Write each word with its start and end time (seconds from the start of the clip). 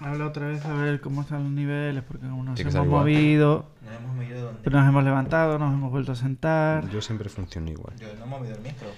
Habla 0.00 0.26
otra 0.26 0.46
vez 0.48 0.64
a 0.64 0.72
ver 0.74 1.00
cómo 1.00 1.22
están 1.22 1.42
los 1.44 1.52
niveles, 1.52 2.02
porque 2.04 2.26
como 2.28 2.44
nos 2.44 2.54
Tiene 2.54 2.70
hemos 2.70 2.74
que 2.74 2.78
estar 2.78 2.86
igual. 2.86 3.00
movido, 3.02 3.66
No 3.84 3.90
hemos 3.92 4.14
movido 4.16 4.44
dónde. 4.44 4.60
pero 4.62 4.78
nos 4.80 4.88
hemos 4.88 5.04
levantado, 5.04 5.58
nos 5.58 5.72
hemos 5.74 5.90
vuelto 5.90 6.12
a 6.12 6.16
sentar. 6.16 6.88
Yo 6.90 7.00
siempre 7.02 7.28
funciono 7.28 7.70
igual. 7.70 7.96
Yo 7.98 8.06
no 8.16 8.24
he 8.24 8.28
movido 8.28 8.54
el 8.54 8.60
micro. 8.62 8.88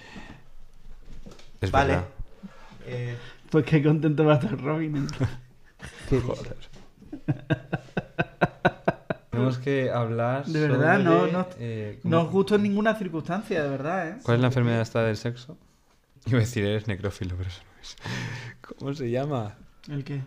Es 1.60 1.70
vale. 1.70 1.92
verdad. 1.94 2.08
Eh, 2.86 3.16
Pues 3.50 3.64
qué 3.64 3.82
contento 3.82 4.24
va 4.24 4.34
a 4.34 4.36
estar 4.36 4.60
Robin. 4.60 4.96
entonces. 4.96 5.28
Joder. 6.10 6.56
Tenemos 9.30 9.58
que 9.58 9.90
hablar 9.90 10.44
De 10.44 10.60
verdad, 10.60 10.92
sobre, 11.02 11.04
no- 11.04 11.26
no- 11.28 11.46
eh, 11.58 11.98
¿cómo- 12.02 12.14
No 12.16 12.22
os 12.22 12.30
gustó 12.30 12.54
en 12.56 12.62
ninguna 12.64 12.94
circunstancia, 12.96 13.62
de 13.62 13.68
verdad, 13.70 14.08
¿eh? 14.08 14.16
¿Cuál 14.22 14.36
es 14.36 14.40
la 14.42 14.46
enfermedad 14.48 14.80
esta 14.82 15.02
del 15.02 15.16
sexo? 15.16 15.56
Iba 16.26 16.38
a 16.38 16.40
decir, 16.40 16.64
eres 16.64 16.86
necrófilo, 16.88 17.34
pero 17.36 17.48
eso 17.48 17.60
no 17.64 17.80
es. 17.80 17.96
¿Cómo 18.60 18.92
se 18.92 19.10
llama? 19.10 19.54
¿El 19.88 20.04
qué? 20.04 20.20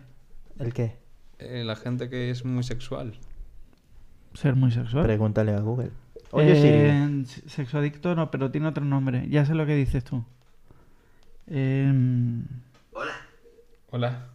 ¿El 0.58 0.72
qué? 0.72 0.96
Eh, 1.38 1.62
la 1.64 1.76
gente 1.76 2.08
que 2.08 2.30
es 2.30 2.44
muy 2.44 2.62
sexual. 2.62 3.14
Ser 4.34 4.54
muy 4.56 4.70
sexual. 4.70 5.04
Pregúntale 5.04 5.52
a 5.52 5.60
Google. 5.60 5.90
Oye, 6.30 6.54
Siri. 6.56 6.68
Eh, 6.68 7.24
Sexoadicto 7.48 8.14
no, 8.14 8.30
pero 8.30 8.50
tiene 8.50 8.68
otro 8.68 8.84
nombre. 8.84 9.28
Ya 9.28 9.44
sé 9.44 9.54
lo 9.54 9.66
que 9.66 9.74
dices 9.76 10.02
tú. 10.04 10.24
Em, 11.46 12.44
Hola. 13.90 14.28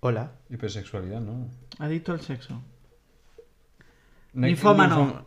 Hola. 0.00 0.32
Hipersexualidad, 0.50 1.20
¿no? 1.20 1.48
adicto 1.78 2.12
al 2.12 2.20
sexo. 2.20 2.60
Ne- 4.32 4.48
Ninfómano. 4.48 4.96
ninfo- 5.06 5.22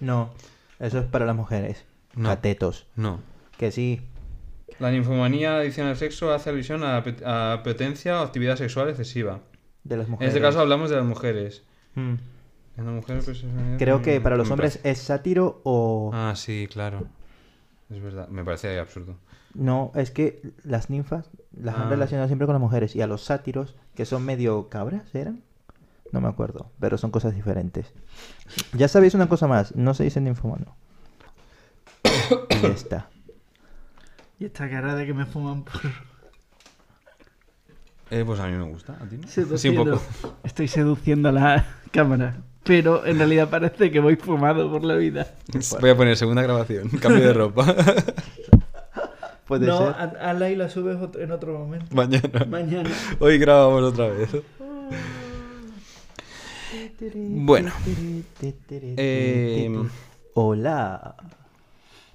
No, 0.00 0.30
eso 0.78 0.98
es 0.98 1.06
para 1.06 1.24
las 1.24 1.36
mujeres. 1.36 1.84
No. 2.14 2.28
Catetos. 2.28 2.86
No. 2.96 3.20
Que 3.58 3.70
sí. 3.70 4.02
La 4.78 4.90
ninfomanía 4.90 5.56
adición 5.58 5.86
al 5.86 5.96
sexo 5.96 6.32
hace 6.32 6.50
alusión 6.50 6.82
a, 6.82 7.04
a 7.24 7.52
apetencia 7.52 8.20
o 8.20 8.24
actividad 8.24 8.56
sexual 8.56 8.88
excesiva. 8.88 9.40
De 9.84 9.96
las 9.96 10.06
En 10.06 10.12
mujeres. 10.12 10.34
este 10.34 10.40
caso 10.44 10.60
hablamos 10.60 10.90
de 10.90 10.96
las 10.96 11.04
mujeres. 11.04 11.62
Mm. 11.94 12.14
En 12.76 12.84
la 12.86 12.90
mujer, 12.90 13.20
pues, 13.24 13.44
Creo 13.78 14.02
que 14.02 14.20
para 14.20 14.36
los 14.36 14.50
hombres 14.50 14.78
parece- 14.78 14.90
es 14.90 14.98
sátiro 14.98 15.60
o... 15.64 16.10
Ah, 16.12 16.32
sí, 16.34 16.66
claro. 16.72 17.06
Es 17.90 18.02
verdad. 18.02 18.26
Me 18.28 18.42
parece 18.44 18.78
absurdo. 18.80 19.16
No, 19.54 19.92
es 19.94 20.10
que 20.10 20.42
las 20.64 20.90
ninfas 20.90 21.30
las 21.56 21.76
Ah. 21.76 21.82
han 21.84 21.90
relacionado 21.90 22.26
siempre 22.26 22.46
con 22.46 22.54
las 22.54 22.60
mujeres. 22.60 22.96
Y 22.96 23.02
a 23.02 23.06
los 23.06 23.22
sátiros, 23.22 23.76
que 23.94 24.04
son 24.06 24.24
medio 24.24 24.68
cabras, 24.70 25.14
¿eran? 25.14 25.42
No 26.10 26.20
me 26.20 26.28
acuerdo, 26.28 26.70
pero 26.80 26.98
son 26.98 27.10
cosas 27.12 27.34
diferentes. 27.34 27.92
Ya 28.72 28.88
sabéis 28.88 29.14
una 29.14 29.28
cosa 29.28 29.46
más, 29.46 29.74
no 29.76 29.94
se 29.94 30.02
dice 30.04 30.20
ninfomano. 30.20 30.74
y 32.50 32.60
ya 32.60 32.68
está. 32.68 33.10
Y 34.38 34.46
esta 34.46 34.68
cara 34.68 34.94
de 34.94 35.06
que 35.06 35.14
me 35.14 35.26
fuman 35.26 35.62
por... 35.64 35.80
Eh, 38.10 38.22
pues 38.26 38.38
a 38.40 38.46
mí 38.46 38.52
me 38.56 38.64
gusta. 38.64 38.94
¿A 39.00 39.06
ti 39.08 39.16
no? 39.16 39.26
Sí, 39.28 39.40
un 39.40 39.46
Seduciendo. 39.46 39.98
poco. 40.20 40.36
Estoy 40.44 40.68
seduciendo 40.68 41.28
a 41.30 41.32
la 41.32 41.66
cámara. 41.90 42.36
Pero 42.62 43.04
en 43.06 43.18
realidad 43.18 43.48
parece 43.50 43.90
que 43.90 44.00
voy 44.00 44.16
fumado 44.16 44.70
por 44.70 44.84
la 44.84 44.94
vida. 44.96 45.34
Voy 45.80 45.90
a 45.90 45.96
poner 45.96 46.16
segunda 46.16 46.42
grabación. 46.42 46.88
Cambio 46.88 47.26
de 47.26 47.32
ropa. 47.32 47.74
Puede 49.46 49.66
no, 49.66 49.78
ser. 49.78 49.88
haz- 49.98 50.16
hazla 50.20 50.50
y 50.50 50.56
la 50.56 50.68
subes 50.70 50.96
otro- 51.00 51.20
en 51.20 51.30
otro 51.30 51.58
momento. 51.58 51.94
Mañana. 51.94 52.44
Mañana. 52.48 52.90
Hoy 53.20 53.38
grabamos 53.38 53.82
otra 53.82 54.08
vez. 54.08 54.30
Bueno. 57.14 57.70
Eh, 58.96 59.70
Hola. 60.34 61.14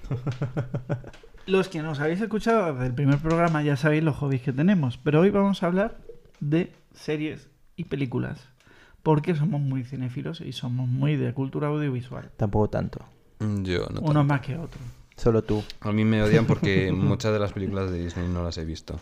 Los 1.50 1.68
que 1.68 1.82
nos 1.82 2.00
habéis 2.00 2.22
escuchado 2.22 2.74
desde 2.74 2.86
el 2.88 2.94
primer 2.94 3.18
programa 3.18 3.64
ya 3.64 3.76
sabéis 3.76 4.04
los 4.04 4.16
hobbies 4.18 4.42
que 4.44 4.54
tenemos, 4.54 4.98
pero 4.98 5.22
hoy 5.22 5.32
vamos 5.32 5.64
a 5.64 5.66
hablar 5.66 5.98
de 6.40 6.72
series 6.94 7.50
y 7.76 7.86
películas, 7.86 8.40
porque 9.02 9.34
somos 9.36 9.60
muy 9.60 9.84
cinéfilos 9.84 10.42
y 10.42 10.52
somos 10.54 10.88
muy 10.88 11.16
de 11.16 11.34
cultura 11.34 11.70
audiovisual, 11.70 12.30
Tampoco 12.38 12.70
tanto. 12.70 13.00
Yo 13.40 13.88
no. 13.90 14.02
uno 14.02 14.06
tanto. 14.06 14.24
más 14.26 14.42
que 14.42 14.58
otro. 14.58 14.80
Solo 15.16 15.42
tú. 15.44 15.64
A 15.82 15.92
mí 15.92 16.06
me 16.06 16.22
odian 16.22 16.46
porque 16.46 16.92
muchas 16.96 17.34
de 17.34 17.40
las 17.40 17.52
películas 17.52 17.90
de 17.90 18.04
Disney 18.04 18.28
no 18.28 18.44
las 18.44 18.58
he 18.60 18.66
visto. 18.66 19.00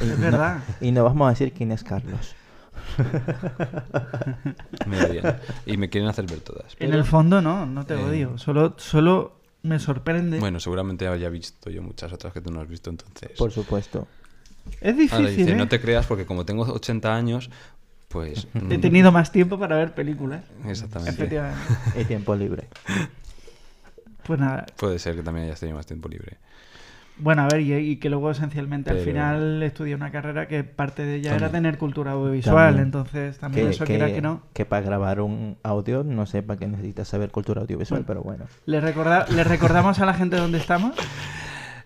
Es 0.00 0.20
verdad. 0.20 0.62
Y 0.82 0.92
no 0.92 1.04
vamos 1.04 1.26
a 1.26 1.30
decir 1.30 1.52
quién 1.52 1.72
es 1.72 1.82
Carlos. 1.82 2.34
Me 4.86 5.02
odian. 5.04 5.38
Y 5.64 5.76
me 5.76 5.88
quieren 5.88 6.08
hacer 6.08 6.26
ver 6.26 6.40
todas. 6.40 6.76
En 6.78 6.92
el 6.92 7.04
fondo 7.04 7.40
no, 7.42 7.66
no 7.66 7.84
te 7.86 7.94
Eh. 7.94 8.04
odio, 8.04 8.38
solo, 8.38 8.74
solo 8.76 9.40
me 9.66 9.78
sorprende. 9.78 10.38
Bueno, 10.38 10.60
seguramente 10.60 11.06
haya 11.06 11.28
visto 11.28 11.70
yo 11.70 11.82
muchas 11.82 12.12
otras 12.12 12.32
que 12.32 12.40
tú 12.40 12.50
no 12.50 12.60
has 12.60 12.68
visto 12.68 12.90
entonces. 12.90 13.30
Por 13.36 13.52
supuesto. 13.52 14.06
es 14.80 14.82
Ahora 14.82 14.96
difícil, 14.96 15.36
dice, 15.36 15.52
¿eh? 15.52 15.56
no 15.56 15.68
te 15.68 15.80
creas 15.80 16.06
porque 16.06 16.26
como 16.26 16.44
tengo 16.44 16.62
80 16.62 17.14
años, 17.14 17.50
pues... 18.08 18.48
He 18.54 18.78
mm, 18.78 18.80
tenido 18.80 19.12
más 19.12 19.32
tiempo 19.32 19.58
para 19.58 19.76
ver 19.76 19.94
películas. 19.94 20.44
Exactamente. 20.66 21.10
Efectivamente. 21.10 21.60
Y 22.00 22.04
tiempo 22.04 22.34
libre. 22.34 22.68
Pues 24.24 24.40
nada, 24.40 24.66
Puede 24.76 24.98
ser 24.98 25.14
que 25.14 25.22
también 25.22 25.46
hayas 25.46 25.60
tenido 25.60 25.76
más 25.76 25.86
tiempo 25.86 26.08
libre. 26.08 26.38
Bueno, 27.18 27.42
a 27.42 27.48
ver, 27.48 27.60
y, 27.62 27.72
y 27.74 27.96
que 27.96 28.10
luego 28.10 28.30
esencialmente 28.30 28.90
al 28.90 28.96
Pero- 28.96 29.06
final 29.10 29.62
estudié 29.62 29.94
una 29.94 30.10
carrera 30.12 30.46
que 30.48 30.64
parte 30.64 31.02
de 31.04 31.14
ella 31.16 31.30
era 31.30 31.46
También. 31.46 31.62
tener 31.64 31.78
cultura 31.78 32.12
audiovisual, 32.12 32.66
También. 32.66 32.84
entonces 32.84 33.38
también 33.38 33.68
eso 33.68 33.84
quiera 33.86 34.06
que 34.12 34.20
no. 34.20 34.42
que 34.52 34.66
para 34.66 34.82
grabar 34.84 35.20
un 35.22 35.56
audio 35.62 36.04
no 36.04 36.26
sé 36.26 36.42
para 36.42 36.58
qué 36.58 36.66
necesitas 36.66 37.08
saber 37.08 37.30
cultura 37.30 37.62
audiovisual, 37.62 38.02
Bueno. 38.04 38.06
pero 38.06 38.22
bueno. 38.22 38.44
¿Le, 38.66 38.80
recorda- 38.80 39.26
¿Le 39.28 39.44
recordamos 39.44 39.98
a 39.98 40.04
la 40.06 40.12
gente 40.14 40.36
dónde 40.36 40.58
estamos? 40.58 40.94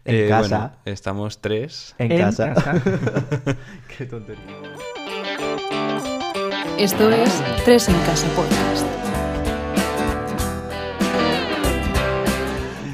En 0.06 0.14
Eh, 0.16 0.28
casa. 0.28 0.58
bueno, 0.58 0.72
estamos 0.86 1.40
tres. 1.42 1.94
En, 1.98 2.10
En 2.10 2.19
casa. 2.19 2.54
casa. 2.54 2.74
qué 3.98 4.06
tontería. 4.06 4.42
Esto 6.78 7.10
es 7.10 7.42
Tres 7.66 7.86
en 7.90 7.94
Casa 8.06 8.26
Podcast. 8.34 8.86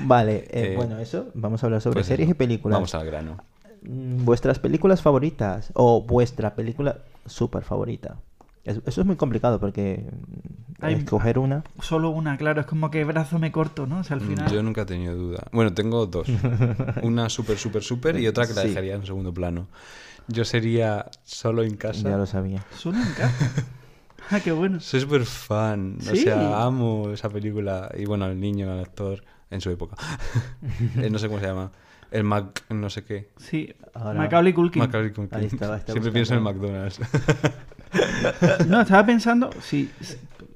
Vale, 0.07 0.37
eh, 0.51 0.73
Eh, 0.73 0.75
bueno, 0.77 0.99
eso. 0.99 1.29
Vamos 1.35 1.63
a 1.63 1.67
hablar 1.67 1.81
sobre 1.81 1.95
Pues 1.95 2.07
series 2.07 2.29
eso, 2.29 2.33
y 2.33 2.39
películas. 2.39 2.77
Vamos 2.77 2.95
al 2.95 3.07
grano. 3.07 3.37
Mm, 3.83 4.25
Vuestras 4.25 4.59
películas 4.59 5.03
favoritas 5.03 5.71
o 5.75 6.03
vuestra 6.03 6.55
película 6.55 6.99
súper 7.27 7.63
favorita. 7.63 8.17
Es- 8.65 8.81
Eso 8.87 9.01
es 9.01 9.07
muy 9.07 9.17
complicado 9.17 9.61
porque 9.61 10.05
mm, 10.11 10.85
Hay- 10.85 10.95
escoger 10.95 11.39
una. 11.39 11.65
Solo 11.81 12.11
una, 12.11 12.37
claro, 12.37 12.61
es 12.61 12.67
como 12.67 12.91
que 12.91 13.05
brazo 13.05 13.39
me 13.39 13.51
corto, 13.53 13.87
¿no? 13.87 14.01
O 14.01 14.05
sea, 14.05 14.17
al 14.17 14.23
Mm, 14.23 14.27
final... 14.29 14.53
Yo 14.53 14.63
nunca 14.63 14.83
he 14.83 14.87
tenido 14.87 15.15
duda. 15.15 15.45
Bueno, 15.53 15.73
tengo 15.73 16.07
dos. 16.07 16.29
Una 17.03 17.29
súper, 17.29 17.59
súper, 17.59 17.83
súper 17.83 18.19
y 18.19 18.27
otra 18.27 18.47
que 18.47 18.55
la 18.55 18.63
Sí. 18.63 18.69
dejaría 18.69 18.95
en 18.95 19.07
segundo 19.07 19.33
plano. 19.33 19.67
Yo 20.29 20.45
sería 20.45 21.07
solo 21.25 21.63
en 21.63 21.77
casa. 21.77 22.09
Ya 22.11 22.17
lo 22.17 22.27
sabía. 22.27 22.65
Solo 22.71 22.99
en 22.99 23.13
casa. 23.15 23.53
ah, 24.31 24.41
qué 24.41 24.51
bueno. 24.53 24.81
Soy 24.81 25.01
súper 25.01 25.25
fan. 25.25 25.99
O 26.01 26.15
sea, 26.17 26.65
amo 26.65 27.11
esa 27.13 27.29
película. 27.29 27.91
Y 27.97 28.05
bueno, 28.07 28.25
al 28.25 28.39
niño, 28.41 28.71
al 28.73 28.81
actor, 28.81 29.23
en 29.51 29.61
su 29.61 29.71
época. 29.71 29.97
Eh, 30.97 31.11
no 31.11 31.19
sé 31.19 31.29
cómo 31.29 31.41
se 31.41 31.47
llama. 31.47 31.71
El 32.11 32.23
Mac, 32.25 32.65
no 32.71 32.89
sé 32.89 33.05
qué. 33.05 33.31
Sí, 33.37 33.75
Ahora- 33.95 34.19
Macaulay 34.21 34.53
Culkin. 34.53 34.81
Macaulay 34.81 35.13
Culkin. 35.13 35.39
Ahí 35.39 35.47
estaba, 35.47 35.77
estaba 35.77 35.93
Siempre 35.93 36.13
pienso 36.13 36.35
en 36.35 36.45
buscando. 36.45 36.69
McDonald's. 36.69 37.01
No, 38.69 38.81
estaba 38.83 39.07
pensando, 39.07 39.51
sí, 39.61 39.91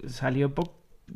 salió 0.06 0.52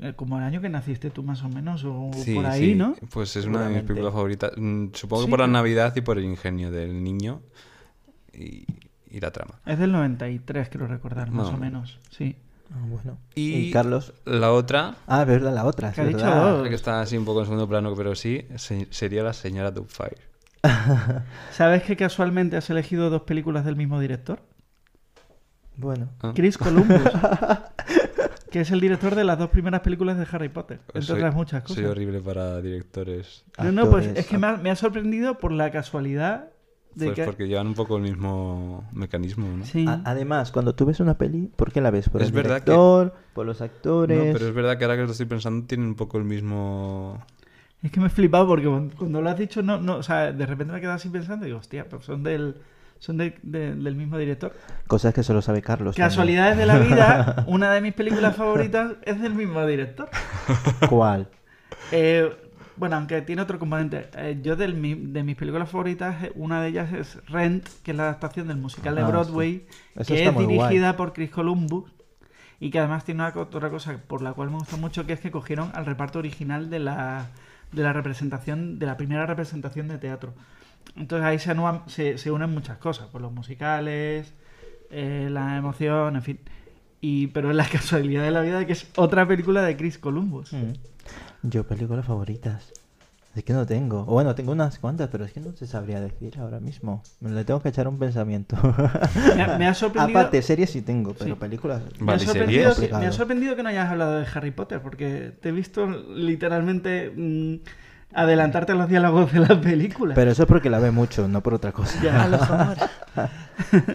eh, 0.01 0.13
como 0.17 0.39
el 0.39 0.45
año 0.45 0.61
que 0.61 0.69
naciste 0.69 1.11
tú 1.11 1.23
más 1.23 1.43
o 1.43 1.49
menos, 1.49 1.85
o 1.85 2.11
Sí, 2.15 2.35
por 2.35 2.47
ahí, 2.47 2.71
sí. 2.71 2.75
¿no? 2.75 2.95
Pues 3.13 3.37
es 3.37 3.47
una 3.47 3.67
de 3.69 3.75
mis 3.75 3.83
películas 3.83 4.13
favoritas. 4.15 4.53
Mm, 4.57 4.87
Supongo 4.95 5.23
Sí, 5.23 5.27
que 5.27 5.31
por 5.31 5.41
la 5.41 5.47
Navidad 5.47 5.95
y 5.97 6.01
por 6.01 6.17
el 6.19 6.25
ingenio 6.25 6.71
del 6.71 7.03
niño 7.03 7.43
y, 8.33 8.65
y 9.11 9.21
la 9.21 9.31
trama. 9.33 9.61
Es 9.67 9.79
del 9.79 9.93
93, 9.93 10.69
creo 10.71 10.87
recordar, 10.87 11.31
más 11.31 11.51
No. 11.51 11.57
o 11.57 11.59
menos, 11.61 11.99
sí. 12.11 12.37
Ah, 12.73 12.79
bueno. 12.89 13.19
Y, 13.35 13.55
Y 13.69 13.71
Carlos. 13.71 14.13
La 14.25 14.53
otra, 14.53 14.97
Ah, 15.07 15.25
verdad, 15.25 15.55
la 15.55 15.65
otra. 15.65 15.91
es 15.91 15.97
dicho 15.97 16.17
verdad. 16.25 16.63
que 16.65 16.75
está 16.75 17.01
así 17.01 17.17
un 17.17 17.25
poco 17.25 17.41
en 17.41 17.47
segundo 17.47 17.69
plano, 17.69 17.95
pero 17.97 18.15
sí, 18.15 18.47
se- 18.57 18.89
sería 18.91 19.23
la 19.23 19.33
señora 19.33 19.71
Doubtfire. 19.71 20.17
¿Sabes 21.53 21.83
que 21.83 21.97
casualmente 21.97 22.57
has 22.57 22.71
elegido 22.71 23.11
dos 23.11 23.23
películas 23.23 23.65
del 23.65 23.77
mismo 23.77 24.01
director? 24.01 24.41
Bueno. 25.77 26.09
Ah. 26.23 26.33
Chris 26.35 26.57
Columbus, 26.57 27.01
que 28.51 28.61
es 28.61 28.71
el 28.71 28.81
director 28.81 29.15
de 29.15 29.25
las 29.25 29.39
dos 29.39 29.51
primeras 29.51 29.81
películas 29.81 30.17
de 30.17 30.27
Harry 30.31 30.49
Potter, 30.49 30.81
entre 30.89 31.03
Soy- 31.03 31.17
otras 31.17 31.35
muchas 31.35 31.63
cosas. 31.63 31.77
Soy 31.77 31.85
horrible 31.87 32.21
para 32.21 32.61
directores. 32.63 33.45
No, 33.59 33.73
no, 33.73 33.91
pues 33.91 34.07
es 34.07 34.27
que 34.27 34.39
me 34.39 34.47
ha, 34.47 34.57
me 34.57 34.71
ha 34.71 34.77
sorprendido 34.77 35.39
por 35.39 35.53
la 35.53 35.71
casualidad 35.71 36.49
de 36.95 37.07
Pues 37.07 37.17
que... 37.17 37.25
porque 37.25 37.47
llevan 37.49 37.67
un 37.67 37.75
poco 37.75 37.97
el 37.97 38.03
mismo 38.03 38.89
mecanismo, 38.93 39.47
¿no? 39.57 39.65
Sí. 39.65 39.85
A- 39.89 40.01
además, 40.05 40.51
cuando 40.53 40.75
tú 40.75 40.87
ves 40.87 41.01
una 41.01 41.19
peli, 41.19 41.51
¿por 41.57 41.73
qué 41.73 41.81
la 41.81 41.91
ves? 41.91 42.09
¿Por 42.09 42.23
Es 42.23 42.29
el 42.29 42.35
que- 42.35 42.43
director? 42.43 43.15
¿Por 43.35 43.47
los 43.47 43.61
actores? 43.61 44.17
No, 44.19 44.33
pero 44.33 44.49
es 44.49 44.55
verdad 44.55 44.79
que 44.79 44.85
ahora 44.85 44.97
que 44.97 45.05
lo 45.05 45.11
estoy 45.13 45.27
pensando 45.27 45.67
tienen 45.67 45.87
un 45.89 45.95
poco 45.97 46.19
el 46.19 46.25
mismo... 46.25 47.23
Es 47.83 47.91
que 47.91 48.01
me 48.01 48.07
he 48.07 48.11
flipado 48.11 48.47
porque 48.47 48.65
cuando- 48.97 49.21
lo 49.21 49.29
has 49.29 49.39
dicho, 49.39 49.63
no, 49.63 49.79
no, 49.81 49.97
o 49.97 50.03
sea, 50.03 50.33
de 50.33 50.47
repente 50.47 50.73
me 50.73 50.79
he 50.79 50.81
quedado 50.81 50.97
así 50.97 51.09
pensando 51.11 51.45
y 51.45 51.49
digo, 51.49 51.59
hostia, 51.59 51.85
pero 51.89 52.01
son 52.01 52.23
del, 52.23 52.57
son 52.99 53.19
de- 53.19 53.35
de- 53.43 53.75
del 53.75 53.95
mismo 53.97 54.17
director. 54.17 54.53
Cosas 54.87 55.13
que 55.13 55.23
solo 55.23 55.43
sabe 55.43 55.61
Carlos. 55.61 55.95
también. 55.97 56.09
Casualidades 56.09 56.57
de 56.57 56.65
la 56.67 56.79
vida, 56.79 57.45
una 57.49 57.71
de 57.73 57.81
mis 57.83 57.93
películas 57.93 58.37
favoritas 58.37 58.93
es 59.03 59.21
del 59.21 59.35
mismo 59.35 59.67
director. 59.67 60.09
¿Cuál? 60.89 61.29
Eh, 61.93 62.31
Bueno, 62.77 62.97
aunque 62.97 63.23
tiene 63.23 63.43
otro 63.43 63.59
componente. 63.59 64.09
Eh, 64.17 64.39
yo 64.43 64.57
del 64.57 64.75
mi- 64.75 64.95
de 64.95 65.23
mis 65.23 65.37
películas 65.37 65.69
favoritas, 65.71 66.25
eh, 66.25 66.33
una 66.35 66.61
de 66.61 66.69
ellas 66.69 66.93
es 66.93 67.25
Rent, 67.27 67.69
que 67.85 67.93
es 67.93 67.97
la 67.97 68.05
adaptación 68.05 68.49
del 68.49 68.57
musical 68.57 68.95
de 68.97 69.03
Ah, 69.03 69.07
Broadway, 69.09 69.67
que 70.07 70.25
es 70.25 70.35
guay. 70.35 70.47
dirigida 70.47 70.97
por 70.97 71.13
Chris 71.13 71.31
Columbus 71.31 71.91
y 72.59 72.71
que 72.71 72.79
además 72.81 73.05
tiene 73.05 73.23
una 73.23 73.33
otra 73.41 73.71
cosa 73.71 73.97
por 74.09 74.23
la 74.23 74.33
cual 74.33 74.51
me 74.51 74.57
gusta 74.59 74.77
mucho, 74.77 75.07
que 75.07 75.13
es 75.13 75.21
que 75.21 75.31
cogieron 75.31 75.71
al 75.75 75.87
reparto 75.87 76.19
original 76.19 76.69
de 76.69 76.79
la, 76.81 77.29
de 77.71 77.83
la 77.83 77.93
representación, 77.93 78.79
de 78.81 78.87
la 78.87 78.97
primera 78.97 79.25
representación 79.27 79.87
de 79.89 79.99
teatro. 79.99 80.35
Entonces 80.97 81.25
ahí 81.27 81.39
se, 81.39 81.51
anuan- 81.55 81.83
se, 81.87 82.19
se 82.19 82.31
unen 82.33 82.51
muchas 82.51 82.79
cosas, 82.79 83.07
pues 83.13 83.23
los 83.23 83.33
musicales, 83.33 84.35
eh, 84.91 85.29
la 85.31 85.57
emoción, 85.57 86.17
en 86.17 86.23
fin. 86.23 86.41
Y, 87.01 87.29
pero 87.29 87.51
es 87.51 87.57
la 87.57 87.67
casualidad 87.73 88.25
de 88.25 88.31
la 88.33 88.41
vida 88.41 88.59
de 88.59 88.67
que 88.67 88.73
es 88.73 88.91
otra 88.97 89.27
película 89.29 89.63
de 89.63 89.77
Chris 89.77 89.97
Columbus. 89.99 90.53
Mm. 90.53 90.73
Yo, 91.45 91.65
películas 91.65 92.07
favoritas. 92.07 92.73
Es 93.37 93.43
que 93.43 93.53
no 93.53 93.67
tengo. 93.67 94.01
O 94.03 94.13
bueno, 94.15 94.35
tengo 94.35 94.53
unas 94.53 94.79
cuantas, 94.79 95.09
pero 95.11 95.25
es 95.25 95.33
que 95.33 95.41
no 95.41 95.53
se 95.57 95.67
sabría 95.67 96.01
decir 96.01 96.39
ahora 96.39 96.61
mismo. 96.61 97.03
Me 97.21 97.31
le 97.31 97.45
tengo 97.45 97.61
que 97.61 97.69
echar 97.69 97.89
un 97.89 97.99
pensamiento. 97.99 98.57
Me 99.35 99.43
ha, 99.43 99.59
me 99.59 99.67
ha 99.67 99.75
sorprendido, 99.75 100.21
Aparte, 100.21 100.41
series 100.41 100.71
sí 100.71 100.83
tengo, 100.83 101.15
pero 101.15 101.35
Sí. 101.35 101.41
películas. 101.41 101.83
me 101.99 102.13
ha 102.13 102.15
Vale, 102.15 102.23
¿y 102.23 102.27
sorprendido 102.27 102.73
series? 102.73 102.93
que, 102.93 102.99
me 102.99 103.07
ha 103.07 103.13
sorprendido 103.13 103.57
que 103.57 103.63
no 103.65 103.69
hayas 103.69 103.91
hablado 103.91 104.21
de 104.21 104.27
Harry 104.33 104.53
Potter, 104.53 104.81
porque 104.81 105.33
te 105.41 105.49
he 105.49 105.53
visto 105.53 105.87
literalmente 105.87 107.13
mm, 107.15 107.55
adelantarte 108.15 108.73
a 108.73 108.75
los 108.75 108.89
diálogos 108.89 109.33
de 109.33 109.41
la 109.41 109.61
película. 109.61 110.15
Pero 110.15 110.31
eso 110.31 110.43
es 110.43 110.49
porque 110.49 110.71
la 110.71 110.79
ve 110.79 110.91
mucho, 110.91 111.29
no 111.29 111.43
por 111.43 111.55
otra 111.55 111.73
cosa. 111.73 112.01
Ya, 112.03 112.29
los 112.29 112.43
amores. 112.51 112.85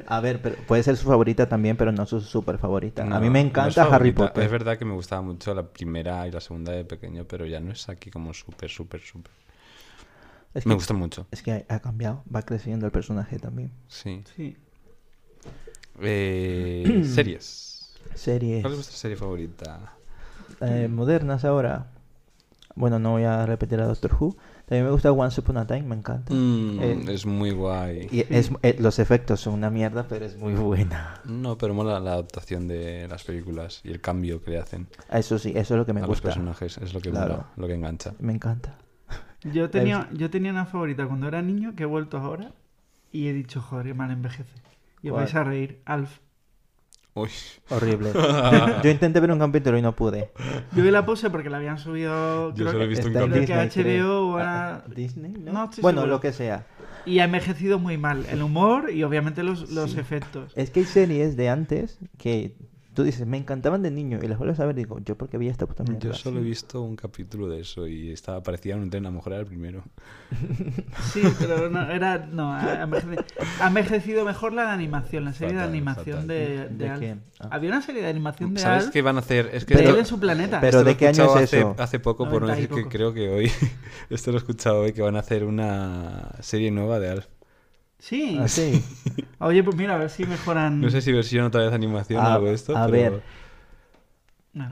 A 0.08 0.20
ver, 0.22 0.42
pero 0.42 0.56
puede 0.68 0.84
ser 0.84 0.98
su 0.98 1.06
favorita 1.08 1.48
también, 1.48 1.76
pero 1.78 1.92
no 1.92 2.06
su 2.06 2.22
super 2.22 2.58
favorita. 2.58 3.04
a 3.04 3.20
mí 3.20 3.30
me 3.30 3.42
no 3.44 3.50
encanta 3.50 3.84
Harry. 3.84 4.12
Potter. 4.12 4.44
Es 4.44 4.52
verdad 4.52 4.78
que 4.78 4.86
me 4.86 4.94
gustaba 4.94 5.22
mucho 5.22 5.54
la 5.54 5.64
primera 5.68 6.28
y 6.28 6.32
la 6.32 6.42
segunda 6.42 6.72
de 6.72 6.86
pequeño, 6.86 7.26
pero 7.26 7.46
ya 7.46 7.60
no 7.60 7.72
es 7.72 7.90
aquí 7.90 8.10
como 8.12 8.34
súper, 8.34 8.70
súper, 8.70 9.02
súper. 9.02 9.32
Es 10.54 10.66
Me 10.66 10.74
gusta 10.74 10.94
mucho. 10.94 11.28
Es 11.32 11.44
que 11.44 11.66
ha 11.70 11.80
cambiado, 11.80 12.24
va 12.34 12.42
creciendo 12.42 12.86
el 12.86 12.92
personaje 12.92 13.38
también. 13.38 13.72
Sí. 13.88 14.24
Sí. 14.36 14.58
Eh, 16.02 17.04
series. 17.14 17.94
Series 18.16 18.62
¿Cuál 18.62 18.74
es 18.74 18.78
vuestra 18.80 18.98
serie 18.98 19.18
favorita? 19.18 19.94
eh, 20.62 20.88
modernas 20.90 21.46
ahora. 21.46 21.88
Bueno, 22.80 22.98
no 22.98 23.12
voy 23.12 23.24
a 23.26 23.46
repetir 23.46 23.80
a 23.82 23.86
Doctor 23.88 24.16
Who. 24.18 24.38
También 24.66 24.86
me 24.86 24.92
gusta 24.92 25.12
Once 25.12 25.42
Upon 25.42 25.58
a 25.58 25.68
Time, 25.68 25.82
me 25.84 25.96
encanta. 25.96 26.34
Mm, 26.34 26.80
Eh, 26.82 27.06
es 27.10 27.26
muy 27.26 27.52
guay. 27.52 28.08
Y 28.10 28.22
es, 28.34 28.52
eh, 28.64 28.78
los 28.80 29.00
efectos 29.00 29.42
son 29.42 29.56
una 29.56 29.70
mierda, 29.70 30.06
pero 30.08 30.24
es 30.26 30.38
muy 30.38 30.54
buena. 30.54 31.20
No, 31.26 31.58
pero 31.58 31.74
mola 31.74 32.00
la 32.00 32.14
adaptación 32.14 32.70
de 32.70 33.06
las 33.10 33.26
películas 33.26 33.82
y 33.84 33.90
el 33.92 34.00
cambio 34.00 34.42
que 34.42 34.52
le 34.52 34.60
hacen 34.60 34.88
Eso 35.12 35.38
sí, 35.38 35.50
eso 35.56 35.74
es 35.74 35.78
lo 35.78 35.86
que 35.86 35.92
me 35.92 36.00
a 36.00 36.04
los 36.04 36.10
gusta. 36.12 36.30
personajes. 36.30 36.78
Es 36.78 36.94
lo 36.94 37.02
que 37.02 37.10
Claro. 37.10 37.34
mola, 37.34 37.46
lo 37.58 37.68
que 37.68 37.74
engancha. 37.74 38.14
Me 38.20 38.32
encanta. 38.34 38.78
Yo 39.44 39.70
tenía, 39.72 40.08
yo 40.14 40.30
tenía 40.30 40.52
una 40.52 40.66
favorita 40.66 41.06
cuando 41.06 41.28
era 41.28 41.42
niño 41.42 41.76
que 41.76 41.84
he 41.84 41.86
vuelto 41.86 42.18
ahora 42.18 42.54
y 43.12 43.28
he 43.28 43.34
dicho, 43.34 43.60
joder, 43.62 43.88
qué 43.88 43.94
mal 43.94 44.12
envejece. 44.12 44.56
Y 45.02 45.10
vais 45.10 45.36
a 45.36 45.44
reír, 45.44 45.82
Alf. 45.86 46.20
Uy. 47.22 47.30
Horrible. 47.70 48.12
Yo, 48.84 48.90
intenté 48.90 49.20
ver 49.20 49.32
un 49.32 49.40
capítulo 49.40 49.78
y 49.78 49.82
no 49.82 49.96
pude. 49.96 50.32
Yo 50.76 50.84
vi 50.84 50.92
la 50.92 51.06
puse 51.06 51.30
porque 51.30 51.50
la 51.50 51.58
habían 51.58 51.78
subido, 51.78 52.50
Yo 52.50 52.56
creo 52.56 52.72
solo 52.72 52.80
he 52.84 52.88
que- 52.88 52.90
visto 52.90 53.08
un 53.08 53.14
creo 53.14 53.30
que 53.30 53.40
Disney, 53.40 54.00
HBO 54.00 54.28
o 54.34 54.38
Ah, 54.40 54.84
Disney, 54.88 55.32
¿no? 55.34 55.54
No 55.54 55.64
estoy 55.66 55.82
bueno, 55.82 56.02
seguro. 56.02 56.16
lo 56.16 56.22
que 56.22 56.34
sea. 56.34 56.66
y 57.06 57.20
ha 57.20 57.26
envejecido 57.26 57.80
muy 57.80 57.98
mal. 57.98 58.26
El 58.32 58.42
humor 58.42 58.92
y 58.92 59.04
obviamente 59.04 59.44
los, 59.44 59.70
los 59.72 59.96
efectos. 59.98 60.52
Es 60.56 60.70
que 60.72 60.82
hay 60.82 60.86
series 60.86 61.36
de 61.38 61.50
antes 61.50 62.00
que 62.18 62.56
tú 63.00 63.06
dices, 63.06 63.26
me 63.26 63.38
encantaban 63.38 63.82
de 63.82 63.92
niño 63.92 64.20
y 64.22 64.28
las 64.28 64.38
vuelves 64.38 64.60
a 64.60 64.66
ver 64.66 64.76
y 64.78 64.80
digo, 64.80 65.00
yo 65.00 65.18
porque 65.18 65.38
vi 65.38 65.48
esta 65.48 65.66
puta 65.66 65.84
mierda. 65.86 66.00
Yo 66.02 66.14
solo 66.14 66.42
he 66.42 66.44
visto 66.44 66.82
un 66.82 66.98
capítulo 66.98 67.48
de 67.48 67.62
eso 67.62 67.88
y 67.88 68.12
estaba 68.12 68.44
parecía 68.44 68.76
un 68.76 68.90
tren, 68.90 69.06
a 69.06 69.10
lo 69.10 69.16
mejor 69.16 69.32
era 69.32 69.40
el 69.42 69.48
primero. 69.48 69.84
Sí, 71.14 71.22
pero 71.40 71.70
no, 71.70 71.90
era, 71.90 72.28
no, 72.30 72.54
ha 72.54 72.84
envejecido, 72.84 73.24
ha 73.62 73.68
envejecido 73.68 74.26
mejor 74.26 74.52
la 74.54 74.64
de 74.64 74.72
animación, 74.72 75.24
la 75.24 75.32
serie 75.34 75.54
Fatal, 75.56 75.72
de 75.72 75.78
animación 75.78 76.16
fatal. 76.22 76.28
de, 76.28 76.58
de, 76.58 76.70
¿De 76.70 76.90
Alf. 76.90 77.00
quién? 77.00 77.22
Ah. 77.40 77.48
Había 77.52 77.70
una 77.70 77.82
serie 77.82 78.02
de 78.02 78.10
animación 78.10 78.54
de 78.54 78.60
¿Sabes 78.60 78.84
Alf 78.86 78.94
qué 78.94 79.02
van 79.02 79.16
a 79.16 79.20
hacer? 79.20 79.50
Es 79.54 79.64
que 79.64 79.76
de 79.76 79.80
esto- 79.82 79.94
él 79.94 80.00
en 80.00 80.06
su 80.06 80.20
planeta. 80.20 80.60
Pero 80.60 80.84
¿de 80.84 80.98
qué 80.98 81.08
año 81.08 81.24
es 81.24 81.44
hace, 81.44 81.60
eso? 81.60 81.76
hace 81.80 82.00
poco, 82.00 82.26
por 82.30 82.42
no 82.42 82.48
90 82.50 82.60
y 82.60 82.68
decir 82.68 82.84
que 82.84 82.90
creo 82.90 83.14
que 83.14 83.30
hoy, 83.30 83.50
esto 84.10 84.32
lo 84.32 84.38
he 84.38 84.40
escuchado 84.40 84.82
hoy, 84.82 84.92
que 84.92 85.02
van 85.02 85.16
a 85.16 85.20
hacer 85.20 85.46
una 85.46 86.32
serie 86.42 86.70
nueva 86.70 87.00
de 87.00 87.10
Alf. 87.12 87.28
Sí. 88.00 88.38
Ah, 88.42 88.48
sí. 88.48 88.84
Oye, 89.40 89.64
pues 89.64 89.76
mira, 89.76 89.96
a 89.96 89.98
ver 89.98 90.10
si 90.10 90.26
mejoran. 90.26 90.82
No 90.82 90.90
sé 90.90 91.02
si 91.02 91.12
versión 91.12 91.46
otra 91.46 91.62
vez 91.62 91.74
animación 91.74 92.20
o 92.24 92.28
A- 92.28 92.34
algo 92.36 92.48
de 92.48 92.54
esto. 92.54 92.76
a 92.76 92.88
pero- 92.88 92.92
ver. 93.14 93.24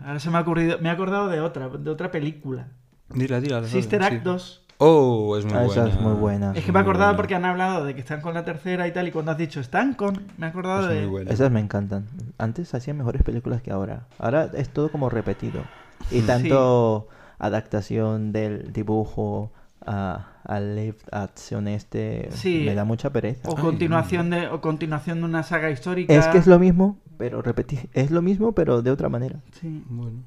Ahora 0.05 0.19
se 0.19 0.29
me 0.29 0.37
ha 0.37 0.41
ocurrido, 0.41 0.79
me 0.79 0.89
he 0.89 0.91
acordado 0.91 1.29
de 1.29 1.39
otra, 1.39 1.69
de 1.69 1.89
otra 1.89 2.09
película. 2.11 2.67
Dila, 3.09 3.39
dila. 3.39 3.63
Sister 3.63 4.01
sí. 4.03 4.15
Act 4.15 4.23
2. 4.23 4.63
Oh, 4.79 5.37
es 5.37 5.45
muy 5.45 5.53
Ah, 5.55 5.63
buena. 5.63 5.71
esa 5.71 5.87
es 5.95 6.01
muy 6.01 6.13
buena. 6.13 6.51
Es 6.55 6.63
que 6.65 6.71
me 6.71 6.79
he 6.79 6.81
acordado 6.81 7.07
buena. 7.11 7.17
porque 7.17 7.35
han 7.35 7.45
hablado 7.45 7.85
de 7.85 7.93
que 7.95 8.01
están 8.01 8.21
con 8.21 8.33
la 8.33 8.43
tercera 8.45 8.87
y 8.87 8.91
tal, 8.91 9.07
y 9.07 9.11
cuando 9.11 9.31
has 9.31 9.37
dicho 9.37 9.59
están 9.59 9.93
con, 9.93 10.27
me 10.37 10.45
he 10.47 10.49
acordado 10.49 10.89
Es 10.89 10.93
de. 10.95 11.01
muy 11.01 11.09
buena. 11.09 11.31
Esas 11.31 11.51
me 11.51 11.59
encantan. 11.59 12.05
Antes 12.37 12.73
hacían 12.73 12.97
mejores 12.97 13.23
películas 13.23 13.61
que 13.61 13.71
ahora. 13.71 14.07
Ahora 14.19 14.51
es 14.53 14.69
todo 14.69 14.89
como 14.91 15.09
repetido. 15.09 15.61
Y 16.11 16.21
Sí. 16.21 16.27
tanto 16.27 17.07
adaptación 17.39 18.31
del 18.31 18.71
dibujo 18.73 19.51
a, 19.87 20.33
al 20.43 20.75
live 20.75 20.97
action 21.11 21.67
este 21.67 22.29
Sí. 22.31 22.63
me 22.65 22.75
da 22.75 22.83
mucha 22.85 23.09
pereza. 23.11 23.49
O 23.49 23.55
Ay, 23.57 23.63
continuación 23.63 24.29
de, 24.29 24.47
o 24.49 24.61
continuación 24.61 25.19
de 25.19 25.25
una 25.25 25.43
saga 25.43 25.71
histórica. 25.71 26.13
Es 26.13 26.27
que 26.27 26.37
es 26.37 26.45
lo 26.47 26.59
mismo, 26.59 26.99
pero 27.17 27.41
repeti- 27.41 27.89
es 27.93 28.11
lo 28.11 28.21
mismo, 28.21 28.51
pero 28.51 28.81
de 28.81 28.91
otra 28.91 29.09
manera. 29.09 29.39
Sí. 29.59 29.83
Bueno. 29.87 30.19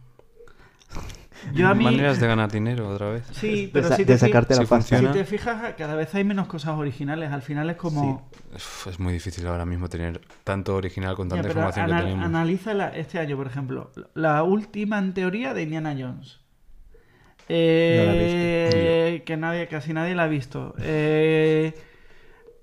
Yo 1.55 1.69
a 1.69 1.75
mí. 1.75 1.85
Maneras 1.85 2.21
de 2.21 2.27
ganar 2.27 2.51
dinero 2.53 2.89
otra 2.91 3.11
vez. 3.11 3.25
Sí, 3.33 3.71
pero 3.73 3.89
si 3.89 4.05
de 4.05 4.05
te, 4.05 4.13
fi- 4.15 4.19
sacarte 4.27 4.55
la 4.57 4.61
si 4.63 4.67
pasta. 4.67 4.85
si 4.89 4.95
funciona. 4.97 5.13
te 5.15 5.25
fijas, 5.25 5.75
cada 5.79 5.95
vez 5.95 6.15
hay 6.15 6.23
menos 6.25 6.47
cosas 6.49 6.77
originales. 6.77 7.33
Al 7.33 7.41
final 7.41 7.71
es 7.71 7.77
como. 7.77 8.29
Uf, 8.55 8.87
Es 8.89 9.01
muy 9.01 9.15
difícil 9.15 9.47
ahora 9.47 9.65
mismo 9.65 9.89
tener 9.89 10.21
tanto 10.45 10.77
original 10.77 11.17
con 11.17 11.29
Ya, 11.29 11.37
tanta 11.37 11.49
pero 11.49 11.61
información 11.61 11.87
que 11.97 12.03
tenemos. 12.03 12.27
analiza 12.27 12.75
la- 12.75 12.89
este 12.95 13.19
año, 13.19 13.37
por 13.39 13.47
ejemplo, 13.47 13.91
la 14.15 14.43
última 14.43 14.99
en 14.99 15.15
teoría 15.15 15.55
de 15.55 15.63
Indiana 15.63 15.97
Jones. 15.99 16.41
Eh, 17.53 19.23
que 19.27 19.37
nadie, 19.37 19.67
casi 19.67 19.93
nadie 19.93 20.15
la 20.15 20.25
ha 20.25 20.29
visto. 20.29 20.75
Eh, 20.81 21.73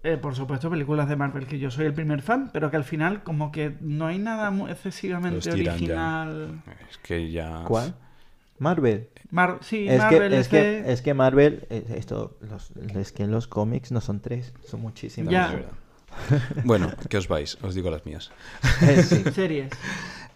eh, 0.03 0.17
por 0.17 0.35
supuesto, 0.35 0.69
películas 0.69 1.09
de 1.09 1.17
Marvel, 1.17 1.45
que 1.45 1.59
yo 1.59 1.69
soy 1.71 1.85
el 1.85 1.93
primer 1.93 2.21
fan, 2.21 2.49
pero 2.53 2.71
que 2.71 2.77
al 2.77 2.85
final 2.85 3.23
como 3.23 3.51
que 3.51 3.73
no 3.81 4.07
hay 4.07 4.19
nada 4.19 4.53
excesivamente 4.69 5.41
ya. 5.41 5.53
original. 5.73 6.63
Es 6.89 6.97
que 6.99 7.29
ya. 7.29 7.63
¿Cuál? 7.67 7.95
Marvel. 8.59 9.09
Mar- 9.29 9.59
sí, 9.61 9.87
es, 9.87 9.99
Marvel 9.99 10.31
que, 10.31 10.39
es, 10.39 10.47
que, 10.47 10.83
es 10.87 11.01
que 11.01 11.13
Marvel, 11.13 11.67
eh, 11.69 11.83
esto, 11.95 12.37
los, 12.41 12.71
es 12.95 13.11
que 13.11 13.27
los 13.27 13.47
cómics 13.47 13.91
no 13.91 13.99
son 14.01 14.21
tres, 14.21 14.53
son 14.65 14.81
muchísimos. 14.81 15.31
Ya. 15.31 15.51
Bueno, 16.63 16.91
que 17.09 17.17
os 17.17 17.27
vais, 17.27 17.57
os 17.61 17.75
digo 17.75 17.89
las 17.89 18.05
mías. 18.05 18.31
Eh, 18.81 19.03
sí. 19.03 19.23
series. 19.33 19.71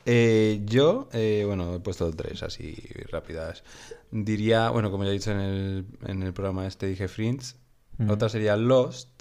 Eh, 0.06 0.62
yo, 0.66 1.10
eh, 1.14 1.44
bueno, 1.46 1.76
he 1.76 1.80
puesto 1.80 2.12
tres 2.12 2.44
así 2.44 2.76
rápidas. 3.12 3.64
Diría, 4.12 4.70
bueno, 4.70 4.92
como 4.92 5.04
ya 5.04 5.12
he 5.12 5.14
dicho 5.14 5.32
en 5.32 5.40
el, 5.40 5.86
en 6.06 6.24
el 6.24 6.34
programa 6.34 6.68
este, 6.68 6.88
dije 6.88 7.08
Fringe. 7.08 7.56
Mm. 7.98 8.10
Otra 8.10 8.30
sería 8.30 8.56
Lost. 8.58 9.21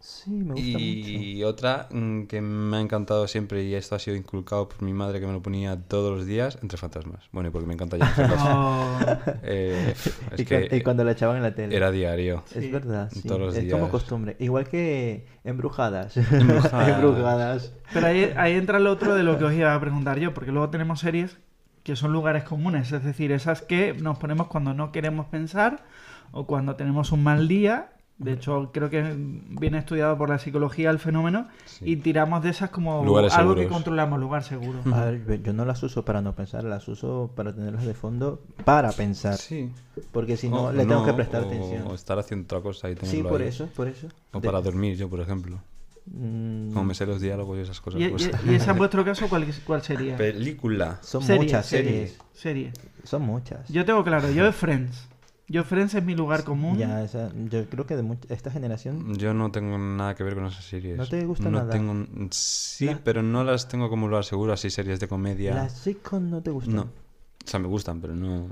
Sí, 0.00 0.30
me 0.30 0.54
gusta 0.54 0.78
mucho. 0.78 0.80
Y 0.80 1.44
otra 1.44 1.88
mm, 1.90 2.22
que 2.24 2.40
me 2.40 2.76
ha 2.76 2.80
encantado 2.80 3.26
siempre, 3.26 3.64
y 3.64 3.74
esto 3.74 3.94
ha 3.94 3.98
sido 3.98 4.16
inculcado 4.16 4.68
por 4.68 4.82
mi 4.82 4.92
madre 4.92 5.20
que 5.20 5.26
me 5.26 5.32
lo 5.32 5.42
ponía 5.42 5.76
todos 5.76 6.16
los 6.16 6.26
días, 6.26 6.58
Entre 6.62 6.78
Fantasmas. 6.78 7.28
Bueno, 7.32 7.48
y 7.48 7.52
porque 7.52 7.66
me 7.66 7.74
encanta 7.74 7.96
ya. 7.96 8.14
Oh, 8.40 8.98
Eh, 9.42 9.94
es 10.32 10.40
y, 10.40 10.44
que 10.44 10.68
y 10.70 10.80
cuando 10.82 11.04
la 11.04 11.12
echaban 11.12 11.36
en 11.38 11.42
la 11.42 11.54
tele. 11.54 11.76
era 11.76 11.90
diario. 11.90 12.44
Es 12.54 12.70
verdad, 12.70 13.10
sí. 13.12 13.22
Todos 13.26 13.40
los 13.40 13.56
es 13.56 13.72
como 13.72 13.88
costumbre. 13.88 14.36
Igual 14.38 14.68
que 14.68 15.26
embrujadas. 15.44 16.16
Embrujadas. 16.32 16.88
Embrujadas. 16.88 17.72
Pero 17.92 18.06
ahí, 18.06 18.32
ahí 18.36 18.52
entra 18.54 18.78
lo 18.78 18.92
otro 18.92 19.14
de 19.14 19.22
lo 19.22 19.38
que 19.38 19.44
os 19.44 19.52
iba 19.52 19.74
a 19.74 19.80
preguntar 19.80 20.18
yo, 20.18 20.34
porque 20.34 20.52
luego 20.52 20.70
tenemos 20.70 21.00
series 21.00 21.38
que 21.82 21.96
son 21.96 22.12
lugares 22.12 22.44
comunes, 22.44 22.92
es 22.92 23.02
decir, 23.02 23.32
esas 23.32 23.62
que 23.62 23.94
nos 23.94 24.18
ponemos 24.18 24.48
cuando 24.48 24.74
no 24.74 24.92
queremos 24.92 25.26
pensar 25.26 25.84
o 26.32 26.46
cuando 26.46 26.76
tenemos 26.76 27.12
un 27.12 27.22
mal 27.24 27.48
día. 27.48 27.90
De 28.18 28.32
hecho, 28.32 28.70
creo 28.72 28.90
que 28.90 29.14
viene 29.16 29.78
estudiado 29.78 30.18
por 30.18 30.28
la 30.28 30.40
psicología 30.40 30.90
el 30.90 30.98
fenómeno 30.98 31.46
Sí. 31.66 31.84
y 31.92 31.96
tiramos 31.96 32.42
de 32.42 32.50
esas 32.50 32.70
como 32.70 33.04
Lugares 33.04 33.32
algo 33.34 33.54
que 33.54 33.68
controlamos, 33.68 34.18
lugar 34.18 34.42
seguro. 34.42 34.80
A 34.92 35.04
ver, 35.04 35.40
yo- 35.42 35.52
no 35.52 35.64
las 35.64 35.80
uso 35.84 36.04
para 36.04 36.20
no 36.20 36.34
pensar, 36.34 36.64
las 36.64 36.88
uso 36.88 37.30
para 37.36 37.54
tenerlas 37.54 37.84
de 37.86 37.94
fondo 37.94 38.40
para 38.64 38.90
pensar. 38.90 39.36
Sí. 39.36 39.70
Porque 40.10 40.36
si 40.36 40.48
no, 40.48 40.64
O 40.64 40.72
le 40.72 40.84
tengo 40.84 41.04
que 41.06 41.12
prestar 41.12 41.44
o- 41.44 41.46
atención. 41.46 41.86
O 41.86 41.94
estar 41.94 42.18
haciendo 42.18 42.44
otra 42.46 42.60
cosa 42.60 42.90
y 42.90 42.96
Sí, 43.02 43.22
por 43.22 43.40
ahí. 43.40 43.48
eso, 43.48 43.68
por 43.68 43.86
eso. 43.86 44.08
O 44.32 44.40
De- 44.40 44.46
para 44.48 44.60
dormir, 44.62 44.96
yo, 44.96 45.08
por 45.08 45.20
ejemplo. 45.20 45.60
Mm, 46.06 46.72
Como 46.72 46.84
me 46.86 46.94
sé 46.94 47.06
los 47.06 47.20
diálogos 47.20 47.58
y 47.58 47.60
esas 47.60 47.80
cosas. 47.80 48.00
¿Y, 48.00 48.08
pues. 48.08 48.30
y- 48.46 48.50
y 48.50 48.54
esa 48.54 48.72
en 48.72 48.78
vuestro 48.78 49.04
caso 49.04 49.28
cuál, 49.28 49.46
cuál 49.64 49.82
sería? 49.82 50.16
Película. 50.16 50.98
Son 51.02 51.22
Series, 51.22 51.44
muchas 51.44 51.66
series. 51.66 52.18
series. 52.32 52.72
Series. 52.72 52.74
Son 53.04 53.22
muchas. 53.22 53.68
Yo 53.68 53.84
tengo 53.84 54.02
claro, 54.02 54.28
yo 54.30 54.44
de 54.44 54.52
Friends. 54.52 55.06
Yo 55.50 55.64
Friends 55.64 55.94
es 55.94 56.04
mi 56.04 56.14
lugar 56.14 56.44
común. 56.44 56.76
Ya, 56.76 57.02
esa- 57.02 57.32
yo 57.50 57.64
creo 57.70 57.86
que 57.86 57.96
de 57.96 58.02
much- 58.02 58.26
esta 58.30 58.50
generación 58.50 59.16
Yo 59.16 59.32
no 59.32 59.50
tengo 59.50 59.78
nada 59.78 60.14
que 60.14 60.22
ver 60.22 60.34
con 60.34 60.44
esas 60.46 60.64
series. 60.64 60.96
¿No 60.98 61.06
te 61.06 61.24
gusta 61.24 61.44
no 61.50 61.58
nada? 61.60 61.70
Tengo... 61.72 62.06
Sí, 62.30 62.84
La- 62.86 62.98
pero 62.98 63.22
no 63.22 63.44
las 63.44 63.66
tengo 63.68 63.88
como 63.88 64.08
lo 64.08 64.18
aseguro, 64.18 64.52
así 64.52 64.68
series 64.70 65.00
de 65.00 65.08
comedia. 65.08 65.54
las 65.54 65.72
sitcoms 65.72 66.30
no 66.30 66.42
te 66.42 66.50
gustan. 66.50 66.74
No. 66.76 66.82
O 66.82 67.48
sea, 67.50 67.58
me 67.60 67.68
gustan, 67.68 68.00
pero 68.00 68.14
no. 68.14 68.48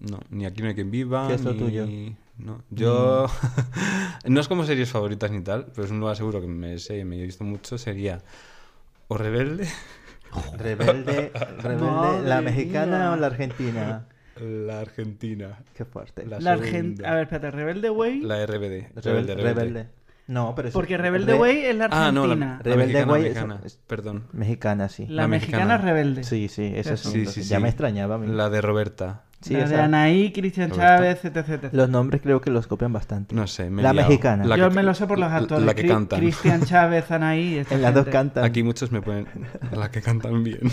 No, 0.00 0.20
ni 0.30 0.44
Aquí 0.44 0.60
no 0.62 0.68
hay 0.68 0.74
quien 0.74 0.90
viva. 0.90 1.26
¿Qué 1.28 1.34
es 1.34 1.42
lo 1.44 1.52
ni- 1.54 1.58
tuyo? 1.58 1.86
No, 2.36 2.62
yo. 2.70 3.26
no 4.26 4.40
es 4.40 4.46
como 4.48 4.64
series 4.64 4.90
favoritas 4.90 5.30
ni 5.30 5.40
tal, 5.40 5.66
pero 5.74 5.86
es 5.86 5.90
un 5.90 5.98
lugar 5.98 6.14
seguro 6.16 6.40
que 6.40 6.46
me 6.46 6.78
sé 6.78 6.98
y 6.98 7.04
me 7.04 7.18
he 7.18 7.24
visto 7.24 7.42
mucho. 7.42 7.78
Sería. 7.78 8.20
O 9.08 9.16
Rebelde, 9.16 9.66
Rebelde, 10.58 11.32
rebelde, 11.62 12.22
¿la 12.22 12.40
mexicana 12.42 12.98
mía. 12.98 13.12
o 13.12 13.16
la 13.16 13.26
argentina? 13.28 14.06
La 14.40 14.80
Argentina. 14.80 15.58
Qué 15.74 15.84
fuerte. 15.84 16.26
La 16.26 16.40
La 16.40 16.56
segunda. 16.58 16.68
Argen- 16.70 17.06
A 17.06 17.14
ver, 17.14 17.22
espérate, 17.24 17.50
Rebelde 17.50 17.90
Way. 17.90 18.20
La 18.20 18.44
RBD. 18.46 18.90
Rebelde, 18.94 19.00
Rebelde, 19.02 19.34
rebelde. 19.36 19.86
No, 20.28 20.54
pero 20.54 20.68
es- 20.68 20.74
Porque 20.74 20.98
Rebelde 20.98 21.32
Re- 21.32 21.38
Way 21.38 21.58
es 21.66 21.76
la 21.76 21.88
Ah, 21.90 22.12
no, 22.12 22.26
la, 22.26 22.32
Argentina. 22.34 22.60
la 22.62 22.62
Rebelde 22.74 23.04
Way 23.04 23.22
mexicana, 23.22 23.60
es- 23.64 23.80
Perdón. 23.86 24.24
Mexicana, 24.32 24.88
sí. 24.90 25.06
la, 25.06 25.22
la 25.22 25.28
mexicana, 25.28 25.64
mexicana. 25.64 25.74
es 25.76 25.84
Rebelde. 25.84 26.24
Sí, 26.24 26.48
sí, 26.48 26.64
ese 26.66 26.80
Eso. 26.80 26.94
asunto, 27.08 27.30
Sí, 27.30 27.42
sí, 27.42 27.48
Ya 27.48 27.56
sí. 27.56 27.62
me 27.62 27.68
extrañaba 27.70 28.16
a 28.16 28.18
mí. 28.18 28.26
La 28.26 28.50
de 28.50 28.60
Roberta. 28.60 29.22
Sí, 29.40 29.52
la 29.54 29.60
de 29.60 29.64
esa- 29.66 29.84
Anaí, 29.84 30.32
Cristian. 30.32 30.72
Chávez, 30.72 31.24
etc, 31.24 31.36
etc. 31.48 31.68
Los 31.72 31.88
nombres 31.88 32.20
creo 32.22 32.40
que 32.40 32.50
los 32.50 32.66
copian 32.66 32.92
bastante. 32.92 33.34
No 33.36 33.46
sé, 33.46 33.70
me 33.70 33.80
he 33.80 33.84
La 33.84 33.92
liado. 33.92 34.08
mexicana. 34.08 34.44
La 34.44 34.56
Yo 34.56 34.68
que- 34.68 34.74
me 34.74 34.82
lo 34.82 34.94
sé 34.94 35.06
por 35.06 35.16
los 35.18 35.30
actores. 35.30 35.64
La 35.64 35.74
que 35.74 35.84
Cri- 35.84 35.88
cantan. 35.88 36.18
Cristian 36.20 36.62
Chávez, 36.64 37.08
Anaí. 37.12 37.58
esta 37.58 37.76
En 37.76 37.82
las 37.82 37.94
dos 37.94 38.06
cantan. 38.08 38.44
Aquí 38.44 38.64
muchos 38.64 38.90
me 38.90 39.00
pueden. 39.00 39.26
La 39.72 39.90
que 39.92 40.02
cantan 40.02 40.42
bien. 40.42 40.60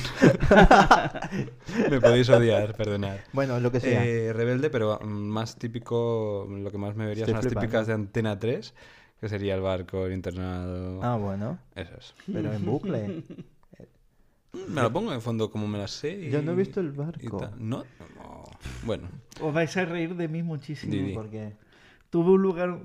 me 1.90 2.02
podéis 2.02 2.30
odiar, 2.30 2.74
perdonad. 2.76 3.18
Bueno, 3.34 3.60
lo 3.60 3.72
que 3.72 3.80
sea. 3.80 4.06
Eh, 4.06 4.34
rebelde, 4.34 4.70
pero 4.70 5.00
mm, 5.00 5.08
más 5.08 5.56
típico, 5.58 6.48
lo 6.50 6.72
que 6.72 6.78
más 6.78 6.96
me 6.96 7.06
vería 7.06 7.24
Estoy 7.26 7.36
son 7.36 7.44
las 7.44 7.54
típicas 7.54 7.88
de 7.88 7.94
Antena 7.94 8.40
3, 8.40 8.74
que 9.22 9.30
sería 9.30 9.56
el 9.56 9.62
barco, 9.62 10.06
el 10.06 10.14
internado. 10.14 11.02
Ah, 11.04 11.16
bueno. 11.18 11.60
Esas. 11.76 12.14
Pero 12.32 12.54
en 12.54 12.66
bucle. 12.66 13.24
Me 14.70 14.82
la 14.82 14.90
pongo 14.92 15.12
de 15.12 15.20
fondo 15.20 15.50
como 15.52 15.68
me 15.68 15.78
las 15.78 15.92
sé. 15.92 16.12
y- 16.28 16.30
Yo 16.32 16.42
no 16.42 16.52
he 16.52 16.56
visto 16.56 16.80
el 16.80 16.92
barco. 16.92 17.50
¿No? 17.58 17.84
No. 18.16 18.44
Bueno, 18.86 19.08
Os 19.42 19.54
vais 19.54 19.76
a 19.78 19.86
reír 19.86 20.16
de 20.16 20.28
mí 20.28 20.44
muchísimo. 20.44 21.14
Porque 21.14 21.54
Tuve 22.10 22.32
un 22.32 22.42
lugar 22.42 22.80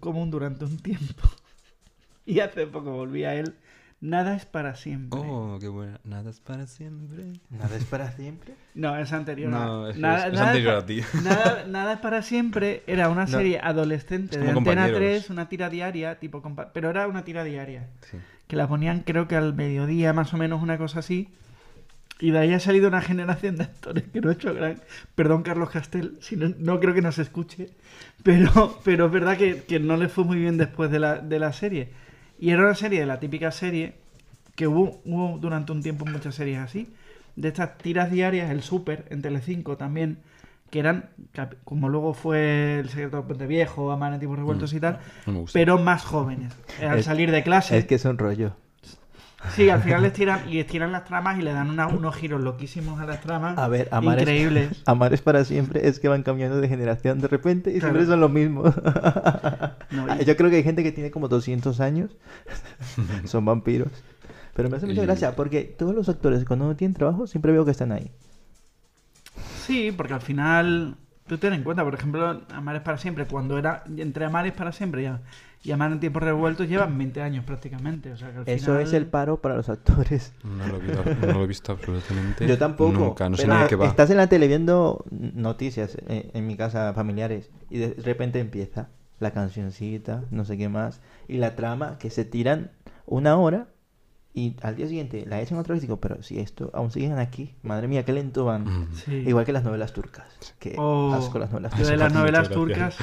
común 0.00 0.30
durante 0.30 0.64
un 0.64 0.78
tiempo. 0.78 1.28
Y 2.28 2.40
hace 2.40 2.66
poco 2.66 2.90
volví 2.92 3.22
a 3.24 3.34
él. 3.34 3.54
Nada 4.00 4.34
es 4.36 4.44
para 4.46 4.74
siempre. 4.76 5.18
oh, 5.22 5.58
qué 5.60 5.68
buena. 5.68 6.00
Nada 6.04 6.28
es 6.30 6.40
para 6.40 6.66
siempre. 6.66 7.32
nada 7.50 7.76
es 7.76 7.84
para 7.84 8.10
siempre. 8.12 8.54
No, 8.74 8.96
es 8.98 9.12
anterior. 9.12 9.50
No, 9.50 9.86
a- 9.86 9.90
es, 9.90 9.96
nada, 9.96 10.26
es 10.26 10.32
nada 10.34 10.46
anterior 10.48 10.74
a 10.74 10.84
ti. 10.86 11.00
Nada, 11.24 11.64
nada 11.66 11.92
es 11.94 11.98
para 12.00 12.22
siempre. 12.22 12.82
Era 12.88 13.08
una 13.08 13.22
No. 13.26 13.28
serie 13.30 13.58
adolescente 13.62 14.36
Es 14.36 14.42
de 14.42 14.48
Antena 14.50 14.54
compañeros. 14.54 14.98
3, 14.98 15.30
una 15.30 15.48
tira 15.48 15.70
diaria, 15.70 16.18
tipo 16.18 16.42
compa- 16.42 16.70
pero 16.74 16.90
era 16.90 17.06
una 17.08 17.24
tira 17.24 17.42
diaria. 17.44 17.88
Sí. 18.10 18.18
Que 18.46 18.56
la 18.56 18.68
ponían 18.68 19.00
creo 19.00 19.28
que 19.28 19.36
al 19.36 19.54
mediodía, 19.54 20.12
más 20.12 20.32
o 20.34 20.36
menos, 20.36 20.62
una 20.62 20.78
cosa 20.78 21.00
así. 21.00 21.28
Y 22.18 22.30
de 22.30 22.38
ahí 22.38 22.52
ha 22.54 22.60
salido 22.60 22.88
una 22.88 23.02
generación 23.02 23.56
de 23.56 23.64
actores 23.64 24.04
que 24.04 24.20
no 24.20 24.30
ha 24.30 24.32
hecho 24.32 24.54
gran... 24.54 24.80
Perdón, 25.14 25.42
Carlos 25.42 25.70
Castel, 25.70 26.16
si 26.20 26.36
no, 26.36 26.54
no 26.58 26.80
creo 26.80 26.94
que 26.94 27.02
nos 27.02 27.18
escuche. 27.18 27.70
Pero, 28.22 28.80
pero 28.84 29.06
es 29.06 29.12
verdad 29.12 29.36
que, 29.36 29.62
que 29.64 29.78
no 29.78 29.96
le 29.96 30.08
fue 30.08 30.24
muy 30.24 30.38
bien 30.38 30.56
después 30.56 30.90
de 30.90 30.98
la, 30.98 31.18
de 31.18 31.38
la 31.38 31.52
serie. 31.52 31.90
Y 32.38 32.50
era 32.50 32.62
una 32.62 32.74
serie 32.74 33.00
de 33.00 33.06
la 33.06 33.20
típica 33.20 33.50
serie 33.50 33.94
que 34.54 34.66
hubo, 34.66 35.00
hubo 35.04 35.38
durante 35.38 35.72
un 35.72 35.82
tiempo 35.82 36.06
muchas 36.06 36.34
series 36.34 36.58
así. 36.58 36.88
De 37.36 37.48
estas 37.48 37.76
tiras 37.76 38.10
diarias, 38.10 38.50
el 38.50 38.62
Super, 38.62 39.04
en 39.10 39.20
Telecinco 39.20 39.76
también, 39.76 40.18
que 40.70 40.78
eran, 40.80 41.10
como 41.64 41.88
luego 41.88 42.12
fue 42.14 42.80
El 42.80 42.88
secreto 42.88 43.18
del 43.18 43.26
Puente 43.26 43.46
Viejo, 43.46 43.90
Amar 43.92 44.12
en 44.12 44.18
tiempos 44.18 44.38
revueltos 44.38 44.72
y 44.72 44.80
tal, 44.80 44.98
pero 45.52 45.78
más 45.78 46.04
jóvenes. 46.04 46.52
Al 46.82 46.98
Es- 46.98 47.04
salir 47.06 47.30
de 47.30 47.42
clase. 47.42 47.78
Es 47.78 47.84
que 47.86 47.94
es 47.96 48.04
un 48.04 48.18
rollo. 48.18 48.52
Sí, 49.54 49.70
al 49.70 49.80
final 49.80 50.02
les 50.02 50.12
tiran 50.12 50.48
y 50.48 50.58
estiran 50.58 50.90
las 50.90 51.04
tramas 51.04 51.38
y 51.38 51.42
le 51.42 51.52
dan 51.52 51.70
una- 51.70 51.86
unos 51.86 52.16
giros 52.16 52.40
loquísimos 52.40 52.98
a 52.98 53.06
las 53.06 53.20
tramas. 53.20 53.56
A 53.58 53.68
ver, 53.68 53.86
amar 53.92 54.18
increíbles. 54.18 54.72
es, 54.72 54.82
amar 54.86 55.14
es 55.14 55.22
para 55.22 55.44
siempre. 55.44 55.86
Es 55.86 56.00
que 56.00 56.08
van 56.08 56.24
cambiando 56.24 56.60
de 56.60 56.66
generación 56.68 57.20
de 57.20 57.28
repente 57.28 57.70
y 57.70 57.78
Claro. 57.78 57.94
siempre 57.94 58.06
son 58.10 58.20
los 58.20 58.30
mismos. 58.30 58.74
No, 59.90 60.06
y- 60.20 60.24
Yo 60.24 60.36
creo 60.36 60.50
que 60.50 60.56
hay 60.56 60.62
gente 60.64 60.82
que 60.82 60.90
tiene 60.90 61.12
como 61.12 61.28
200 61.28 61.78
años. 61.80 62.10
son 63.24 63.44
vampiros. 63.44 63.88
Pero 64.54 64.68
me 64.70 64.78
hace 64.78 64.86
mucha 64.86 65.02
gracia 65.02 65.36
porque 65.36 65.62
todos 65.62 65.94
los 65.94 66.08
actores 66.08 66.44
cuando 66.44 66.66
no 66.66 66.74
tienen 66.74 66.94
trabajo 66.94 67.26
siempre 67.28 67.52
veo 67.52 67.64
que 67.64 67.70
están 67.70 67.92
ahí. 67.92 68.10
Sí, 69.66 69.92
porque 69.96 70.14
al 70.14 70.20
final, 70.20 70.96
tú 71.26 71.38
ten 71.38 71.52
en 71.52 71.62
cuenta, 71.64 71.82
por 71.84 71.94
ejemplo, 71.94 72.42
Amar 72.52 72.76
es 72.76 72.82
para 72.82 72.98
siempre, 72.98 73.26
cuando 73.26 73.58
era 73.58 73.82
entre 73.96 74.24
Amar 74.24 74.46
es 74.46 74.52
para 74.52 74.72
siempre 74.72 75.02
y, 75.02 75.06
a- 75.06 75.20
y 75.62 75.72
Amar 75.72 75.90
en 75.90 75.98
tiempos 75.98 76.22
revueltos 76.22 76.68
llevan 76.68 76.96
20 76.96 77.20
años 77.22 77.44
prácticamente. 77.44 78.12
O 78.12 78.16
sea 78.16 78.30
que 78.30 78.38
al 78.38 78.48
Eso 78.48 78.66
final- 78.66 78.82
es 78.82 78.92
el 78.92 79.06
paro 79.06 79.38
para 79.42 79.56
los 79.56 79.68
actores. 79.68 80.32
No 80.44 80.66
lo, 80.68 80.76
he 80.76 80.80
visto, 80.80 81.02
no 81.26 81.32
lo 81.32 81.44
he 81.44 81.46
visto 81.48 81.72
absolutamente. 81.72 82.46
Yo 82.46 82.56
tampoco. 82.56 82.92
Nunca, 82.92 83.28
no 83.28 83.36
sé 83.36 83.48
ni 83.48 83.56
de 83.56 83.66
qué 83.66 83.74
va. 83.76 83.86
Estás 83.86 84.10
en 84.10 84.18
la 84.18 84.28
tele 84.28 84.46
viendo 84.46 85.04
noticias 85.10 85.96
en 86.06 86.46
mi 86.46 86.56
casa 86.56 86.92
familiares 86.94 87.50
y 87.70 87.78
de 87.78 87.94
repente 88.02 88.38
empieza 88.38 88.88
la 89.18 89.32
cancioncita, 89.32 90.24
no 90.30 90.44
sé 90.44 90.56
qué 90.58 90.68
más, 90.68 91.00
y 91.26 91.38
la 91.38 91.56
trama 91.56 91.96
que 91.98 92.10
se 92.10 92.24
tiran 92.24 92.70
una 93.06 93.36
hora 93.36 93.66
y 94.36 94.54
al 94.62 94.76
día 94.76 94.86
siguiente 94.86 95.24
la 95.26 95.40
echan 95.40 95.58
otra 95.58 95.72
vez 95.74 95.82
y 95.82 95.86
digo, 95.86 95.96
pero 95.96 96.22
si 96.22 96.38
esto 96.38 96.70
aún 96.74 96.90
siguen 96.92 97.18
aquí, 97.18 97.54
madre 97.62 97.88
mía, 97.88 98.04
qué 98.04 98.12
lento 98.12 98.44
van. 98.44 98.64
Mm. 98.64 98.88
Sí. 98.94 99.14
Igual 99.26 99.44
que 99.46 99.52
las 99.52 99.64
novelas 99.64 99.92
turcas. 99.94 100.26
Que 100.60 100.74
Oh, 100.78 101.12
asco 101.14 101.38
las 101.38 101.50
novelas 101.50 101.72
lo 101.72 101.78
de 101.78 101.84
turcas. 101.84 101.98
las 101.98 102.12
novelas 102.14 102.48
turcas, 102.50 102.96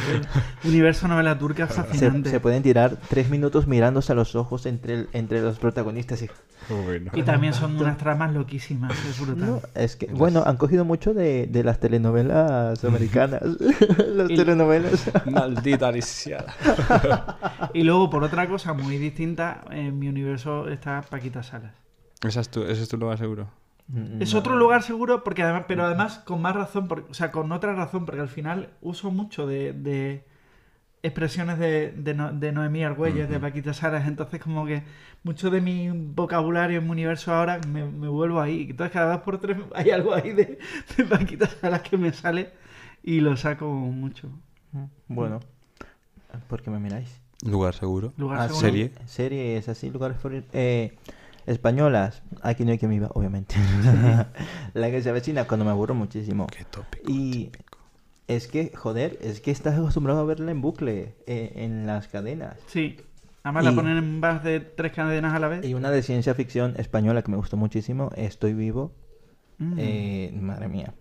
el 0.64 0.70
universo 0.70 1.08
novela 1.08 1.38
turca 1.38 1.64
es 1.66 1.72
Se, 1.74 1.84
fascinante. 1.84 2.30
se 2.30 2.40
pueden 2.40 2.62
tirar 2.64 2.98
tres 3.10 3.30
minutos 3.30 3.68
mirándose 3.68 4.12
a 4.12 4.16
los 4.16 4.36
ojos 4.36 4.66
entre, 4.68 4.94
el- 4.94 5.10
entre 5.14 5.42
los 5.42 5.58
protagonistas 5.60 6.22
y... 6.22 6.30
Bueno. 6.70 7.12
Y 7.14 7.24
también 7.24 7.54
son 7.54 7.76
unas 7.76 7.98
tramas 7.98 8.32
loquísimas, 8.34 8.94
es 9.06 9.20
brutal. 9.20 9.46
No, 9.46 9.62
es 9.76 9.98
que, 9.98 10.06
bueno, 10.06 10.44
han 10.46 10.56
cogido 10.56 10.86
mucho 10.86 11.14
de, 11.14 11.46
de 11.48 11.62
las 11.62 11.80
telenovelas 11.82 12.82
americanas. 12.86 13.42
las 14.16 14.30
Y- 14.32 14.36
telenovelas. 14.38 15.12
Maldita 15.26 15.92
lisiada. 15.92 16.54
Y 17.74 17.84
luego, 17.84 18.10
por 18.10 18.24
otra 18.24 18.48
cosa 18.48 18.72
muy 18.74 18.98
distinta, 18.98 19.66
en 19.72 20.00
mi 20.00 20.08
universo 20.08 20.70
está 20.70 21.02
Paquita 21.24 21.44
Salas. 21.44 21.74
¿Esa 22.22 22.42
es 22.42 22.50
tu, 22.50 22.64
ese 22.64 22.84
es 22.84 22.90
tu 22.90 22.98
lugar 22.98 23.18
seguro? 23.18 23.48
Es 24.20 24.34
No. 24.34 24.40
otro 24.40 24.56
lugar 24.58 24.84
seguro, 24.84 25.24
porque 25.24 25.44
además, 25.44 25.66
pero 25.68 25.84
además 25.86 26.20
con 26.20 26.42
más 26.42 26.56
razón, 26.56 26.88
por- 26.88 27.06
o 27.10 27.14
sea, 27.14 27.32
con 27.32 27.52
otra 27.52 27.74
razón, 27.74 28.06
porque 28.06 28.22
al 28.22 28.30
final 28.30 28.70
uso 28.82 29.12
mucho 29.12 29.46
de, 29.48 29.74
de 29.74 30.24
expresiones 31.02 31.60
de, 31.60 31.92
de, 31.92 32.14
No- 32.14 32.32
de 32.34 32.52
Noemí 32.52 32.84
Argüelles, 32.84 33.30
de 33.30 33.40
Paquita 33.40 33.74
Salas, 33.74 34.08
entonces 34.08 34.42
como 34.42 34.66
que 34.66 34.84
mucho 35.24 35.50
de 35.50 35.60
mi 35.62 35.90
vocabulario 35.92 36.80
en 36.80 36.86
mi 36.86 36.92
universo 36.92 37.34
ahora 37.34 37.60
me, 37.68 37.86
me 37.86 38.08
vuelvo 38.08 38.40
ahí. 38.42 38.68
Entonces 38.70 38.92
cada 38.94 39.16
vez 39.16 39.24
por 39.24 39.40
tres 39.40 39.58
hay 39.76 39.92
algo 39.92 40.14
ahí 40.14 40.32
de, 40.34 40.60
de 40.98 41.04
Paquita 41.06 41.48
Salas 41.48 41.82
que 41.82 41.98
me 41.98 42.12
sale 42.14 42.52
y 43.04 43.20
lo 43.22 43.36
saco 43.38 43.68
mucho. 43.70 44.30
Bueno, 45.08 45.40
¿por 46.48 46.62
qué 46.62 46.70
me 46.70 46.80
miráis? 46.80 47.22
Lugar 47.44 47.74
seguro. 47.74 48.14
Lugar 48.18 48.40
Ah, 48.40 48.48
seguro. 48.48 48.62
serie. 48.68 48.92
Series 49.06 49.68
así, 49.70 49.90
lugares 49.90 50.18
por 50.18 50.34
ir- 50.34 50.46
eh, 50.54 50.98
españolas. 51.46 52.22
Aquí 52.42 52.64
no 52.66 52.72
hay 52.72 52.78
que 52.78 52.88
me 52.88 52.96
iba, 52.96 53.10
obviamente. 53.14 53.56
La 54.74 54.90
que 54.92 55.02
se 55.02 55.10
avecina 55.10 55.46
cuando 55.46 55.66
me 55.66 55.72
aburro 55.72 55.94
muchísimo. 55.94 56.48
Qué 56.48 56.64
tópico. 56.66 57.12
Y 57.12 57.52
es 58.28 58.48
que, 58.48 58.72
joder, 58.76 59.18
es 59.22 59.42
que 59.42 59.52
estás 59.52 59.78
acostumbrado 59.78 60.22
a 60.22 60.24
verla 60.26 60.52
en 60.52 60.62
bucle, 60.62 61.16
eh, 61.28 61.52
en 61.58 61.86
las 61.86 62.08
cadenas. 62.08 62.56
Sí. 62.68 62.98
Además 63.44 63.64
Y- 63.64 63.68
la 63.68 63.76
ponen 63.76 63.98
en 63.98 64.20
más 64.22 64.42
de 64.44 64.62
tres 64.62 64.94
cadenas 64.94 65.34
a 65.34 65.40
la 65.40 65.50
vez. 65.50 65.66
Y 65.66 65.74
una 65.74 65.92
de 65.92 66.02
ciencia 66.02 66.34
ficción 66.34 66.76
española 66.78 67.22
que 67.24 67.32
me 67.32 67.38
gustó 67.38 67.58
muchísimo, 67.58 68.10
Estoy 68.16 68.54
vivo. 68.54 68.94
Mm, 69.58 69.74
Eh, 69.78 70.38
madre 70.42 70.68
mía, 70.70 70.94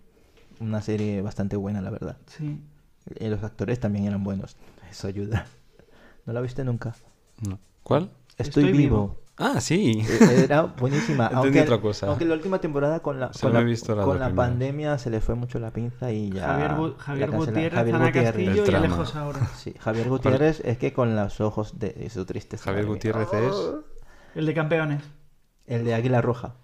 una 0.59 0.81
serie 0.81 1.21
bastante 1.21 1.55
buena, 1.55 1.81
la 1.81 1.89
verdad. 1.89 2.17
Sí. 2.27 2.59
Y 3.19 3.27
los 3.29 3.43
actores 3.43 3.79
también 3.79 4.05
eran 4.05 4.23
buenos. 4.23 4.57
Eso 4.91 5.07
ayuda. 5.07 5.45
¿No 6.25 6.33
la 6.33 6.41
viste 6.41 6.63
nunca? 6.63 6.95
No. 7.47 7.59
¿Cuál? 7.83 8.11
Estoy, 8.37 8.65
Estoy 8.65 8.77
vivo. 8.77 9.23
Ah, 9.37 9.59
sí. 9.59 10.05
Eh, 10.07 10.43
Era 10.43 10.61
buenísima. 10.63 11.25
Entendí 11.33 11.59
aunque, 11.59 11.61
otra 11.61 11.81
cosa. 11.81 12.07
aunque 12.07 12.25
la 12.25 12.35
última 12.35 12.59
temporada 12.59 12.99
con 13.01 13.19
la, 13.19 13.31
con 13.31 13.53
la, 13.53 14.03
con 14.03 14.35
pandemia 14.35 14.97
se 14.99 15.09
le 15.09 15.21
fue 15.21 15.35
mucho 15.35 15.59
la 15.59 15.71
pinza 15.71 16.11
y 16.11 16.31
ya. 16.31 16.45
Javier, 16.47 16.95
Javier. 16.97 17.31
Gutiérrez, 17.31 17.73
Javier 17.73 17.95
Ana 17.95 18.05
Gutiérrez. 18.05 18.33
Castillo 18.33 18.63
y 18.63 18.65
trama. 18.65 18.85
Alejo 18.85 19.05
Saura. 19.05 19.39
Sí, 19.57 19.73
Javier 19.79 20.09
Gutiérrez 20.09 20.61
es 20.63 20.77
que 20.77 20.93
con 20.93 21.15
los 21.15 21.41
ojos 21.41 21.79
de, 21.79 22.09
su 22.09 22.25
tristeza. 22.25 22.65
Javier. 22.65 22.85
Gutiérrez 22.85 23.33
es. 23.33 23.55
El 24.35 24.45
de 24.45 24.53
campeones. 24.53 25.03
El 25.65 25.83
de 25.83 25.95
Águila 25.95 26.21
Roja. 26.21 26.55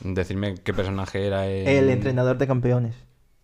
Decirme 0.00 0.54
qué 0.56 0.74
personaje 0.74 1.26
era 1.26 1.48
en... 1.48 1.66
El 1.66 1.90
entrenador 1.90 2.36
de 2.38 2.46
campeones. 2.46 2.94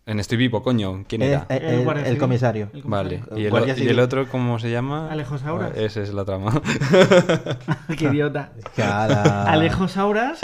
En 0.07 0.19
Estoy 0.19 0.37
Vivo, 0.37 0.61
coño. 0.61 1.03
¿Quién 1.07 1.23
El, 1.23 1.29
era? 1.29 1.47
el- 1.49 1.63
El 1.87 2.05
el- 2.05 2.17
comisario. 2.19 2.69
El 2.73 2.83
Vale. 2.83 3.23
¿Y 3.35 3.45
el, 3.45 3.97
y 3.97 3.99
otro 3.99 4.27
cómo 4.29 4.59
se 4.59 4.69
llama? 4.69 5.09
Alejo 5.11 5.37
Sauras. 5.39 5.75
Esa 5.75 6.01
es 6.01 6.13
la 6.13 6.23
trama. 6.25 6.61
Qué 7.97 8.05
idiota. 8.05 8.51
Cara. 8.75 9.45
Alejo 9.51 9.87
Sauras, 9.87 10.39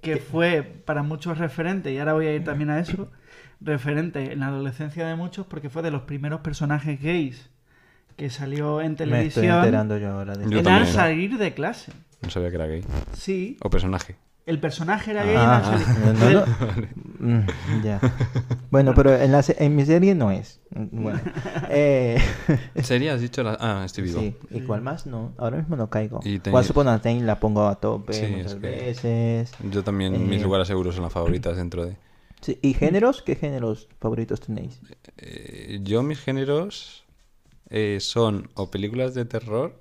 que 0.00 0.16
fue 0.16 0.62
para 0.62 1.02
muchos 1.02 1.36
referente, 1.36 1.92
y 1.92 1.98
ahora 1.98 2.14
voy 2.14 2.26
a 2.28 2.34
ir 2.34 2.42
también 2.42 2.70
a 2.70 2.78
eso, 2.80 3.10
referente 3.60 4.32
en 4.32 4.40
la 4.40 4.46
adolescencia 4.46 5.06
de 5.06 5.16
muchos, 5.16 5.44
porque 5.46 5.68
fue 5.68 5.82
de 5.82 5.90
los 5.90 6.02
primeros 6.02 6.40
personajes 6.40 6.98
gays 7.02 7.50
que 8.16 8.30
salió 8.30 8.80
en 8.80 8.88
Me 8.88 8.92
estoy 8.92 9.06
televisión 9.06 9.56
enterando 9.56 9.98
yo 9.98 10.12
ahora 10.12 10.34
de 10.36 10.48
Yo. 10.50 10.66
Al 10.70 10.86
salir 10.86 11.36
de 11.36 11.52
clase. 11.52 11.92
No 12.22 12.30
sabía 12.30 12.48
que 12.48 12.56
era 12.56 12.66
gay. 12.66 12.84
Sí, 13.12 13.58
O 13.62 13.68
personaje. 13.68 14.16
El 14.46 14.58
personaje 14.60 15.10
era 15.12 15.24
gay 15.24 15.34
Ah, 15.38 15.62
en 16.06 16.16
salir. 16.16 16.34
no, 16.34 16.46
no. 16.46 16.86
Mm, 17.20 17.46
ya. 17.84 18.00
Bueno, 18.70 18.94
pero 18.94 19.14
en, 19.14 19.30
la, 19.30 19.44
en 19.58 19.76
mi 19.76 19.84
serie 19.84 20.14
no 20.14 20.30
es. 20.30 20.58
Mm, 20.70 21.02
Bueno. 21.02 21.20
Eh, 21.68 22.18
¿Serie 22.82 23.10
has 23.10 23.20
dicho? 23.20 23.42
La... 23.42 23.56
Ah, 23.60 23.82
estoy 23.84 24.04
vivo. 24.04 24.20
sí. 24.20 24.34
¿Y 24.50 24.60
cuál 24.62 24.80
más? 24.82 25.06
No. 25.06 25.32
Ahora 25.38 25.58
mismo 25.58 25.76
no 25.76 25.88
caigo. 25.90 26.20
Y 26.24 26.38
te- 26.38 26.50
Once 26.50 26.72
Upon 26.72 26.88
a 26.88 27.00
Time 27.00 27.22
la 27.22 27.38
pongo 27.38 27.66
a 27.68 27.74
tope 27.76 28.12
Sí, 28.14 28.26
muchas 28.26 28.52
es 28.54 28.58
que- 28.58 28.68
veces. 28.68 29.52
Yo 29.70 29.84
también, 29.84 30.28
mis 30.28 30.40
Eh, 30.40 30.44
lugares 30.44 30.66
seguros 30.66 30.94
son 30.94 31.04
las 31.04 31.12
favoritas 31.12 31.56
dentro 31.56 31.84
de... 31.86 31.96
Sí, 32.40 32.58
¿Y 32.62 32.72
géneros? 32.72 33.20
¿Qué 33.22 33.36
géneros 33.36 33.86
favoritos 34.00 34.40
tenéis? 34.40 34.80
Eh, 35.18 35.78
yo 35.82 36.02
mis 36.02 36.18
géneros 36.20 37.04
eh, 37.68 37.98
son 38.00 38.48
o 38.54 38.70
películas 38.70 39.12
de 39.14 39.26
terror 39.26 39.78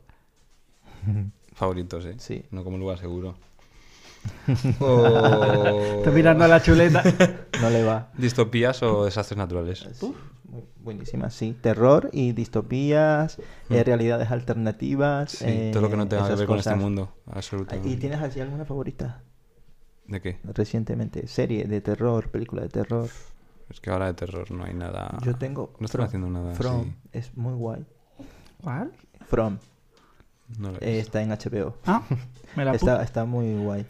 favoritos, 1.54 2.06
¿eh? 2.06 2.16
Sí. 2.18 2.44
No 2.52 2.64
como 2.64 2.78
lugar 2.78 2.98
seguro. 3.00 3.36
o 4.80 5.98
Estoy 5.98 6.14
mirando 6.14 6.44
a 6.46 6.48
la 6.48 6.62
chuleta. 6.62 7.04
No 7.62 7.70
le 7.70 7.84
va. 7.84 8.10
distopías 8.18 8.82
o 8.84 9.04
desastres 9.04 9.38
naturales. 9.38 9.86
Muy- 10.02 10.64
buenísima, 10.78 11.30
sí. 11.30 11.56
Terror 11.62 12.10
y 12.14 12.32
distopías, 12.32 13.38
eh, 13.70 13.84
realidades 13.84 14.32
alternativas. 14.32 15.34
Mm. 15.42 15.46
Sí, 15.46 15.70
todo 15.74 15.82
lo 15.84 15.90
que 15.90 15.98
no 15.98 16.04
eh, 16.04 16.08
tenga 16.08 16.22
que 16.24 16.28
esas 16.30 16.40
ver 16.40 16.48
con 16.48 16.58
este 16.60 16.76
mundo. 16.76 17.14
Absolutamente. 17.30 17.90
¿Y 17.90 17.98
tienes 17.98 18.22
así 18.22 18.40
alguna 18.40 18.64
favorita 18.66 19.22
¿De 20.08 20.22
qué? 20.22 20.40
recientemente? 20.44 21.28
Serie 21.28 21.66
de 21.66 21.82
terror, 21.82 22.30
película 22.30 22.62
de 22.62 22.70
terror. 22.70 23.10
Es 23.70 23.80
que 23.82 23.90
ahora 23.92 24.06
de 24.08 24.14
terror 24.14 24.50
no 24.50 24.64
hay 24.64 24.74
nada. 24.74 25.18
Yo 25.22 25.36
tengo. 25.36 25.74
No 25.80 25.86
están 25.86 26.02
haciendo 26.02 26.30
nada 26.30 26.56
From 26.56 26.82
así. 26.82 26.94
es 27.12 27.36
muy 27.38 27.54
guay. 27.54 27.86
¿Cuál? 28.64 28.92
From 29.28 29.58
No 30.58 30.72
lo 30.72 30.80
he 30.80 30.94
eh, 30.94 30.96
visto. 30.98 31.18
está 31.20 31.22
en 31.22 31.30
HBO. 31.30 31.76
Ah, 31.86 32.02
me 32.56 32.64
la 32.66 32.72
Está, 32.76 33.04
está 33.04 33.26
muy 33.26 33.54
guay. 33.62 33.86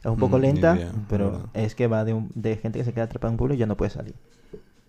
Es 0.00 0.06
un 0.06 0.16
poco 0.16 0.38
Mm, 0.38 0.40
lenta, 0.42 0.76
idea, 0.76 0.92
pero 1.08 1.30
verdad. 1.32 1.46
es 1.54 1.74
que 1.74 1.86
va 1.86 2.04
de, 2.04 2.14
un- 2.14 2.30
de 2.34 2.56
gente 2.56 2.78
que 2.78 2.84
se 2.84 2.92
queda 2.92 3.04
atrapada 3.04 3.30
en 3.30 3.34
un 3.34 3.38
pueblo 3.38 3.54
y 3.54 3.58
ya 3.58 3.66
no 3.66 3.76
puede 3.76 3.90
salir. 3.90 4.14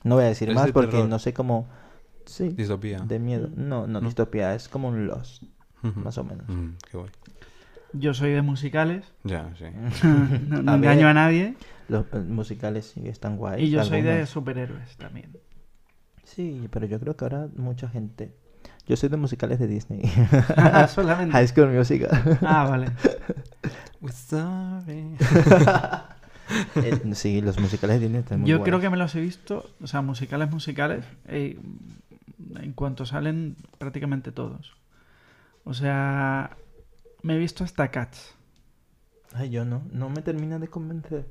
No 0.03 0.15
voy 0.15 0.23
a 0.25 0.27
decir 0.27 0.49
¿Es 0.49 0.55
más 0.55 0.67
de 0.67 0.73
porque 0.73 0.91
terror? 0.91 1.09
no 1.09 1.19
sé 1.19 1.33
cómo. 1.33 1.67
Sí, 2.25 2.49
Distopía. 2.49 2.99
de 2.99 3.19
miedo. 3.19 3.49
No, 3.55 3.87
no, 3.87 3.99
¿No? 3.99 4.01
distopía, 4.01 4.53
es 4.55 4.69
como 4.69 4.87
un 4.89 5.07
Lost, 5.07 5.43
más 5.81 6.17
o 6.17 6.23
menos. 6.23 6.47
Mm, 6.47 6.69
qué 6.89 6.97
guay. 6.97 7.09
Yo 7.93 8.13
soy 8.13 8.31
de 8.31 8.41
musicales. 8.43 9.11
Ya, 9.23 9.51
sí. 9.57 9.65
no 10.47 10.61
no 10.61 10.71
A 10.71 10.75
engaño 10.75 10.99
ver. 10.99 11.07
a 11.07 11.13
nadie. 11.13 11.55
Los 11.87 12.05
eh, 12.13 12.19
musicales 12.19 12.85
sí 12.93 13.07
están 13.07 13.37
guays. 13.37 13.63
Y 13.63 13.71
yo 13.71 13.83
soy 13.83 14.03
de 14.03 14.25
superhéroes 14.27 14.95
también. 14.97 15.35
Sí, 16.23 16.67
pero 16.71 16.85
yo 16.85 16.99
creo 16.99 17.15
que 17.15 17.25
ahora 17.25 17.47
mucha 17.55 17.89
gente. 17.89 18.35
Yo 18.89 18.95
soy 18.95 19.09
de 19.09 19.17
musicales 19.17 19.59
de 19.59 19.67
Disney. 19.67 20.01
Ah, 20.57 20.87
solamente. 20.93 21.31
High 21.31 21.47
School 21.47 21.69
Musical. 21.69 22.39
Ah, 22.41 22.65
vale. 22.67 22.87
We're 24.01 24.11
sorry. 24.11 25.15
Eh, 26.77 26.99
sí, 27.13 27.41
los 27.41 27.59
musicales 27.59 27.97
de 27.97 28.07
Disney 28.07 28.21
están 28.21 28.39
muy 28.39 28.49
Yo 28.49 28.63
creo 28.63 28.79
que 28.79 28.89
me 28.89 28.97
los 28.97 29.13
he 29.13 29.21
visto, 29.21 29.69
o 29.83 29.85
sea, 29.85 30.01
musicales, 30.01 30.49
musicales, 30.49 31.05
eh, 31.27 31.59
en 32.55 32.73
cuanto 32.73 33.05
salen 33.05 33.55
prácticamente 33.77 34.31
todos. 34.31 34.73
O 35.63 35.75
sea, 35.75 36.57
me 37.21 37.35
he 37.35 37.37
visto 37.37 37.63
hasta 37.63 37.91
Cats. 37.91 38.33
Ay, 39.35 39.51
yo 39.51 39.63
no. 39.63 39.83
No 39.91 40.09
me 40.09 40.23
termina 40.23 40.57
de 40.57 40.69
convencer. 40.69 41.27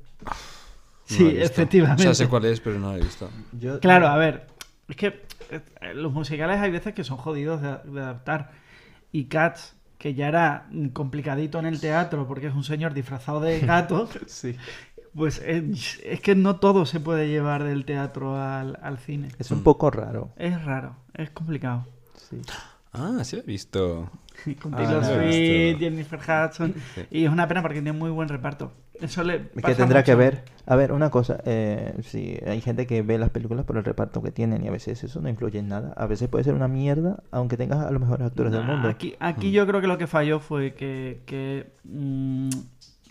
Sí, 1.03 1.25
No 1.25 1.29
efectivamente. 1.31 2.03
O 2.03 2.05
sea, 2.05 2.13
sé 2.13 2.29
cuál 2.29 2.45
es, 2.45 2.61
pero 2.61 2.79
no 2.79 2.93
lo 2.93 2.97
he 2.97 3.01
visto. 3.01 3.29
Yo, 3.59 3.81
Claro, 3.81 4.07
a 4.07 4.15
ver, 4.15 4.47
es 4.89 4.95
que 4.95 5.21
eh, 5.51 5.93
los 5.93 6.11
musicales 6.11 6.59
hay 6.59 6.71
veces 6.71 6.93
que 6.93 7.03
son 7.03 7.17
jodidos 7.17 7.61
de, 7.61 7.77
de 7.91 8.01
adaptar. 8.01 8.51
Y 9.11 9.25
Cats, 9.25 9.75
que 9.97 10.13
ya 10.13 10.27
era 10.27 10.67
complicadito 10.93 11.59
en 11.59 11.65
el 11.65 11.79
teatro 11.79 12.27
porque 12.27 12.47
es 12.47 12.53
un 12.53 12.63
señor 12.63 12.93
disfrazado 12.93 13.39
de 13.39 13.59
gato, 13.59 14.07
Sí. 14.27 14.55
pues 15.15 15.41
es, 15.45 15.99
es 16.03 16.21
que 16.21 16.35
no 16.35 16.57
todo 16.57 16.85
se 16.85 16.99
puede 16.99 17.27
llevar 17.27 17.63
del 17.63 17.85
teatro 17.85 18.41
al, 18.41 18.77
al 18.81 18.97
cine. 18.99 19.29
Es 19.39 19.51
un 19.51 19.63
poco 19.63 19.89
raro. 19.91 20.31
Es 20.37 20.63
raro, 20.63 20.95
es 21.13 21.29
complicado. 21.31 21.87
Sí. 22.15 22.41
Ah, 22.93 23.19
sí 23.23 23.35
lo 23.35 23.41
he 23.43 23.45
visto. 23.45 24.09
Con 24.61 24.73
Ah, 24.73 24.77
Taylor 24.77 25.03
Swift, 25.05 25.21
esto- 25.33 25.79
Jennifer 25.79 26.19
Hudson. 26.19 26.73
Sí. 26.95 27.01
Y 27.11 27.25
es 27.25 27.31
una 27.31 27.47
pena 27.47 27.61
porque 27.61 27.81
tiene 27.81 27.97
muy 27.97 28.09
buen 28.09 28.29
reparto. 28.29 28.71
Eso 29.01 29.23
le 29.23 29.47
Que 29.49 29.75
tendrá 29.75 30.03
que 30.03 30.15
ver. 30.15 30.43
A 30.65 30.75
ver, 30.75 30.91
una 30.91 31.09
cosa. 31.09 31.39
Eh, 31.45 31.93
sí, 32.03 32.37
hay 32.45 32.61
gente 32.61 32.85
que 32.85 33.01
ve 33.01 33.17
las 33.17 33.29
películas 33.31 33.65
por 33.65 33.77
el 33.77 33.83
reparto 33.83 34.21
que 34.21 34.31
tienen 34.31 34.63
y 34.63 34.67
a 34.67 34.71
veces 34.71 35.03
eso 35.03 35.19
no 35.21 35.29
influye 35.29 35.59
en 35.59 35.67
nada. 35.69 35.93
A 35.97 36.05
veces 36.05 36.27
puede 36.29 36.43
ser 36.43 36.53
una 36.53 36.67
mierda, 36.67 37.23
aunque 37.31 37.57
tengas 37.57 37.79
a 37.85 37.91
los 37.91 37.99
mejores 38.01 38.27
actores 38.27 38.51
del 38.51 38.63
mundo. 38.65 38.87
Aquí, 38.89 39.15
aquí 39.19 39.49
Mm. 39.49 39.51
yo 39.51 39.67
creo 39.67 39.81
que 39.81 39.87
lo 39.87 39.97
que 39.97 40.05
falló 40.07 40.39
fue 40.39 40.73
que, 40.75 41.21
que, 41.25 41.71
mm, 41.85 42.49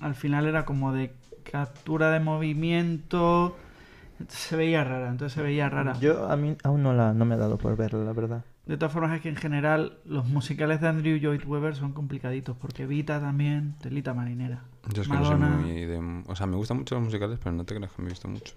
al 0.01 0.15
final 0.15 0.47
era 0.47 0.65
como 0.65 0.93
de 0.93 1.13
captura 1.51 2.11
de 2.13 2.21
movimiento. 2.21 3.57
Se 4.29 4.57
veía 4.57 4.85
rara, 4.85 5.09
entonces 5.09 5.33
se 5.35 5.43
veía 5.43 5.69
rara. 5.69 5.95
Yo 6.01 6.29
a 6.31 6.37
mí 6.37 6.57
aún 6.65 6.83
no, 6.83 6.93
la, 6.93 7.13
no 7.13 7.25
me 7.25 7.35
ha 7.35 7.39
dado 7.39 7.57
por 7.57 7.77
verla, 7.77 8.05
la 8.05 8.13
verdad. 8.13 8.45
De 8.69 8.77
todas 8.77 8.93
formas 8.93 9.17
es 9.17 9.23
que 9.23 9.29
en 9.31 9.37
general 9.37 9.99
los 10.05 10.27
musicales 10.27 10.81
de 10.81 10.89
Andrew 10.89 11.17
Lloyd 11.17 11.43
Webber 11.47 11.75
son 11.75 11.93
complicaditos 11.93 12.57
porque 12.57 12.87
Vita 12.87 13.19
también, 13.19 13.75
telita 13.81 14.13
marinera. 14.15 14.63
Yo 14.95 15.03
es 15.03 15.09
que 15.09 15.15
no 15.15 15.25
soy 15.25 15.37
muy 15.39 15.85
de... 15.87 16.23
O 16.29 16.37
sea, 16.37 16.47
me 16.47 16.57
gustan 16.57 16.77
mucho 16.77 16.95
los 16.95 17.05
musicales, 17.05 17.39
pero 17.43 17.57
no 17.57 17.65
te 17.65 17.75
creas 17.75 17.91
que 17.93 18.03
me 18.03 18.09
he 18.09 18.11
visto 18.11 18.29
muchos. 18.29 18.55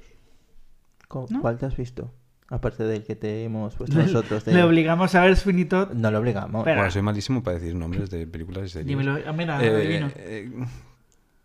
¿Cuál 1.08 1.58
te 1.58 1.66
has 1.66 1.76
visto? 1.76 2.12
Aparte 2.50 2.84
del 2.84 3.04
que 3.06 3.16
te 3.16 3.46
hemos 3.46 3.76
puesto 3.76 3.98
nosotros. 3.98 4.44
de- 4.44 4.54
Le 4.54 4.64
obligamos 4.64 5.16
a 5.16 5.22
ver 5.22 5.38
Sweeney 5.38 5.66
Todd. 5.66 5.94
No 5.94 6.12
lo 6.12 6.20
obligamos. 6.20 6.64
Bueno, 6.66 6.92
soy 6.92 7.02
malísimo 7.02 7.42
para 7.42 7.58
decir 7.58 7.74
nombres 7.76 8.10
de 8.10 8.28
películas 8.28 8.66
y 8.66 8.70
series. 8.70 8.88
Dímelo. 8.88 9.18
Ah, 9.26 9.32
mira, 9.32 9.64
Eh, 9.64 9.70
adivino. 9.76 10.12
eh, 10.16 10.52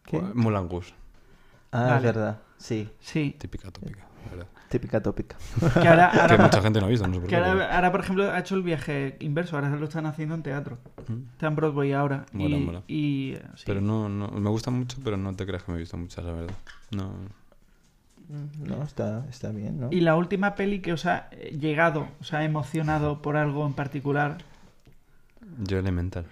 ¿Qué? 0.05 0.21
Rouge. 0.21 0.95
Ah, 1.71 1.95
es 1.99 2.03
verdad. 2.03 2.41
Sí, 2.59 2.89
Sí. 3.01 3.37
Típica 3.39 3.71
tópica, 3.71 4.01
la 4.16 4.16
¿verdad? 4.31 4.47
típica 4.69 5.01
tópica. 5.03 5.37
Que 5.81 5.89
ahora, 5.89 6.09
ahora- 6.11 6.37
Que 6.37 6.43
mucha 6.43 6.61
gente 6.63 6.81
no 6.81 6.87
ha 6.87 6.89
visto, 6.89 7.07
no 7.07 7.15
sé 7.15 7.21
por 7.21 7.29
que 7.31 7.37
qué. 7.37 7.43
ahora- 7.43 7.75
ahora, 7.75 7.93
por 7.93 8.01
ejemplo, 8.01 8.31
ha 8.31 8.39
hecho 8.39 8.55
el 8.57 8.63
viaje 8.63 9.17
inverso. 9.21 9.57
Ahora 9.57 9.71
lo 9.77 9.85
están 9.85 10.07
haciendo 10.07 10.35
en 10.35 10.43
teatro. 10.43 10.79
Mm. 11.09 11.31
Está 11.33 11.47
en 11.47 11.57
Broadway 11.57 11.93
ahora. 11.93 12.27
Mola, 12.33 12.57
y, 12.57 12.61
mola. 12.65 12.83
y, 12.89 13.33
eh, 13.35 13.43
sí. 13.57 13.63
Pero 13.67 13.81
no, 13.81 14.09
no, 14.09 14.29
me 14.29 14.51
gusta 14.51 14.71
mucho, 14.71 14.99
pero 15.05 15.17
no 15.17 15.35
te 15.35 15.47
creas 15.47 15.63
que 15.63 15.71
me 15.73 15.79
he 15.79 15.81
visto 15.81 15.97
muchas, 15.97 16.25
la 16.25 16.33
verdad. 16.33 16.55
No. 16.91 17.13
Mm, 18.29 18.69
No, 18.69 18.83
está, 18.83 19.25
está 19.31 19.51
bien, 19.51 19.79
¿no? 19.81 19.89
Y 19.93 20.01
la 20.01 20.17
última 20.17 20.57
peli 20.57 20.81
que 20.81 20.93
os 20.93 21.07
ha 21.07 21.29
eh, 21.31 21.57
llegado, 21.59 22.09
os 22.21 22.33
ha 22.33 22.43
emocionado 22.45 23.23
por 23.23 23.37
algo 23.37 23.65
en 23.67 23.73
particular. 23.75 24.39
Yo 25.59 25.79
Elemental. 25.79 26.25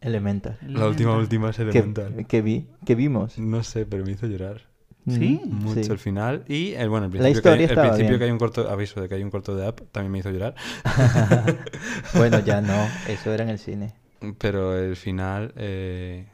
Elemental. 0.00 0.56
La 0.62 0.86
última, 0.86 1.10
Elemental. 1.14 1.18
última 1.18 1.50
es 1.50 1.58
Elemental. 1.58 2.26
que 2.26 2.42
vi, 2.42 2.66
que 2.86 2.94
vimos. 2.94 3.38
No 3.38 3.62
sé, 3.64 3.86
pero 3.86 4.04
me 4.04 4.12
hizo 4.12 4.26
llorar. 4.26 4.62
¿Sí? 5.08 5.40
Mucho 5.46 5.82
sí. 5.82 5.90
el 5.90 5.98
final. 5.98 6.44
Y 6.46 6.72
el, 6.74 6.88
bueno, 6.88 7.06
el 7.06 7.12
La 7.12 7.18
principio, 7.18 7.42
que 7.42 7.48
hay, 7.58 7.64
el 7.64 7.68
principio 7.74 8.06
bien. 8.08 8.18
que 8.18 8.24
hay 8.26 8.30
un 8.30 8.38
corto 8.38 8.70
aviso 8.70 9.00
de 9.00 9.08
que 9.08 9.16
hay 9.16 9.22
un 9.24 9.30
corto 9.30 9.56
de 9.56 9.66
app 9.66 9.80
también 9.90 10.12
me 10.12 10.18
hizo 10.18 10.30
llorar. 10.30 10.54
bueno, 12.14 12.38
ya 12.40 12.60
no. 12.60 12.86
Eso 13.08 13.32
era 13.32 13.42
en 13.42 13.50
el 13.50 13.58
cine. 13.58 13.94
Pero 14.38 14.78
el 14.78 14.94
final, 14.94 15.52
eh, 15.56 16.28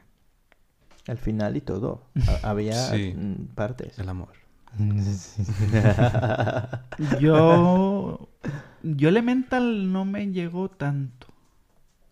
Al 1.06 1.16
final 1.16 1.56
y 1.56 1.62
todo. 1.62 2.02
Ha- 2.26 2.50
Había 2.50 2.74
Sí. 2.90 3.14
mm, 3.16 3.54
partes. 3.54 3.98
el 3.98 4.08
amor. 4.08 4.32
Yo. 7.20 8.28
Yo 8.82 9.08
Elemental 9.08 9.92
no 9.92 10.04
me 10.04 10.30
llegó 10.30 10.68
tanto. 10.68 11.26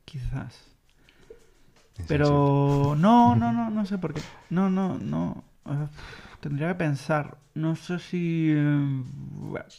Quizás. 0.05 0.55
Pero. 2.09 2.95
No, 2.99 3.37
no, 3.37 3.53
no, 3.53 3.71
no 3.71 3.87
sé 3.87 3.99
por 3.99 4.15
qué. 4.15 4.21
No, 4.51 4.71
no, 4.71 4.99
no. 4.99 5.45
Ah, 5.65 5.89
Tendría 6.49 6.69
que 6.69 6.75
pensar. 6.77 7.39
No 7.55 7.75
sé 7.75 7.99
si. 7.99 8.53
eh, 8.55 9.03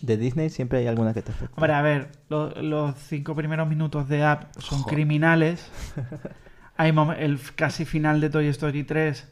De 0.02 0.18
Disney 0.18 0.50
siempre 0.50 0.80
hay 0.80 0.88
alguna 0.88 1.14
que 1.14 1.22
te 1.22 1.32
afecta. 1.32 1.54
Hombre, 1.56 1.74
a 1.74 1.82
ver, 1.82 2.12
lo- 2.30 2.50
los 2.62 2.96
cinco 2.96 3.36
primeros 3.36 3.68
minutos 3.70 4.08
de 4.10 4.24
App 4.24 4.54
son 4.58 4.80
Joder. 4.80 4.96
criminales. 4.96 5.72
Hay 6.80 6.92
mom- 6.92 7.16
el 7.18 7.36
f- 7.36 7.54
casi 7.56 7.86
final 7.86 8.22
de 8.22 8.30
Toy 8.30 8.48
Story 8.48 8.84
3 8.84 9.32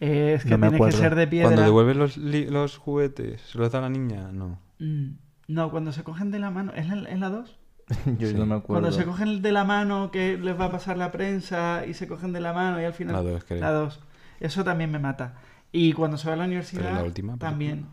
eh, 0.00 0.34
es 0.36 0.44
que 0.44 0.50
No 0.50 0.58
me 0.58 0.68
tiene 0.68 0.78
que 0.78 0.84
acuerdo. 0.84 0.98
ser 0.98 1.14
de 1.14 1.26
piedra. 1.26 1.48
Cuando 1.48 1.62
devuelve 1.62 1.94
los, 1.94 2.16
li- 2.16 2.46
los 2.48 2.78
juguetes, 2.78 3.40
¿se 3.42 3.58
los 3.58 3.70
da 3.70 3.80
a 3.80 3.82
la 3.82 3.88
niña? 3.90 4.30
No. 4.32 4.58
Mm, 4.78 5.10
No, 5.48 5.70
cuando 5.70 5.92
se 5.92 6.02
cogen 6.04 6.30
de 6.30 6.38
la 6.38 6.50
mano. 6.50 6.72
¿Es 6.74 6.88
la, 6.88 7.08
es 7.08 7.18
la 7.18 7.28
2? 7.28 7.58
Yo 8.18 8.28
Sí. 8.28 8.34
no 8.34 8.46
me 8.46 8.54
acuerdo. 8.54 8.80
Cuando 8.80 8.92
se 8.92 9.04
cogen 9.04 9.42
de 9.42 9.52
la 9.52 9.64
mano 9.64 10.10
que 10.10 10.38
les 10.38 10.58
va 10.58 10.66
a 10.66 10.70
pasar 10.70 10.96
la 10.96 11.12
prensa 11.12 11.84
y 11.86 11.92
se 11.94 12.08
cogen 12.08 12.32
de 12.32 12.40
la 12.40 12.52
mano 12.54 12.80
y 12.80 12.84
al 12.84 12.92
final... 12.94 13.14
La 13.14 13.22
dos, 13.22 13.44
creo. 13.44 13.60
La 13.60 13.70
2. 13.72 14.00
Eso 14.40 14.64
también 14.64 14.90
me 14.90 14.98
mata. 14.98 15.34
Y 15.78 15.92
cuando 15.92 16.16
se 16.16 16.28
va 16.28 16.34
a 16.34 16.36
la 16.38 16.44
universidad 16.44 16.82
Pero 16.84 16.94
la 16.94 17.02
última 17.04 17.36
también. 17.36 17.86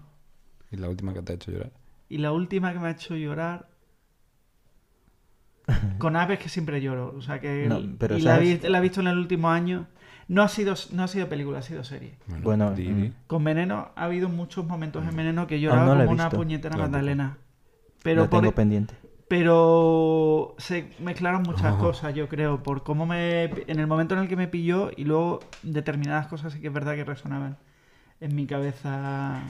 ¿Y 0.72 0.78
la 0.78 0.88
última 0.90 1.14
que 1.14 1.22
te 1.22 1.34
ha 1.34 1.36
hecho 1.36 1.52
llorar? 1.52 1.72
Y 2.10 2.18
la 2.20 2.32
última 2.32 2.72
que 2.74 2.80
me 2.80 2.88
ha 2.88 2.92
hecho 2.92 3.16
llorar... 3.16 3.68
Con 5.98 6.16
aves 6.16 6.40
que 6.40 6.50
siempre 6.50 6.82
lloro. 6.82 7.14
O 7.18 7.22
sea 7.22 7.40
que... 7.40 7.68
No, 7.68 7.80
pero 7.98 8.18
y 8.18 8.22
la, 8.22 8.36
¿sabes? 8.36 8.62
vi- 8.62 8.70
la 8.70 8.78
he 8.78 8.82
visto 8.82 9.02
en 9.02 9.08
el 9.08 9.18
último 9.18 9.50
año. 9.50 9.88
No 10.28 10.42
ha 10.44 10.48
sido, 10.48 10.74
no 10.92 11.04
ha 11.04 11.08
sido 11.08 11.28
película, 11.28 11.60
ha 11.60 11.62
sido 11.62 11.84
serie. 11.84 12.18
Bueno, 12.42 12.72
mm. 12.78 13.12
Con 13.28 13.44
Veneno 13.44 13.90
ha 13.96 14.06
habido 14.06 14.30
muchos 14.30 14.66
momentos 14.66 15.04
en 15.06 15.16
Veneno 15.16 15.48
que 15.48 15.56
he 15.56 15.58
Aún 15.58 15.64
llorado 15.66 15.88
no 15.90 15.96
la 15.96 16.04
he 16.04 16.06
como 16.06 16.16
una 16.16 16.30
puñetera. 16.30 16.78
Magdalena. 16.78 17.38
Pero 18.02 18.24
Lo 18.24 18.30
por, 18.30 18.42
tengo 18.42 18.56
pendiente. 18.56 18.96
pero 19.28 20.56
se 20.58 20.90
mezclaron 21.00 21.44
muchas 21.44 21.74
Oh. 21.76 21.78
cosas, 21.80 22.14
yo 22.16 22.28
creo, 22.30 22.64
por 22.64 22.84
cómo 22.84 23.06
me 23.06 23.46
en 23.46 23.80
el 23.80 23.88
momento 23.88 24.16
en 24.16 24.22
el 24.22 24.28
que 24.30 24.36
me 24.38 24.48
pilló 24.48 24.92
y 24.96 25.04
luego 25.06 25.40
determinadas 25.62 26.28
cosas 26.28 26.54
sí 26.54 26.62
que 26.62 26.68
es 26.68 26.74
verdad 26.74 26.96
que 26.96 27.04
resonaban. 27.04 27.58
En 28.24 28.36
mi 28.36 28.46
cabeza 28.48 29.42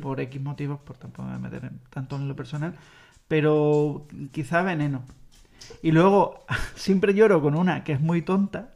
por 0.00 0.20
X 0.20 0.40
motivos, 0.40 0.78
por 0.80 0.96
tampoco 0.96 1.24
me 1.24 1.30
voy 1.30 1.36
a 1.38 1.50
meter 1.50 1.64
en- 1.64 1.80
tanto 1.90 2.16
en 2.16 2.28
lo 2.28 2.36
personal, 2.36 2.74
pero 3.28 4.06
quizá 4.32 4.62
veneno. 4.62 5.02
Y 5.82 5.92
luego 5.92 6.44
siempre 6.74 7.14
lloro 7.14 7.42
con 7.42 7.54
una 7.54 7.84
que 7.84 7.92
es 7.92 8.00
muy 8.00 8.22
tonta, 8.22 8.74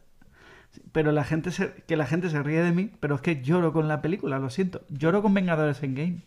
pero 0.92 1.12
la 1.12 1.24
gente 1.24 1.50
se, 1.52 1.72
que 1.86 1.96
la 1.96 2.06
gente 2.06 2.30
se 2.30 2.42
ríe 2.42 2.62
de 2.62 2.72
mí, 2.72 2.90
pero 3.00 3.14
es 3.14 3.20
que 3.20 3.42
lloro 3.42 3.72
con 3.72 3.88
la 3.88 4.02
película, 4.02 4.38
lo 4.38 4.50
siento. 4.50 4.82
Lloro 4.88 5.22
con 5.22 5.32
Vengadores 5.34 5.82
Endgame. 5.82 6.22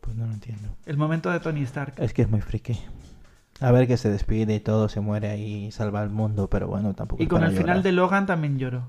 Pues 0.00 0.16
no 0.16 0.26
lo 0.26 0.32
entiendo. 0.32 0.68
El 0.86 0.96
momento 0.96 1.30
de 1.30 1.38
Tony 1.40 1.62
Stark. 1.62 1.94
Es 1.98 2.14
que 2.14 2.22
es 2.22 2.30
muy 2.30 2.40
friki. 2.40 2.78
A 3.60 3.72
ver 3.72 3.86
que 3.88 3.96
se 3.96 4.08
despide 4.10 4.54
y 4.54 4.60
todo, 4.60 4.88
se 4.88 5.00
muere 5.00 5.28
ahí 5.28 5.66
y 5.66 5.70
salva 5.72 6.00
al 6.00 6.10
mundo, 6.10 6.48
pero 6.48 6.68
bueno, 6.68 6.94
tampoco 6.94 7.20
Y 7.22 7.24
es 7.24 7.28
con 7.28 7.40
para 7.40 7.50
el 7.50 7.56
final 7.58 7.82
de 7.82 7.92
Logan 7.92 8.24
también 8.24 8.58
lloro. 8.58 8.84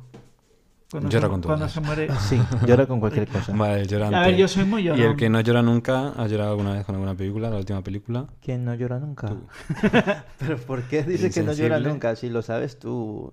Cuando, 0.92 1.10
Llora 1.10 1.28
se, 1.28 1.30
con 1.32 1.42
cuando 1.42 1.70
se 1.70 1.80
muere. 1.82 2.08
Sí, 2.20 2.42
llora 2.66 2.88
con 2.88 3.00
cualquier 3.00 3.28
cosa. 3.32 3.54
Vale, 3.56 3.86
llorante. 3.86 4.16
A 4.16 4.22
ver, 4.22 4.36
yo 4.38 4.48
soy 4.48 4.66
muy 4.66 4.82
Y 4.82 4.86
llorón. 4.86 5.02
el 5.06 5.16
que 5.16 5.30
no 5.30 5.40
llora 5.42 5.62
nunca, 5.62 6.14
¿ha 6.18 6.26
llorado 6.28 6.52
alguna 6.52 6.74
vez 6.74 6.84
con 6.86 6.96
alguna 6.96 7.14
película? 7.16 7.50
La 7.52 7.58
última 7.58 7.84
película. 7.84 8.26
¿Quién 8.42 8.66
no 8.66 8.74
llora 8.74 8.98
nunca? 9.00 9.28
Tú. 9.28 9.48
Pero 10.40 10.58
¿por 10.58 10.82
qué 10.84 11.04
dice 11.04 11.30
que 11.30 11.44
no 11.44 11.54
llora 11.54 11.80
nunca? 11.80 12.16
Si 12.16 12.30
lo 12.30 12.42
sabes 12.42 12.80
tú. 12.80 13.32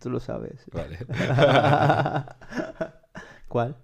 Tú 0.00 0.08
lo 0.08 0.20
sabes. 0.20 0.64
Vale. 0.72 0.98
¿Cuál? 3.48 3.76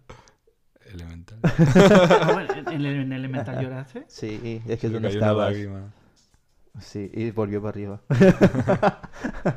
Elemental. 0.95 1.39
Ah, 1.43 2.47
en, 2.57 2.69
en 2.69 2.75
el- 2.75 2.87
en 2.87 3.13
Elemental 3.13 3.61
lloraste. 3.61 4.05
Sí, 4.07 4.63
es 4.69 4.79
que 4.79 4.87
tú 4.87 4.95
no 4.95 4.99
una 5.01 5.09
estabas. 5.09 5.55
Sí, 6.79 7.11
y 7.13 7.31
volvió 7.33 7.61
para 7.61 7.71
arriba. 7.71 8.01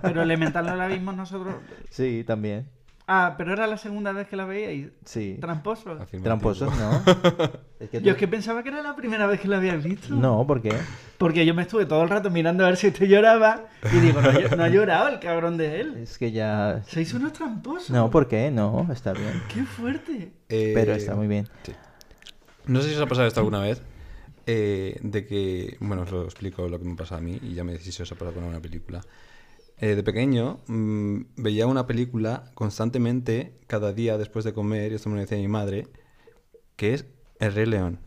Pero 0.02 0.24
Elemental 0.24 0.66
no 0.66 0.76
la 0.76 0.88
vimos 0.88 1.16
nosotros. 1.16 1.54
Sí, 1.92 2.24
también. 2.26 2.68
Ah, 3.12 3.34
pero 3.38 3.54
era 3.54 3.66
la 3.66 3.78
segunda 3.78 4.12
vez 4.12 4.28
que 4.28 4.36
la 4.36 4.46
veíais. 4.46 4.90
Sí. 5.04 5.38
Tramposo. 5.42 5.92
Afirmativo. 5.94 6.24
Tramposos, 6.24 6.72
¿no? 6.78 7.02
Es 7.80 7.90
que 7.90 8.02
Yo 8.02 8.12
es 8.12 8.18
que 8.18 8.28
pensaba 8.28 8.62
que 8.62 8.70
era 8.70 8.84
la 8.84 8.96
primera 8.96 9.26
vez 9.26 9.40
que 9.40 9.48
la 9.48 9.56
habíais 9.58 9.82
visto. 9.84 10.14
No, 10.14 10.46
¿por 10.46 10.62
qué? 10.62 10.76
Porque 11.18 11.46
yo 11.46 11.54
me 11.56 11.62
estuve 11.62 11.86
todo 11.86 12.04
el 12.04 12.10
rato 12.10 12.30
mirando 12.30 12.64
a 12.66 12.68
ver 12.68 12.76
si 12.78 12.88
este 12.88 13.08
lloraba. 13.08 13.64
Y 13.92 13.98
digo, 14.00 14.22
no, 14.22 14.30
ha- 14.30 14.56
no 14.58 14.64
ha 14.64 14.70
llorado 14.78 15.08
el 15.08 15.20
cabrón 15.20 15.58
de 15.58 15.80
él. 15.82 15.96
Es 15.98 16.18
que 16.18 16.32
ya... 16.34 16.84
Sois 16.88 17.12
unos 17.14 17.32
tramposos. 17.34 17.90
No, 17.90 18.12
¿por 18.12 18.28
qué? 18.28 18.52
No, 18.52 18.88
está 18.92 19.14
bien. 19.14 19.42
Qué 19.54 19.64
fuerte. 19.64 20.32
Eh, 20.50 20.72
Pero 20.76 20.94
está 20.94 21.16
muy 21.16 21.28
bien. 21.28 21.48
No 22.66 22.82
sé 22.82 22.90
si 22.90 22.96
os 22.96 23.02
ha 23.02 23.06
pasado 23.08 23.28
esto 23.28 23.40
alguna 23.40 23.62
vez. 23.62 23.82
eh, 24.46 25.00
de 25.02 25.26
que, 25.26 25.78
bueno, 25.80 26.04
os 26.04 26.12
lo 26.12 26.24
explico 26.26 26.68
lo 26.68 26.78
que 26.80 26.86
me 26.86 26.96
pasa 26.96 27.18
a 27.18 27.22
mí 27.22 27.40
y 27.42 27.54
ya 27.54 27.64
me 27.64 27.72
decís 27.74 27.96
si 27.96 28.04
os 28.04 28.12
ha 28.12 28.16
pasado 28.16 28.34
con 28.34 28.44
una 28.44 28.60
película. 28.60 29.02
Eh, 29.82 29.96
de 29.96 30.04
pequeño 30.04 30.60
mm, 30.68 31.22
veía 31.38 31.66
una 31.66 31.88
película 31.88 32.52
constantemente, 32.54 33.54
cada 33.68 33.94
día 33.94 34.18
después 34.18 34.44
de 34.44 34.54
comer, 34.54 34.92
y 34.92 34.96
esto 34.96 35.10
me 35.10 35.16
lo 35.16 35.22
decía 35.22 35.38
mi 35.38 35.48
madre, 35.48 35.88
que 36.76 36.94
es 36.94 37.06
El 37.40 37.54
Rey 37.54 37.66
León. 37.66 38.00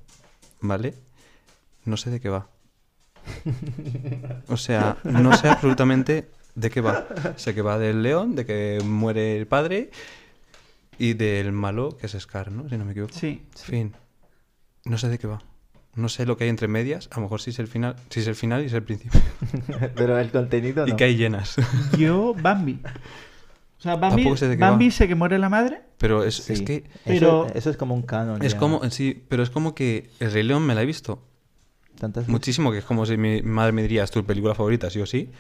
¿Vale? 0.61 0.95
No 1.85 1.97
sé 1.97 2.11
de 2.11 2.21
qué 2.21 2.29
va. 2.29 2.49
O 4.49 4.57
sea, 4.57 4.99
no 5.05 5.37
sé 5.37 5.49
absolutamente 5.49 6.31
de 6.55 6.71
qué 6.71 6.81
va. 6.81 7.07
Sé 7.37 7.55
que 7.55 7.63
va 7.63 7.79
del 7.79 8.03
león, 8.03 8.35
de 8.35 8.45
que 8.45 8.79
muere 8.85 9.37
el 9.37 9.47
padre 9.47 9.91
y 10.99 11.15
del 11.15 11.53
malo, 11.53 11.97
que 11.97 12.07
es 12.07 12.13
Scar, 12.19 12.51
¿no? 12.53 12.69
Si 12.69 12.77
no 12.77 12.85
me 12.85 12.93
equivoco. 12.93 13.13
Sí. 13.15 13.47
Fin. 13.57 13.95
No 14.85 14.99
sé 14.99 15.09
de 15.09 15.19
qué 15.19 15.27
va. 15.27 15.41
No 15.95 16.09
sé 16.09 16.25
lo 16.25 16.37
que 16.37 16.45
hay 16.45 16.51
entre 16.51 16.69
medias. 16.69 17.09
A 17.13 17.17
lo 17.17 17.23
mejor 17.23 17.41
sí 17.41 17.51
es 17.51 17.59
el 17.59 17.67
final, 17.69 17.97
sí 18.09 18.21
es 18.21 18.27
el 18.27 18.35
final 18.35 18.63
y 18.63 18.67
es 18.67 18.73
el 18.73 18.83
principio. 18.83 19.21
Pero 19.95 20.19
el 20.19 20.31
contenido 20.31 20.87
Y 20.87 20.91
no. 20.93 20.97
que 20.97 21.05
hay 21.05 21.17
llenas. 21.17 21.57
Yo, 21.99 22.35
Bambi. 22.35 22.81
O 23.79 23.83
sea, 23.83 23.97
Bambi, 23.97 24.37
sé 24.37 24.49
de 24.49 24.57
qué 24.57 24.61
Bambi 24.61 24.91
sé 24.91 25.07
que 25.09 25.15
muere 25.15 25.39
la 25.39 25.49
madre. 25.49 25.83
Pero 25.99 26.25
es, 26.25 26.37
Sí. 26.37 26.53
es 26.55 26.63
que 26.63 26.77
Eso, 26.77 26.87
Pero- 27.05 27.47
eso 27.55 27.69
es 27.71 27.77
como 27.77 27.95
un 27.95 28.03
canon. 28.03 28.43
es 28.43 28.53
ya. 28.55 28.59
como 28.59 28.89
sí, 28.91 29.23
pero 29.29 29.43
es 29.43 29.51
como 29.51 29.75
que 29.75 30.09
el 30.21 30.33
Rey 30.33 30.43
León 30.45 30.65
me 30.67 30.75
la 30.75 30.83
he 30.83 30.87
visto 30.87 31.23
Tantas 31.99 32.23
veces. 32.23 32.31
muchísimo 32.33 32.73
que 32.73 32.79
es 32.79 32.85
como 32.85 33.05
si 33.07 33.17
mi 33.17 33.43
madre 33.43 33.73
me 33.73 33.83
diría, 33.83 34.03
"¿Es 34.05 34.11
tu 34.11 34.25
película 34.25 34.55
favorita, 34.55 34.89
sí 34.89 35.01
o 35.01 35.07
sí." 35.07 35.31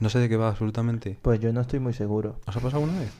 No 0.00 0.10
sé 0.10 0.18
de 0.18 0.28
qué 0.28 0.36
va 0.36 0.48
absolutamente. 0.48 1.18
Pues 1.22 1.40
yo 1.40 1.52
no 1.52 1.60
estoy 1.60 1.78
muy 1.78 1.92
seguro. 1.94 2.40
¿Os 2.46 2.56
ha 2.56 2.60
pasado 2.60 2.82
alguna 2.82 3.00
vez? 3.00 3.10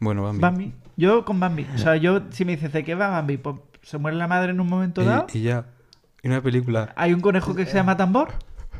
Bueno, 0.00 0.22
Bambi. 0.22 0.40
Bambi. 0.40 0.72
Yo 0.96 1.24
con 1.24 1.40
Bambi. 1.40 1.66
O 1.74 1.78
sea, 1.78 1.96
yo, 1.96 2.22
si 2.30 2.44
me 2.44 2.52
dices 2.52 2.72
de 2.72 2.84
qué 2.84 2.94
va 2.94 3.08
Bambi, 3.08 3.38
pues 3.38 3.56
se 3.82 3.96
muere 3.98 4.16
la 4.18 4.28
madre 4.28 4.52
en 4.52 4.60
un 4.60 4.66
momento 4.68 5.02
dado. 5.02 5.26
Y, 5.32 5.38
y 5.38 5.42
ya. 5.44 5.66
Y 6.22 6.28
una 6.28 6.42
película. 6.42 6.92
Hay 6.96 7.12
un 7.14 7.20
conejo 7.20 7.54
que 7.54 7.66
se 7.66 7.74
llama 7.74 7.96
Tambor. 7.96 8.28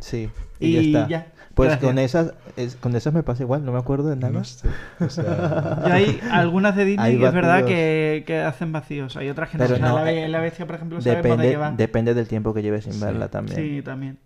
Sí, 0.00 0.30
y, 0.58 0.66
Y 0.66 0.72
ya 0.92 0.98
está. 1.00 1.08
ya. 1.08 1.26
Pues 1.54 1.70
Gracias. 1.70 1.88
con 1.88 1.98
esas, 1.98 2.34
es- 2.56 2.76
con 2.76 2.94
esas 2.96 3.12
me 3.12 3.22
pasa 3.22 3.42
igual, 3.42 3.64
no 3.64 3.72
me 3.72 3.78
acuerdo 3.78 4.08
de 4.08 4.16
nada. 4.16 4.32
No 4.32 4.44
sé. 4.44 4.68
O 5.00 5.10
sea, 5.10 5.82
Y 5.86 5.90
hay 5.90 6.20
algunas 6.30 6.76
de 6.76 6.84
Disney 6.84 7.18
que 7.18 7.26
es 7.26 7.32
verdad 7.34 7.64
que, 7.64 8.22
que 8.26 8.38
hacen 8.38 8.72
vacíos. 8.72 9.16
Hay 9.16 9.28
otras 9.28 9.50
que 9.50 9.58
no. 9.58 9.66
No, 9.78 9.96
la, 9.96 10.04
be- 10.04 10.24
eh, 10.24 10.28
la 10.28 10.40
bestia, 10.40 10.64
por 10.66 10.76
ejemplo, 10.76 11.00
Depende, 11.00 11.50
qué 11.50 11.56
va. 11.56 11.72
depende 11.72 12.14
del 12.14 12.28
tiempo 12.28 12.54
que 12.54 12.62
lleves 12.62 12.84
sin 12.84 12.94
Sí. 12.94 13.00
verla 13.04 13.28
también. 13.28 13.56
Sí, 13.56 13.82
también. 13.82 14.18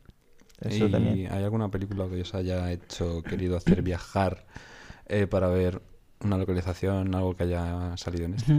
Eso 0.60 0.86
¿Y 0.86 0.90
también. 0.90 1.32
hay 1.32 1.42
alguna 1.42 1.70
película 1.70 2.06
que 2.08 2.20
os 2.20 2.34
haya 2.34 2.70
hecho, 2.70 3.22
querido 3.22 3.56
hacer 3.56 3.82
viajar 3.82 4.44
eh, 5.06 5.26
para 5.26 5.48
ver 5.48 5.82
una 6.20 6.38
localización, 6.38 7.14
algo 7.14 7.34
que 7.36 7.44
haya 7.44 7.96
salido 7.96 8.26
en 8.26 8.34
esto? 8.34 8.52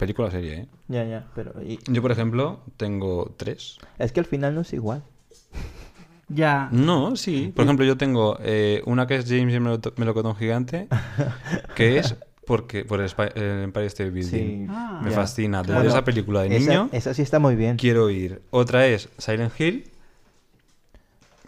Película 0.00 0.26
o 0.28 0.30
serie, 0.32 0.54
¿eh? 0.54 0.66
Ya, 0.88 1.04
ya, 1.04 1.26
pero 1.34 1.52
y- 1.62 1.78
Yo, 1.86 2.02
por 2.02 2.10
ejemplo, 2.10 2.60
tengo 2.76 3.32
tres. 3.36 3.78
es 3.98 4.10
que 4.12 4.18
al 4.20 4.26
final 4.26 4.54
no 4.56 4.62
es 4.62 4.72
igual. 4.72 5.04
Ya. 6.32 6.68
No, 6.70 7.16
sí. 7.16 7.52
Por 7.56 7.64
ejemplo, 7.64 7.84
yo 7.84 7.96
tengo 7.96 8.38
eh, 8.40 8.82
una 8.86 9.08
que 9.08 9.16
es 9.16 9.24
James 9.28 9.52
y 9.52 9.56
el 9.56 9.60
Melo- 9.62 9.80
Melocotón 9.96 10.36
Gigante, 10.36 10.86
que 11.74 11.98
es 11.98 12.14
porque 12.46 12.84
por 12.84 13.00
el, 13.00 13.10
el 13.34 13.64
Empire 13.64 13.86
State 13.86 14.10
Building. 14.10 14.30
Sí. 14.30 14.66
Ah. 14.70 15.00
Me 15.02 15.10
Ya. 15.10 15.16
fascina. 15.16 15.62
Desde 15.62 15.72
Claro. 15.74 15.88
esa 15.88 16.04
película 16.04 16.42
de 16.42 16.56
Esa, 16.56 16.70
niño 16.70 16.88
esa 16.92 17.14
sí 17.14 17.22
está 17.22 17.40
muy 17.40 17.56
bien. 17.56 17.76
quiero 17.76 18.10
ir. 18.10 18.42
Otra 18.50 18.86
es 18.86 19.08
Silent 19.18 19.52
Hill. 19.60 19.90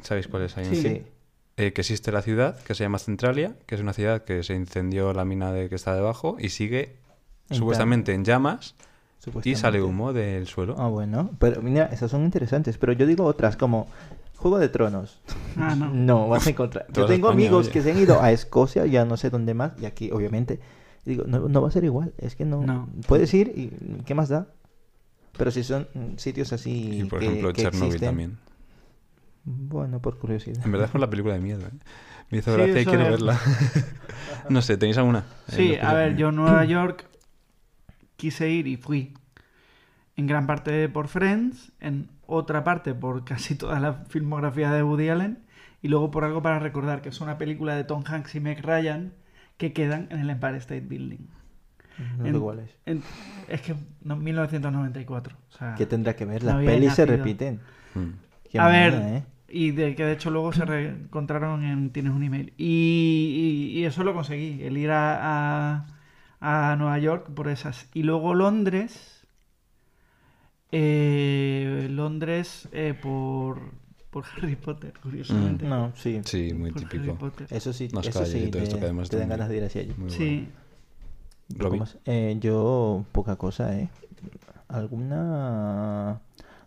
¿Sabéis 0.03 0.27
cuál 0.29 0.43
es 0.43 0.53
Silent 0.53 0.75
Sí. 0.75 0.87
Hill? 0.89 1.07
Eh, 1.59 1.73
que 1.73 1.83
existe 1.83 2.11
la 2.11 2.23
ciudad, 2.23 2.61
que 2.65 2.75
se 2.75 2.83
llama 2.83 2.99
Centralia, 2.99 3.55
que 3.67 3.77
es 3.77 3.81
una 3.81 3.93
ciudad 3.93 4.25
que 4.25 4.43
se 4.43 4.55
incendió 4.55 5.13
la 5.13 5.25
mina 5.25 5.53
de 5.53 5.69
que 5.69 5.75
está 5.77 5.95
debajo 5.95 6.37
y 6.41 6.49
sigue 6.49 6.97
En 7.51 7.57
supuestamente 7.57 8.15
en 8.15 8.25
llamas 8.25 8.75
y 9.21 9.25
supuestamente. 9.25 9.61
sale 9.61 9.83
humo 9.83 10.13
del 10.13 10.47
suelo. 10.47 10.75
Ah, 10.79 10.89
bueno. 10.89 11.31
Pero 11.39 11.63
mira, 11.63 11.87
esas 11.87 12.11
son 12.11 12.25
interesantes. 12.25 12.79
Pero 12.79 12.93
yo 12.93 13.07
digo 13.07 13.25
otras 13.25 13.57
como 13.57 13.87
Juego 14.37 14.59
de 14.59 14.69
Tronos. 14.69 15.21
Ah, 15.57 15.75
no. 15.77 15.91
No, 15.93 16.29
vas 16.29 16.47
a 16.47 16.51
encontrar. 16.51 16.87
Yo 16.93 17.07
tengo 17.07 17.29
España, 17.29 17.33
amigos 17.47 17.67
oye. 17.67 17.73
que 17.73 17.83
se 17.83 17.93
han 17.93 17.99
ido 17.99 18.21
a 18.23 18.33
Escocia, 18.33 18.87
ya 18.87 19.05
no 19.05 19.17
sé 19.17 19.31
dónde 19.31 19.55
más, 19.55 19.73
y 19.81 19.85
aquí, 19.87 20.11
obviamente. 20.11 20.61
Y 21.05 21.11
digo, 21.11 21.25
no, 21.27 21.49
no 21.49 21.63
va 21.63 21.69
a 21.69 21.71
ser 21.71 21.85
igual. 21.85 22.13
Es 22.19 22.35
que 22.37 22.45
no. 22.45 22.63
No. 22.63 22.89
Puedes 23.07 23.33
ir 23.35 23.49
y 23.57 24.03
¿qué 24.05 24.15
más 24.15 24.29
da? 24.29 24.47
Pero 25.37 25.51
si 25.51 25.63
son 25.65 25.87
sitios 26.17 26.53
así. 26.53 27.01
y 27.01 27.05
por 27.05 27.21
que- 27.21 27.27
ejemplo 27.27 27.53
que 27.53 27.63
Chernobyl 27.63 27.87
existen, 27.87 28.09
también. 28.09 28.39
Bueno, 29.45 30.01
por 30.01 30.19
curiosidad. 30.19 30.65
En 30.65 30.71
verdad 30.73 30.87
es 30.87 30.93
por 30.93 31.01
la 31.01 31.11
película 31.11 31.35
de 31.35 31.41
miedo. 31.41 31.63
¿eh? 31.67 31.71
Me 32.31 32.39
hizo 32.39 32.53
Sí, 32.55 32.57
gracia 32.57 32.81
y 32.81 32.85
quiero 32.85 33.03
es. 33.05 33.11
verla. 33.11 33.41
no 34.49 34.63
sé, 34.63 34.77
¿tenéis 34.77 34.99
alguna? 34.99 35.21
Eh, 35.49 35.53
Sí, 35.57 35.69
los 35.77 35.85
a 35.85 35.95
ver, 35.95 36.17
yo 36.17 36.29
en 36.29 36.37
Nueva 36.37 36.65
York 36.65 37.07
quise 38.23 38.49
ir 38.49 38.69
y 38.69 38.77
fui. 38.77 39.15
En 40.17 40.27
gran 40.29 40.47
parte 40.47 40.89
por 40.89 41.09
Friends, 41.09 41.73
en 41.81 42.09
otra 42.27 42.63
parte 42.63 42.95
por 42.95 43.25
casi 43.31 43.57
toda 43.57 43.81
la 43.81 43.95
filmografía 44.09 44.71
de 44.73 44.83
Woody 44.85 45.09
Allen, 45.09 45.39
y 45.83 45.89
luego 45.89 46.11
por 46.13 46.25
algo 46.25 46.41
para 46.43 46.61
recordar, 46.61 47.03
que 47.03 47.09
es 47.09 47.21
una 47.21 47.37
película 47.39 47.75
de 47.75 47.83
Tom 47.85 48.05
Hanks 48.07 48.35
y 48.37 48.41
Meg 48.41 48.65
Ryan 48.65 49.13
que 49.57 49.73
quedan 49.73 50.07
en 50.11 50.21
el 50.21 50.31
Empire 50.31 50.57
State 50.59 50.83
Building. 50.83 51.27
No 52.19 52.27
En- 52.27 52.35
sé 52.35 52.41
cuál 52.41 52.59
es. 52.61 52.71
en- 52.87 53.03
es 53.49 53.61
que 53.63 53.75
no, 54.03 54.15
1994. 54.17 55.37
O 55.37 55.57
sea, 55.59 55.75
¿Qué 55.75 55.87
tendrá 55.87 56.15
que 56.15 56.25
ver? 56.25 56.43
no 56.43 56.47
Las 56.47 56.57
había 56.57 56.71
pelis 56.71 56.93
se 56.95 57.05
repiten. 57.07 57.61
Mm. 57.95 58.09
Qué 58.51 58.59
a 58.61 58.69
ver, 58.69 58.95
¿eh? 58.95 59.23
y 59.49 59.73
de 59.73 59.95
que 59.97 60.05
de 60.05 60.13
hecho 60.13 60.31
luego 60.31 60.53
se 60.53 60.65
reencontraron 60.65 61.65
en 61.65 61.91
Tienes 61.91 62.13
un 62.13 62.23
email. 62.23 62.53
Y, 62.57 63.71
y- 63.75 63.79
y 63.81 63.85
eso 63.85 64.05
lo 64.05 64.15
conseguí, 64.15 64.63
el 64.63 64.77
ir 64.79 64.91
a, 64.91 65.19
a, 65.75 65.87
a 66.43 66.77
Nueva 66.77 66.99
York 66.99 67.31
por 67.31 67.49
esas. 67.49 67.87
Y 67.95 68.03
luego 68.03 68.35
Londres, 68.35 69.25
eh, 70.73 71.87
Londres 71.91 72.69
eh, 72.73 72.95
por, 73.01 73.61
por 74.11 74.25
Harry 74.37 74.57
Potter, 74.57 74.93
curiosamente. 75.03 75.65
Mm. 75.65 75.69
No, 75.69 75.93
sí. 75.95 76.21
Sí, 76.25 76.53
muy 76.53 76.73
Por 76.73 76.83
Harry 76.85 76.99
típico. 76.99 77.15
Potter. 77.15 77.47
Eso 77.51 77.73
sí, 77.73 77.89
Las 77.93 78.07
eso 78.07 78.21
calles 78.21 78.35
y 78.35 78.45
sí, 78.47 78.51
todo 78.51 78.63
esto 78.63 78.75
te, 78.75 78.81
que 78.81 78.85
además 78.87 79.09
te 79.09 79.19
dan 79.19 79.29
ganas 79.29 79.49
de 79.49 79.57
ir 79.57 79.65
hacia 79.65 79.81
allí. 79.83 79.95
Muy 79.97 80.11
Sí. 80.11 80.49
Más. 81.79 81.99
Eh, 82.07 82.37
yo, 82.41 83.05
poca 83.13 83.37
cosa, 83.37 83.79
¿eh? 83.79 83.89
¿Alguna...? 84.69 86.21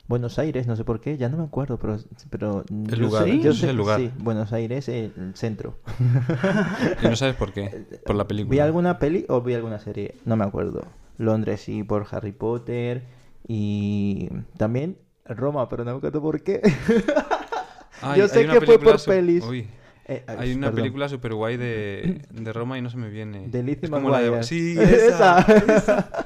Buenos 0.07 0.37
Aires, 0.37 0.67
no 0.67 0.75
sé 0.75 0.83
por 0.83 1.01
qué, 1.01 1.17
ya 1.17 1.29
no 1.29 1.37
me 1.37 1.43
acuerdo, 1.45 1.77
pero... 1.79 1.97
pero 2.29 2.63
yo 2.69 2.95
lugar, 2.97 3.23
sé- 3.23 3.31
¿sí? 3.31 3.41
yo 3.41 3.53
sé- 3.53 3.69
el 3.71 3.75
lugar. 3.77 3.99
Sí, 3.99 4.11
Buenos 4.19 4.53
Aires, 4.53 4.87
el 4.87 5.31
centro. 5.35 5.79
Y 7.01 7.07
no 7.07 7.15
sabes 7.15 7.35
por 7.35 7.51
qué. 7.53 7.85
Por 8.05 8.15
la 8.15 8.27
película. 8.27 8.51
¿Vi 8.51 8.59
alguna 8.59 8.99
peli 8.99 9.25
o 9.29 9.41
vi 9.41 9.55
alguna 9.55 9.79
serie? 9.79 10.15
No 10.25 10.35
me 10.35 10.45
acuerdo. 10.45 10.83
Londres 11.17 11.61
sí, 11.61 11.83
por 11.83 12.05
Harry 12.11 12.33
Potter 12.33 13.03
y 13.47 14.29
también 14.57 14.97
Roma, 15.25 15.69
pero 15.69 15.83
no 15.85 15.91
me 15.91 15.97
acuerdo 15.97 16.21
por 16.21 16.41
qué. 16.43 16.61
Ay, 18.01 18.19
Yo 18.19 18.27
sé 18.27 18.45
que 18.47 18.61
fue 18.61 18.77
por 18.79 18.99
su- 18.99 19.09
pelis. 19.09 19.43
Uy, 19.43 19.67
Eh, 20.07 20.23
ay, 20.27 20.35
hay 20.37 20.53
una 20.53 20.67
perdón. 20.67 20.75
película 20.83 21.09
super 21.09 21.33
guay 21.33 21.57
de, 21.57 22.21
de 22.31 22.53
Roma 22.53 22.77
y 22.77 22.81
no 22.83 22.89
se 22.91 22.97
me 22.97 23.09
viene. 23.09 23.47
De 23.47 23.63
Lizzie 23.63 23.89
esa. 25.07 25.39
esa. 25.39 26.24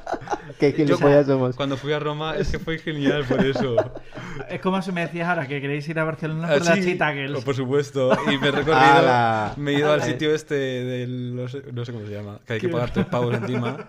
Qué 0.58 0.72
gilipollas 0.72 1.26
somos. 1.26 1.56
Cuando 1.56 1.76
fui 1.76 1.92
a 1.92 1.98
Roma 1.98 2.36
es 2.36 2.50
que 2.50 2.58
fue 2.58 2.78
genial 2.78 3.24
por 3.24 3.44
eso. 3.44 3.76
Es 4.48 4.60
como 4.60 4.80
si 4.82 4.90
me 4.90 5.02
decías 5.02 5.28
ahora 5.28 5.46
que 5.46 5.60
queréis 5.60 5.88
ir 5.88 5.98
a 5.98 6.04
Barcelona 6.04 6.48
Ah, 6.50 6.58
por 6.58 6.66
las 6.66 6.78
Girls. 6.78 7.44
Por 7.44 7.54
supuesto. 7.54 8.10
Y 8.32 8.38
me 8.38 8.48
he 8.48 8.50
recorrido. 8.50 9.52
Me 9.56 9.72
he 9.72 9.74
ido 9.74 9.92
al 9.92 10.02
sitio 10.02 10.34
este 10.34 10.54
del. 10.54 11.36
No 11.36 11.46
sé, 11.48 11.62
no 11.72 11.84
sé 11.84 11.92
cómo 11.92 12.06
se 12.06 12.12
llama. 12.12 12.40
Que 12.46 12.54
hay 12.54 12.60
que 12.60 12.68
pagar 12.68 12.92
tres 12.92 13.06
pavos 13.10 13.34
encima 13.34 13.86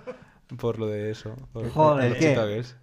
por 0.57 0.77
lo 0.79 0.87
de 0.87 1.11
eso. 1.11 1.35
Por, 1.53 1.69
Joder. 1.69 2.09
por 2.11 2.11
las 2.11 2.19
Cheetah 2.19 2.47
Girls. 2.47 2.75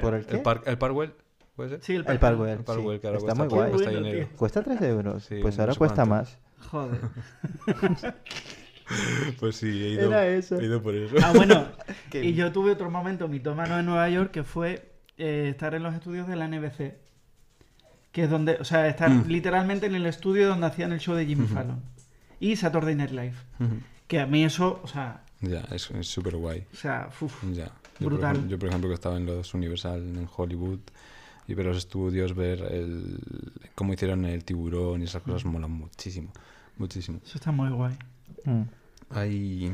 ¿Por 0.00 0.14
el 0.14 0.26
qué? 0.26 0.36
El, 0.36 0.42
par, 0.42 0.62
el 0.66 0.78
Parwell, 0.78 1.14
¿puede 1.54 1.70
ser? 1.70 1.82
Sí, 1.82 1.94
el, 1.94 2.04
El. 2.06 2.18
Parkwell. 2.18 2.50
El 2.50 2.64
Parkwell, 2.64 2.96
sí. 2.96 3.00
que 3.00 3.06
ahora 3.06 3.18
Está 3.18 3.34
cuesta, 3.34 3.44
muy 3.44 3.48
guay. 3.48 3.70
cuesta 3.70 3.90
Bueno, 3.90 4.06
dinero. 4.06 4.28
Cuesta 4.36 4.62
3 4.62 4.82
euros. 4.82 5.24
Sí, 5.24 5.38
pues 5.40 5.58
ahora 5.60 5.74
cuesta 5.74 6.04
cuánto. 6.06 6.14
más. 6.14 6.38
Joder. 6.70 7.00
Pues 9.40 9.56
sí, 9.56 9.66
he 9.68 9.88
ido, 9.90 10.08
Era 10.08 10.26
eso. 10.28 10.58
he 10.60 10.64
ido 10.64 10.82
por 10.82 10.94
eso. 10.94 11.14
Ah, 11.22 11.32
bueno. 11.34 11.66
Y 12.12 12.34
yo 12.34 12.52
tuve 12.52 12.72
otro 12.72 12.90
momento 12.90 13.26
mitómano 13.28 13.78
en 13.78 13.86
Nueva 13.86 14.08
York 14.10 14.30
que 14.30 14.44
fue 14.44 14.92
eh, 15.16 15.48
estar 15.50 15.74
en 15.74 15.82
los 15.82 15.94
estudios 15.94 16.26
de 16.28 16.36
la 16.36 16.46
NBC. 16.48 16.94
Que 18.12 18.24
es 18.24 18.30
donde, 18.30 18.56
o 18.60 18.64
sea, 18.64 18.86
estar 18.88 19.08
Mm. 19.10 19.24
literalmente 19.28 19.86
en 19.86 19.94
el 19.94 20.04
estudio 20.06 20.48
donde 20.48 20.66
hacían 20.66 20.92
el 20.92 21.00
show 21.00 21.14
de 21.14 21.24
Jimmy 21.26 21.46
Fallon. 21.46 21.80
Y 22.40 22.56
Saturday 22.56 22.94
Night 22.94 23.10
Live. 23.12 23.34
Que 24.06 24.20
a 24.20 24.26
mí 24.26 24.44
eso, 24.44 24.80
o 24.82 24.86
sea, 24.86 25.24
ya, 25.40 25.60
es 25.72 25.90
súper 26.02 26.36
guay. 26.36 26.66
o 26.72 26.76
sea, 26.76 27.08
uf, 27.20 27.42
Ya. 27.52 27.70
Yo, 28.00 28.06
Brutal. 28.08 28.20
Por 28.20 28.36
ejemplo, 28.36 28.50
yo, 28.50 28.58
por 28.58 28.68
ejemplo, 28.68 28.88
que 28.90 28.94
estaba 28.94 29.16
en 29.16 29.26
los 29.26 29.54
Universal 29.54 30.00
en 30.00 30.28
Hollywood 30.36 30.80
y 31.46 31.54
ver 31.54 31.66
los 31.66 31.76
estudios, 31.78 32.34
ver 32.34 32.60
el, 32.70 33.18
cómo 33.74 33.92
hicieron 33.94 34.24
el 34.24 34.44
tiburón 34.44 35.00
y 35.02 35.04
esas 35.04 35.22
cosas 35.22 35.44
molan 35.44 35.70
muchísimo. 35.70 36.32
Muchísimo. 36.78 37.20
eso 37.24 37.38
está 37.38 37.52
muy 37.52 37.70
guay. 37.70 37.94
Mm. 38.44 38.62
¿Hay 39.10 39.72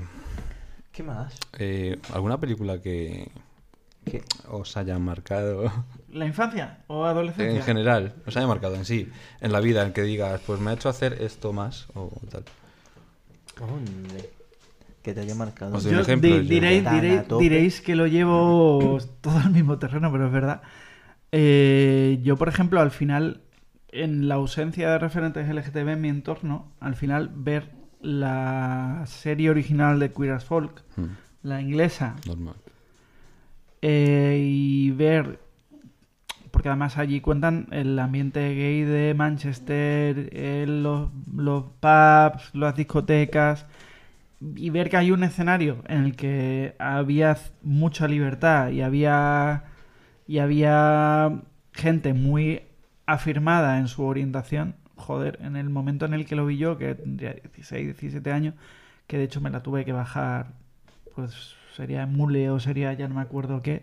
¿Qué 0.92 1.02
más? 1.02 1.34
eh, 1.58 1.98
alguna 2.12 2.38
película 2.40 2.80
que 2.80 3.30
¿Qué? 4.04 4.22
os 4.48 4.76
haya 4.76 4.98
marcado 4.98 5.70
¿La 6.12 6.26
infancia 6.26 6.78
o 6.88 7.04
adolescencia? 7.04 7.58
en 7.60 7.62
general? 7.64 8.14
¿Os 8.26 8.36
haya 8.36 8.46
marcado 8.46 8.74
en 8.74 8.84
sí? 8.84 9.08
En 9.40 9.52
la 9.52 9.60
vida, 9.60 9.84
en 9.86 9.92
que 9.92 10.02
digas, 10.02 10.40
pues 10.46 10.58
me 10.60 10.70
ha 10.70 10.74
hecho 10.74 10.88
hacer 10.88 11.22
esto 11.22 11.52
más 11.52 11.86
o 11.94 12.10
tal. 12.30 12.44
Hombre, 13.60 14.30
que 15.02 15.14
te 15.14 15.20
haya 15.20 15.34
marcado. 15.34 15.76
Os 15.76 15.84
doy 15.84 15.92
Yo 15.92 15.98
un 15.98 16.02
ejemplo, 16.04 16.30
di- 16.30 16.42
yo- 16.44 16.48
diréis, 16.48 16.84
Tan 16.84 16.94
a 16.94 17.00
diréis- 17.00 17.26
tope. 17.28 17.42
diréis 17.44 17.80
que 17.80 17.94
lo 17.96 18.06
llevo 18.06 18.98
todo 19.20 19.38
al 19.38 19.50
mismo 19.50 19.78
terreno, 19.78 20.10
pero 20.12 20.26
es 20.26 20.32
verdad. 20.32 20.62
Eh, 21.32 22.20
yo, 22.22 22.36
por 22.36 22.48
ejemplo, 22.48 22.80
al 22.80 22.90
final, 22.90 23.42
en 23.90 24.28
la 24.28 24.36
ausencia 24.36 24.90
de 24.90 24.98
referentes 24.98 25.48
LGTB 25.48 25.88
en 25.92 26.00
mi 26.00 26.08
entorno, 26.08 26.72
al 26.80 26.94
final 26.96 27.30
ver 27.34 27.70
la 28.00 29.02
serie 29.06 29.50
original 29.50 29.98
de 29.98 30.12
Queer 30.12 30.32
as 30.32 30.44
Folk, 30.44 30.82
Mm, 30.96 31.04
la 31.42 31.60
inglesa, 31.60 32.16
normal. 32.26 32.54
eh, 33.82 34.38
y 34.44 34.90
ver, 34.90 35.38
porque 36.50 36.68
además 36.68 36.98
allí 36.98 37.20
cuentan 37.20 37.66
el 37.70 37.98
ambiente 37.98 38.40
gay 38.54 38.82
de 38.82 39.14
Manchester, 39.14 40.30
eh, 40.32 40.64
los, 40.68 41.10
los 41.34 41.64
pubs, 41.80 42.50
las 42.54 42.74
discotecas, 42.76 43.66
y 44.40 44.70
ver 44.70 44.88
que 44.88 44.96
hay 44.96 45.10
un 45.10 45.24
escenario 45.24 45.82
en 45.88 46.04
el 46.04 46.16
que 46.16 46.74
había 46.78 47.36
mucha 47.62 48.06
libertad 48.08 48.70
y 48.70 48.82
había, 48.82 49.64
y 50.26 50.38
había 50.38 51.42
gente 51.72 52.14
muy 52.14 52.62
afirmada 53.06 53.78
en 53.78 53.88
su 53.88 54.02
orientación. 54.04 54.74
Joder, 54.98 55.38
en 55.42 55.56
el 55.56 55.70
momento 55.70 56.04
en 56.06 56.12
el 56.14 56.26
que 56.26 56.36
lo 56.36 56.44
vi 56.44 56.58
yo, 56.58 56.76
que 56.76 56.94
tendría 56.94 57.32
16, 57.54 57.86
17 57.86 58.30
años, 58.32 58.54
que 59.06 59.16
de 59.16 59.24
hecho 59.24 59.40
me 59.40 59.48
la 59.50 59.62
tuve 59.62 59.84
que 59.84 59.92
bajar, 59.92 60.48
pues 61.14 61.54
sería 61.76 62.04
Mule 62.06 62.50
o 62.50 62.60
sería 62.60 62.92
ya 62.92 63.08
no 63.08 63.14
me 63.14 63.22
acuerdo 63.22 63.62
qué. 63.62 63.82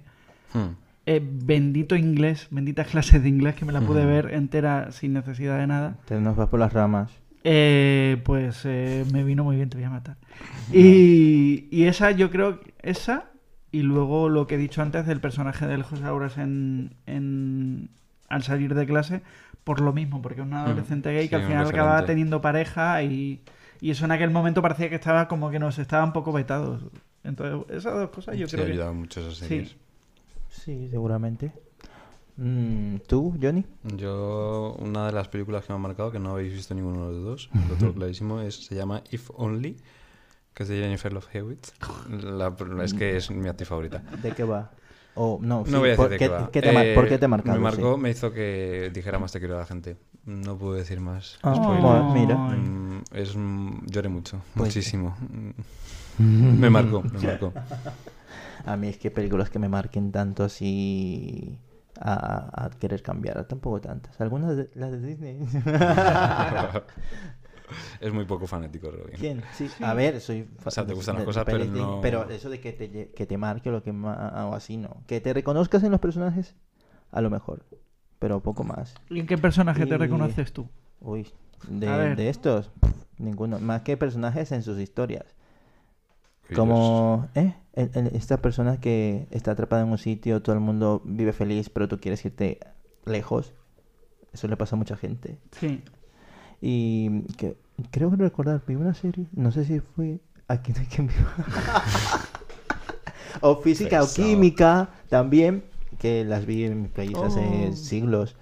Mm, 0.54 0.75
Eh, 1.08 1.21
bendito 1.23 1.95
inglés, 1.95 2.47
benditas 2.51 2.88
clases 2.91 3.23
de 3.23 3.30
inglés 3.30 3.56
que 3.56 3.65
me 3.65 3.71
la 3.73 3.82
pude 3.82 4.01
Ujú. 4.01 4.08
ver 4.10 4.34
entera 4.34 4.91
sin 4.91 5.13
necesidad 5.13 5.58
de 5.60 5.67
nada. 5.67 5.97
Te 6.06 6.19
nos 6.19 6.36
vas 6.36 6.49
por 6.49 6.60
las 6.60 6.73
ramas. 6.73 7.12
Eh, 7.43 8.21
pues 8.25 8.62
eh, 8.65 9.06
me 9.13 9.23
vino 9.23 9.43
muy 9.43 9.56
bien, 9.56 9.69
te 9.69 9.78
voy 9.78 9.86
a 9.86 9.89
matar. 9.91 10.17
Y, 10.73 11.67
y 11.71 11.84
esa, 11.86 12.10
yo 12.12 12.32
creo, 12.32 12.60
esa, 12.82 13.25
y 13.71 13.84
luego 13.84 14.30
lo 14.30 14.47
que 14.47 14.56
he 14.56 14.58
dicho 14.58 14.82
antes 14.82 15.06
del 15.06 15.19
personaje 15.21 15.67
del 15.67 15.84
José 15.84 16.06
Auras 16.06 16.38
en, 16.39 16.95
en- 17.06 17.89
al 18.28 18.41
salir 18.41 18.73
de 18.73 18.86
clase, 18.88 19.21
por 19.65 19.82
lo 19.82 19.91
mismo, 19.91 20.21
porque 20.21 20.39
es 20.39 20.47
un 20.47 20.54
adolescente 20.54 21.12
gay 21.12 21.28
que 21.28 21.36
Sí, 21.36 21.41
al 21.41 21.47
final 21.47 21.67
acababa 21.67 22.06
teniendo 22.06 22.39
pareja 22.39 23.04
y, 23.04 23.41
y 23.82 23.89
eso 23.91 24.06
en 24.06 24.12
aquel 24.12 24.30
momento 24.30 24.62
parecía 24.62 24.88
que 24.89 24.95
estaba 24.95 25.28
como 25.28 25.49
que 25.51 25.60
nos 25.60 25.78
estaban 25.78 26.08
un 26.10 26.13
poco 26.13 26.32
vetados. 26.32 26.84
Entonces, 27.25 27.75
esas 27.75 27.95
dos 27.95 28.10
cosas 28.12 28.38
yo 28.38 28.47
sí, 28.47 28.54
creo 28.54 28.63
ha 28.63 28.67
que... 28.67 28.71
ayudado 28.73 28.93
mucho 28.93 29.19
esas 29.19 29.36
Sí. 29.38 29.45
series. 29.47 29.75
Sí, 30.49 30.88
seguramente. 30.89 31.51
Mm, 32.38 32.97
¿Tú, 33.08 33.38
Johnny? 33.41 33.65
Yo, 33.97 34.75
una 34.80 35.08
de 35.08 35.13
las 35.13 35.28
películas 35.30 35.65
que 35.65 35.73
me 35.73 35.78
ha 35.80 35.82
marcado, 35.82 36.12
que 36.12 36.19
no 36.19 36.32
habéis 36.32 36.54
visto 36.54 36.73
ninguno 36.75 37.08
de 37.08 37.13
los 37.13 37.23
dos, 37.23 37.49
lo 37.69 37.75
tengo 37.75 37.93
clarísimo, 37.95 38.41
es, 38.41 38.65
se 38.65 38.75
llama 38.75 39.01
If 39.12 39.30
Only, 39.36 39.78
que 40.54 40.63
es 40.63 40.69
de 40.69 40.78
Jennifer 40.80 41.12
Love 41.12 41.28
Hewitt. 41.34 41.67
La- 42.23 42.54
es 42.84 42.93
que 42.93 43.15
es 43.17 43.32
mi 43.32 43.47
actriz 43.49 43.67
favorita. 43.69 43.99
¿De 44.21 44.32
qué 44.34 44.43
va? 44.43 44.71
O 45.15 45.39
no, 45.41 45.63
sí, 45.65 45.71
voy 45.71 45.88
a 45.89 45.91
decir 45.91 45.95
¿por 45.97 46.10
de 46.10 46.17
qué, 46.17 46.25
qué 46.25 46.30
va. 46.32 46.51
qué 46.51 46.62
te 46.62 46.91
Eh, 46.91 46.95
¿Por 46.95 47.08
qué 47.08 47.17
te 47.17 47.28
marcó? 47.28 47.49
Me 47.51 47.60
marcó, 47.60 47.97
me 47.97 48.10
hizo 48.10 48.32
que 48.32 48.91
dijera 48.93 49.17
más 49.17 49.32
te 49.32 49.39
quiero 49.39 49.56
a 49.56 49.60
la 49.60 49.65
gente. 49.65 49.95
No 50.25 50.58
puedo 50.58 50.73
decir 50.73 50.99
más. 50.99 51.39
Ah, 51.43 51.54
bueno, 51.54 52.13
mira. 52.13 52.36
Mm, 52.36 53.04
es, 53.13 53.36
lloré 53.86 54.10
mucho, 54.10 54.41
Pues- 54.56 54.67
muchísimo. 54.67 55.15
Me 56.19 56.69
marcó, 56.69 57.01
me 57.04 57.19
marcó. 57.19 57.51
A 58.65 58.78
mí 58.78 58.88
es 58.88 58.97
que 58.97 59.12
películas 59.12 59.49
que 59.49 59.60
me 59.60 59.67
marquen 59.67 60.12
tanto 60.13 60.45
así 60.45 61.60
a- 61.99 62.65
a 62.65 62.69
querer 62.71 63.01
cambiar, 63.04 63.43
tampoco 63.45 63.82
tantas. 63.82 64.19
Algunas 64.21 64.56
de 64.56 64.69
las 64.75 64.91
de 64.91 64.99
Disney. 65.01 65.39
es 67.99 68.13
muy 68.13 68.25
poco 68.25 68.47
fanático, 68.47 68.91
Robin. 68.91 69.15
¿Quién? 69.17 69.43
Sí. 69.54 69.69
A 69.82 69.93
ver, 69.93 70.21
soy 70.21 70.47
O 70.63 70.71
sea, 70.71 70.86
te 70.86 70.93
gustan 70.93 71.15
de- 71.15 71.19
las 71.19 71.25
cosas, 71.25 71.45
pero 71.45 71.65
no- 71.65 71.99
Pero 72.01 72.30
eso 72.30 72.49
de 72.49 72.60
que 72.60 72.73
te, 72.73 73.10
que 73.12 73.25
te 73.25 73.38
marque 73.38 73.71
lo 73.71 73.82
que 73.84 73.91
o 73.91 74.54
así, 74.54 74.78
no. 74.78 75.04
Que 75.08 75.21
te 75.21 75.34
reconozcas 75.34 75.84
en 75.84 75.91
los 75.91 75.99
personajes, 75.99 76.56
a 77.12 77.21
lo 77.21 77.30
mejor. 77.30 77.65
Pero 78.19 78.41
poco 78.41 78.63
más. 78.63 78.95
¿Y 79.10 79.19
en 79.19 79.28
qué 79.28 79.38
personaje 79.38 79.86
te 79.86 79.97
reconoces 79.97 80.54
tú? 80.54 80.67
Uy, 81.01 81.28
de, 81.67 82.30
estos, 82.30 82.71
ninguno. 83.17 83.60
Más 83.60 83.82
que 83.82 83.97
personajes 83.97 84.51
en 84.51 84.63
sus 84.63 84.80
historias. 84.80 85.25
Como, 86.56 87.28
¿eh? 87.36 87.56
El- 87.73 87.91
el- 87.95 88.15
esta 88.15 88.38
persona 88.38 88.80
que 88.80 89.28
está 89.32 89.51
atrapada 89.51 89.82
en 89.82 89.89
un 89.89 89.97
sitio, 89.97 90.41
todo 90.41 90.54
el 90.56 90.62
mundo 90.62 91.01
vive 91.04 91.34
feliz, 91.34 91.69
pero 91.69 91.88
tú 91.88 91.99
quieres 91.99 92.23
irte 92.23 92.60
lejos. 93.06 93.54
Eso 94.32 94.47
le 94.47 94.56
pasa 94.56 94.75
a 94.75 94.80
mucha 94.80 94.95
gente. 94.95 95.39
Sí. 95.60 95.84
Y 96.62 97.22
que, 97.38 97.56
creo 97.91 98.10
que 98.10 98.18
recordar, 98.18 98.62
vi 98.68 98.76
una 98.76 98.94
serie, 98.94 99.26
no 99.34 99.52
sé 99.52 99.65
si 99.65 99.80
fue 99.80 100.20
aquí 100.48 100.72
no 100.74 100.80
hay 100.82 100.86
quien 100.88 101.08
viva. 101.08 101.34
o 103.41 103.56
física 103.58 104.02
o 104.04 104.08
química 104.08 104.89
también, 105.10 105.63
que 106.00 106.24
las 106.26 106.46
vi 106.46 106.63
en 106.65 106.84
mi 106.84 106.88
país 106.88 107.15
hace 107.18 107.70
Oh. 107.72 107.76
siglos. 107.76 108.36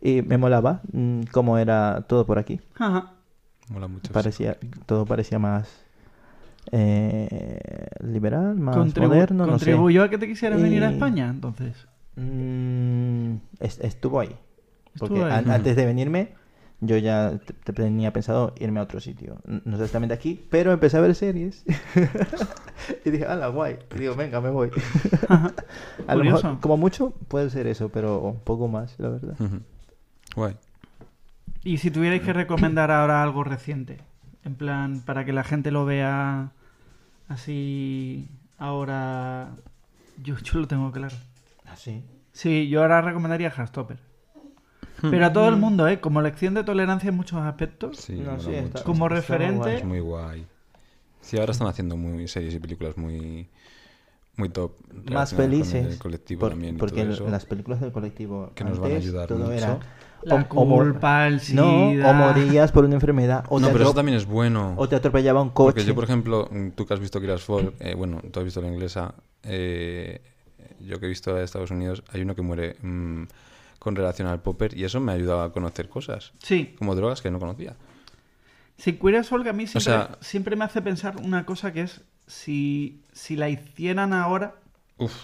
Y 0.00 0.22
me 0.22 0.38
molaba 0.38 0.80
mm, 0.92 1.22
cómo 1.32 1.58
era 1.58 2.04
todo 2.08 2.24
por 2.24 2.38
aquí. 2.38 2.60
Ajá. 2.78 3.12
Mola 3.68 3.88
mucho. 3.88 4.12
Parecía, 4.12 4.56
todo 4.86 5.04
parecía 5.04 5.38
más 5.38 5.68
eh, 6.70 7.88
liberal, 8.04 8.56
más 8.56 8.76
Contribu- 8.76 9.08
moderno, 9.08 9.46
no 9.46 9.58
sé. 9.58 9.66
¿Contribuyó 9.66 10.04
a 10.04 10.10
que 10.10 10.18
te 10.18 10.26
quisieras 10.28 10.60
venir 10.62 10.84
a 10.84 10.90
Y- 10.90 10.94
España, 10.94 11.28
entonces? 11.28 11.74
Mm, 12.16 13.36
es- 13.60 13.78
estuvo 13.80 14.20
ahí. 14.20 14.34
Porque 14.98 15.22
ahí. 15.24 15.30
an- 15.32 15.50
antes 15.50 15.76
de 15.76 15.86
venirme, 15.86 16.32
yo 16.80 16.96
ya 16.96 17.38
te- 17.44 17.52
te- 17.54 17.72
tenía 17.72 18.12
pensado 18.12 18.54
irme 18.58 18.80
a 18.80 18.84
otro 18.84 19.00
sitio. 19.00 19.38
No 19.64 19.76
exactamente 19.76 20.14
aquí, 20.14 20.40
pero 20.50 20.72
empecé 20.72 20.96
a 20.96 21.00
ver 21.00 21.14
series. 21.14 21.64
y 23.04 23.10
dije, 23.10 23.24
¡hala, 23.26 23.48
guay! 23.48 23.78
Y 23.94 23.98
digo, 23.98 24.14
venga, 24.14 24.40
me 24.40 24.50
voy. 24.50 24.70
a 25.28 26.14
lo 26.14 26.24
mejor, 26.24 26.40
Curioso. 26.40 26.58
como 26.60 26.76
mucho, 26.76 27.10
puede 27.28 27.50
ser 27.50 27.66
eso, 27.66 27.88
pero 27.88 28.20
un 28.20 28.40
poco 28.40 28.68
más, 28.68 28.94
la 28.98 29.08
verdad. 29.08 29.34
Guay. 30.36 30.56
Y 31.64 31.78
si 31.78 31.90
tuvierais 31.90 32.22
que 32.22 32.32
recomendar 32.32 32.90
ahora 32.90 33.22
algo 33.22 33.42
reciente, 33.44 33.98
en 34.44 34.54
plan, 34.54 35.00
para 35.00 35.24
que 35.24 35.32
la 35.32 35.42
gente 35.44 35.70
lo 35.70 35.84
vea 35.84 36.52
así 37.28 38.28
ahora... 38.58 39.50
Yo, 40.22 40.36
yo 40.38 40.60
lo 40.60 40.66
tengo 40.68 40.90
claro. 40.92 41.16
¿Ah, 41.66 41.76
sí? 41.76 42.02
Sí, 42.32 42.68
yo 42.68 42.82
ahora 42.82 43.00
recomendaría 43.02 43.50
Hardstopper. 43.50 43.98
Pero 45.00 45.26
a 45.26 45.32
todo 45.32 45.48
el 45.48 45.56
mundo, 45.56 45.86
¿eh? 45.86 46.00
Como 46.00 46.20
lección 46.22 46.54
de 46.54 46.64
tolerancia 46.64 47.08
en 47.10 47.16
muchos 47.16 47.38
aspectos. 47.40 47.98
Sí, 47.98 48.14
No, 48.14 48.38
sí, 48.40 48.52
está- 48.52 48.82
Como 48.82 49.06
está 49.06 49.16
referente-. 49.16 49.76
Es 49.76 49.84
muy 49.84 50.00
guay. 50.00 50.46
Sí, 51.20 51.38
ahora 51.38 51.52
están 51.52 51.68
haciendo 51.68 51.96
muy 51.96 52.26
series 52.28 52.54
y 52.54 52.58
películas 52.58 52.96
muy 52.96 53.48
muy 54.36 54.48
top. 54.50 54.72
Más 55.10 55.34
felices. 55.34 55.92
El 55.94 55.98
colectivo 55.98 56.40
por- 56.40 56.50
también 56.50 56.76
porque 56.76 57.02
eso. 57.02 57.28
las 57.28 57.44
películas 57.44 57.80
del 57.80 57.90
colectivo 57.92 58.52
Que 58.54 58.62
nos 58.64 58.78
van 58.78 58.92
a 58.92 58.94
antes, 58.94 59.04
ayudar 59.08 59.26
todo 59.28 59.38
mucho. 59.38 59.52
era 59.52 59.78
La 60.22 60.34
o- 60.36 60.48
culpa, 60.48 61.26
el 61.26 61.34
No, 61.54 61.90
sida. 61.90 62.08
o 62.10 62.14
morías 62.14 62.72
por 62.72 62.84
una 62.84 62.94
enfermedad, 62.94 63.44
o, 63.48 63.58
no, 63.60 63.70
pero 63.72 63.84
eso 63.84 63.94
también 63.94 64.16
es 64.16 64.26
bueno. 64.26 64.74
o 64.76 64.88
te 64.88 64.96
atropellaba 64.96 65.42
un 65.42 65.50
coche. 65.50 65.72
Porque 65.74 65.84
yo, 65.84 65.94
por 65.94 66.04
ejemplo, 66.04 66.48
mm, 66.50 66.70
tú 66.70 66.86
que 66.86 66.94
has 66.94 67.00
visto 67.00 67.20
Kiras 67.20 67.42
Fall, 67.42 67.72
eh, 67.80 67.94
bueno, 67.96 68.20
tú 68.32 68.38
has 68.40 68.44
visto 68.44 68.60
la 68.60 68.68
inglesa, 68.68 69.14
eh, 69.42 70.20
yo 70.80 70.98
que 71.00 71.06
he 71.06 71.08
visto 71.08 71.34
de 71.34 71.42
Estados 71.44 71.70
Unidos, 71.72 72.02
hay 72.12 72.22
uno 72.22 72.34
que 72.36 72.42
muere 72.42 72.76
mm, 72.82 73.24
con 73.88 73.96
relación 73.96 74.28
al 74.28 74.42
popper 74.42 74.76
y 74.76 74.84
eso 74.84 75.00
me 75.00 75.12
ha 75.12 75.14
ayudado 75.14 75.40
a 75.40 75.50
conocer 75.50 75.88
cosas, 75.88 76.32
Sí, 76.42 76.74
como 76.78 76.94
drogas 76.94 77.22
que 77.22 77.30
no 77.30 77.38
conocía. 77.38 77.74
Si 78.76 78.92
Queer 78.98 79.16
as 79.16 79.28
Folk 79.28 79.46
a 79.46 79.54
mí 79.54 79.66
siempre, 79.66 79.92
sea- 79.92 80.18
siempre 80.20 80.56
me 80.56 80.64
hace 80.64 80.82
pensar 80.82 81.16
una 81.16 81.46
cosa 81.46 81.72
que 81.72 81.80
es 81.88 82.02
si, 82.26 83.00
si 83.12 83.34
la 83.34 83.48
hicieran 83.48 84.12
ahora, 84.12 84.56
Uf, 84.98 85.14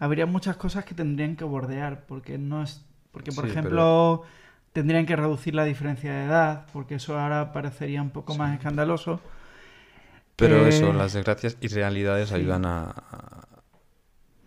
habría 0.00 0.26
muchas 0.26 0.56
cosas 0.56 0.84
que 0.84 0.94
tendrían 0.94 1.36
que 1.36 1.44
bordear, 1.44 2.06
porque 2.06 2.38
no 2.38 2.62
es 2.64 2.84
porque 3.12 3.30
por 3.32 3.44
Sí, 3.44 3.50
ejemplo 3.52 4.22
tendrían 4.72 5.06
que 5.06 5.14
reducir 5.16 5.54
la 5.54 5.64
diferencia 5.64 6.12
de 6.12 6.24
edad, 6.24 6.66
porque 6.72 6.96
eso 6.96 7.18
ahora 7.18 7.52
parecería 7.52 8.02
un 8.02 8.10
poco 8.10 8.34
más 8.34 8.52
escandaloso. 8.56 9.20
pero 10.36 10.66
Eh, 10.66 10.68
eso, 10.70 10.92
las 10.92 11.12
desgracias 11.12 11.56
y 11.60 11.68
realidades 11.68 12.28
sí. 12.30 12.34
ayudan 12.34 12.64
a- 12.66 12.94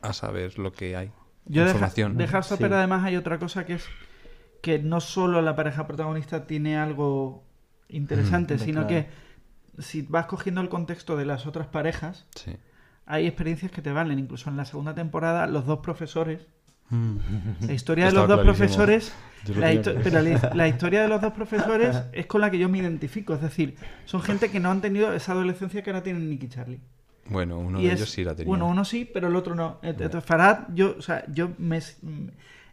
a 0.01 0.11
saber 0.13 0.59
lo 0.59 0.71
que 0.73 0.95
hay. 0.97 1.11
Yo 1.45 1.63
Información. 1.63 2.17
de 2.17 2.25
Heartstopper 2.25 2.69
Sí. 2.69 2.73
además 2.75 3.03
hay 3.03 3.15
otra 3.17 3.37
cosa 3.39 3.65
que 3.65 3.73
es 3.73 3.85
que 4.61 4.79
no 4.79 5.01
solo 5.01 5.41
la 5.41 5.55
pareja 5.55 5.85
protagonista 5.87 6.47
tiene 6.47 6.77
algo 6.77 7.43
interesante, 7.89 8.55
Mm, 8.55 8.59
sino 8.59 8.87
claro. 8.87 8.87
que 8.87 9.81
si 9.81 10.03
vas 10.03 10.25
cogiendo 10.27 10.61
el 10.61 10.69
contexto 10.69 11.17
de 11.17 11.25
las 11.25 11.45
otras 11.45 11.67
parejas, 11.67 12.25
Sí. 12.35 12.55
hay 13.05 13.27
experiencias 13.27 13.71
que 13.71 13.81
te 13.81 13.91
valen. 13.91 14.19
Incluso 14.19 14.49
en 14.49 14.55
la 14.57 14.65
segunda 14.65 14.95
temporada, 14.95 15.47
los 15.47 15.65
dos 15.65 15.79
profesores, 15.79 16.47
Mm. 16.89 17.17
la 17.67 17.73
historia 17.73 18.05
de 18.07 18.11
los 18.13 18.27
dos 18.27 18.39
profesores, 18.41 19.13
histo- 19.45 19.95
pero 20.03 20.21
la 20.55 20.67
historia 20.67 21.01
de 21.01 21.07
los 21.09 21.19
dos 21.21 21.33
profesores 21.33 22.01
es 22.13 22.25
con 22.27 22.39
la 22.41 22.49
que 22.51 22.57
yo 22.59 22.69
me 22.69 22.77
identifico. 22.77 23.33
Es 23.33 23.41
decir, 23.41 23.75
son 24.05 24.21
gente 24.21 24.49
que 24.49 24.59
no 24.61 24.71
han 24.71 24.79
tenido 24.81 25.13
esa 25.13 25.33
adolescencia 25.33 25.81
que 25.83 25.89
ahora 25.89 26.03
tienen 26.03 26.29
Nick 26.29 26.43
y 26.43 26.47
Charlie. 26.49 26.79
Bueno, 27.29 27.57
uno 27.57 27.79
Y 27.79 27.83
de 27.87 27.93
es- 27.93 27.99
ellos 27.99 28.09
sí 28.11 28.23
la 28.23 28.35
tenía. 28.35 28.49
Bueno, 28.49 28.67
uno 28.67 28.83
sí, 28.85 29.09
pero 29.11 29.27
el 29.27 29.35
otro 29.35 29.55
no. 29.55 29.79
Farad, 30.21 30.67
yo, 30.73 30.95
o 30.97 31.01
sea, 31.01 31.23
yo 31.31 31.49
me. 31.57 31.79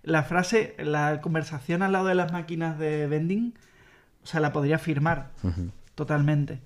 La 0.03 0.23
frase, 0.23 0.75
la 0.79 1.21
conversación 1.21 1.83
al 1.83 1.93
lado 1.93 2.07
de 2.07 2.15
las 2.15 2.33
máquinas 2.33 2.79
de 2.79 3.07
vending, 3.07 3.53
o 4.25 4.27
sea, 4.27 4.41
la 4.41 4.53
podría 4.53 4.79
firmar 4.79 5.31
totalmente. 5.95 6.59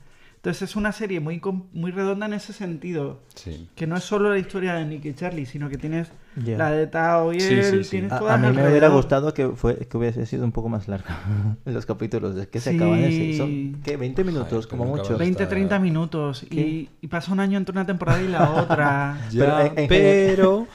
Entonces, 0.45 0.69
es 0.69 0.77
una 0.77 0.93
serie 0.93 1.21
muy, 1.21 1.41
com- 1.41 1.69
muy 1.73 1.91
redonda 1.91 2.27
en 2.27 2.35
ese 2.35 2.53
sentido. 2.53 3.23
Sí. 3.35 3.67
Que 3.75 3.87
no 3.87 3.97
es 3.97 4.05
solo 4.05 4.29
la 4.29 4.39
historia 4.39 4.75
de 4.75 4.85
Nick 4.85 5.03
y 5.07 5.15
Charlie, 5.15 5.47
sino 5.47 5.71
que 5.71 5.79
tienes 5.79 6.09
la 6.37 6.71
de 6.71 6.87
Tao 6.87 7.33
y 7.33 7.41
Sí, 7.41 7.55
él, 7.55 7.65
sí, 7.65 7.85
sí. 7.85 7.91
tienes 7.93 8.13
A, 8.13 8.19
todas 8.19 8.35
a 8.35 8.37
mí 8.37 8.55
me 8.55 8.69
hubiera 8.69 8.89
gustado 8.89 9.33
que, 9.33 9.49
fue, 9.49 9.79
que 9.89 9.97
hubiese 9.97 10.27
sido 10.27 10.45
un 10.45 10.53
poco 10.53 10.69
más 10.69 10.87
larga 10.87 11.17
los 11.65 11.87
capítulos. 11.87 12.37
Es 12.37 12.49
que 12.49 12.61
se 12.61 12.73
Sí. 12.73 12.77
acaban 12.77 12.99
en... 13.05 13.37
Son, 13.39 13.81
¿qué? 13.83 13.97
20 13.97 14.23
minutos, 14.23 14.67
Ay, 14.67 14.71
como 14.71 14.85
mucho. 14.85 15.03
acabas- 15.05 15.19
20, 15.21 15.47
30 15.47 15.79
minutos. 15.79 16.43
Y, 16.51 16.91
y 17.01 17.09
pasa 17.09 17.33
un 17.33 17.41
año 17.41 17.57
entre 17.57 17.73
una 17.73 17.87
temporada 17.87 18.21
y 18.23 18.29
la 18.29 18.51
otra. 18.61 19.19
Pero 19.33 19.65
Ya, 19.65 19.73
pero 19.89 20.67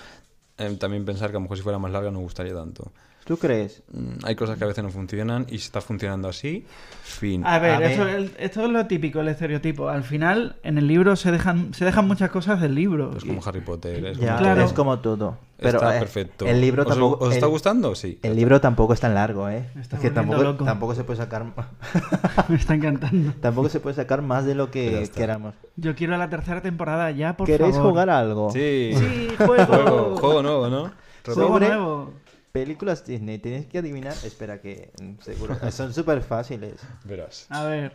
eh, 0.58 0.76
también 0.80 1.06
pensar 1.06 1.30
que 1.30 1.36
a 1.36 1.40
lo 1.40 1.42
mejor 1.42 1.58
si 1.58 1.64
fuera 1.64 1.78
más 1.78 1.92
larga 1.92 2.10
no 2.10 2.22
gustaría 2.22 2.56
tanto. 2.56 2.92
¿Tú 3.30 3.38
crees? 3.38 3.84
Mm, 3.94 4.26
Hay 4.26 4.36
cosas 4.36 4.58
que 4.58 4.64
a 4.64 4.68
veces 4.68 4.84
no 4.84 4.90
funcionan 4.90 5.46
y 5.50 5.60
si 5.60 5.66
está 5.66 5.82
funcionando 5.82 6.28
así, 6.28 6.66
fin. 7.04 7.46
A 7.46 7.60
ver, 7.60 7.72
A 7.76 7.80
ver. 7.80 7.92
Esto, 7.92 8.08
el- 8.08 8.32
esto 8.40 8.66
es 8.66 8.72
lo 8.72 8.88
típico, 8.88 9.20
el 9.20 9.28
estereotipo. 9.28 9.88
Al 9.88 10.02
final, 10.04 10.56
en 10.64 10.80
el 10.80 10.88
libro 10.88 11.16
se 11.16 11.32
dejan, 11.32 11.76
se 11.76 11.86
dejan 11.86 12.08
muchas 12.08 12.32
cosas 12.32 12.60
del 12.60 12.74
libro. 12.74 13.12
Pues 13.12 13.24
Y- 13.24 13.28
como 13.28 13.42
Harry 13.46 13.62
Potter. 13.62 14.04
Es 14.04 14.18
Ya, 14.18 14.30
como 14.30 14.40
Claro. 14.40 14.62
es 14.64 14.74
como 14.74 14.98
todo. 14.98 15.38
Pero 15.58 15.78
está 15.78 15.96
eh, 15.96 16.00
perfecto. 16.00 16.48
El 16.48 16.60
libro 16.60 16.82
¿Os, 16.82 16.88
tampoco... 16.90 17.24
¿Os 17.26 17.34
está 17.36 17.46
el- 17.46 17.52
gustando? 17.52 17.94
Sí. 17.94 18.18
El 18.24 18.36
libro 18.36 18.60
tampoco 18.60 18.94
es 18.94 19.00
tan 19.00 19.14
largo, 19.14 19.48
¿eh? 19.48 19.64
Me 19.76 19.82
Es 19.82 19.86
está 19.88 19.98
que 20.00 20.10
volviendo 20.10 20.22
tampoco, 20.32 20.44
loco. 20.52 20.66
tampoco 20.66 20.96
se 20.96 21.04
puede 21.04 21.18
sacar 21.18 21.46
Me 22.50 22.56
está 22.56 22.74
encantando. 22.74 23.34
tampoco 23.40 23.70
se 23.70 23.80
puede 23.80 23.96
sacar 23.96 24.24
más 24.24 24.44
de 24.46 24.56
lo 24.56 24.72
que 24.72 25.04
está. 25.04 25.20
queramos. 25.20 25.54
Yo 25.76 25.94
quiero 25.94 26.18
la 26.18 26.30
tercera 26.32 26.62
temporada 26.64 27.12
ya, 27.12 27.38
por 27.38 27.46
¿Queréis 27.46 27.76
favor. 27.76 27.92
jugar 27.92 28.10
a 28.10 28.18
algo? 28.20 28.50
Sí. 28.52 28.92
Sí, 28.96 29.28
juego. 29.38 29.66
Juego, 29.66 30.18
juego 30.18 30.42
nuevo, 30.42 30.68
¿no? 30.70 30.92
Juego 31.26 31.48
Sobre- 31.50 31.68
nuevo. 31.68 32.14
Películas 32.52 33.06
Disney, 33.06 33.38
tenéis 33.40 33.68
que 33.68 33.80
adivinar. 33.80 34.14
Espera, 34.24 34.62
que 34.62 34.92
mm, 35.02 35.22
seguro. 35.22 35.58
Son 35.72 35.94
súper 35.94 36.22
fáciles. 36.22 36.82
Verás. 37.04 37.46
A 37.50 37.66
ver. 37.66 37.94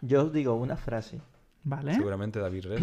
Yo 0.00 0.24
os 0.24 0.32
digo 0.32 0.54
una 0.54 0.76
frase 0.76 1.20
Vale. 1.68 1.94
Seguramente 1.94 2.38
David 2.38 2.66
Res 2.66 2.82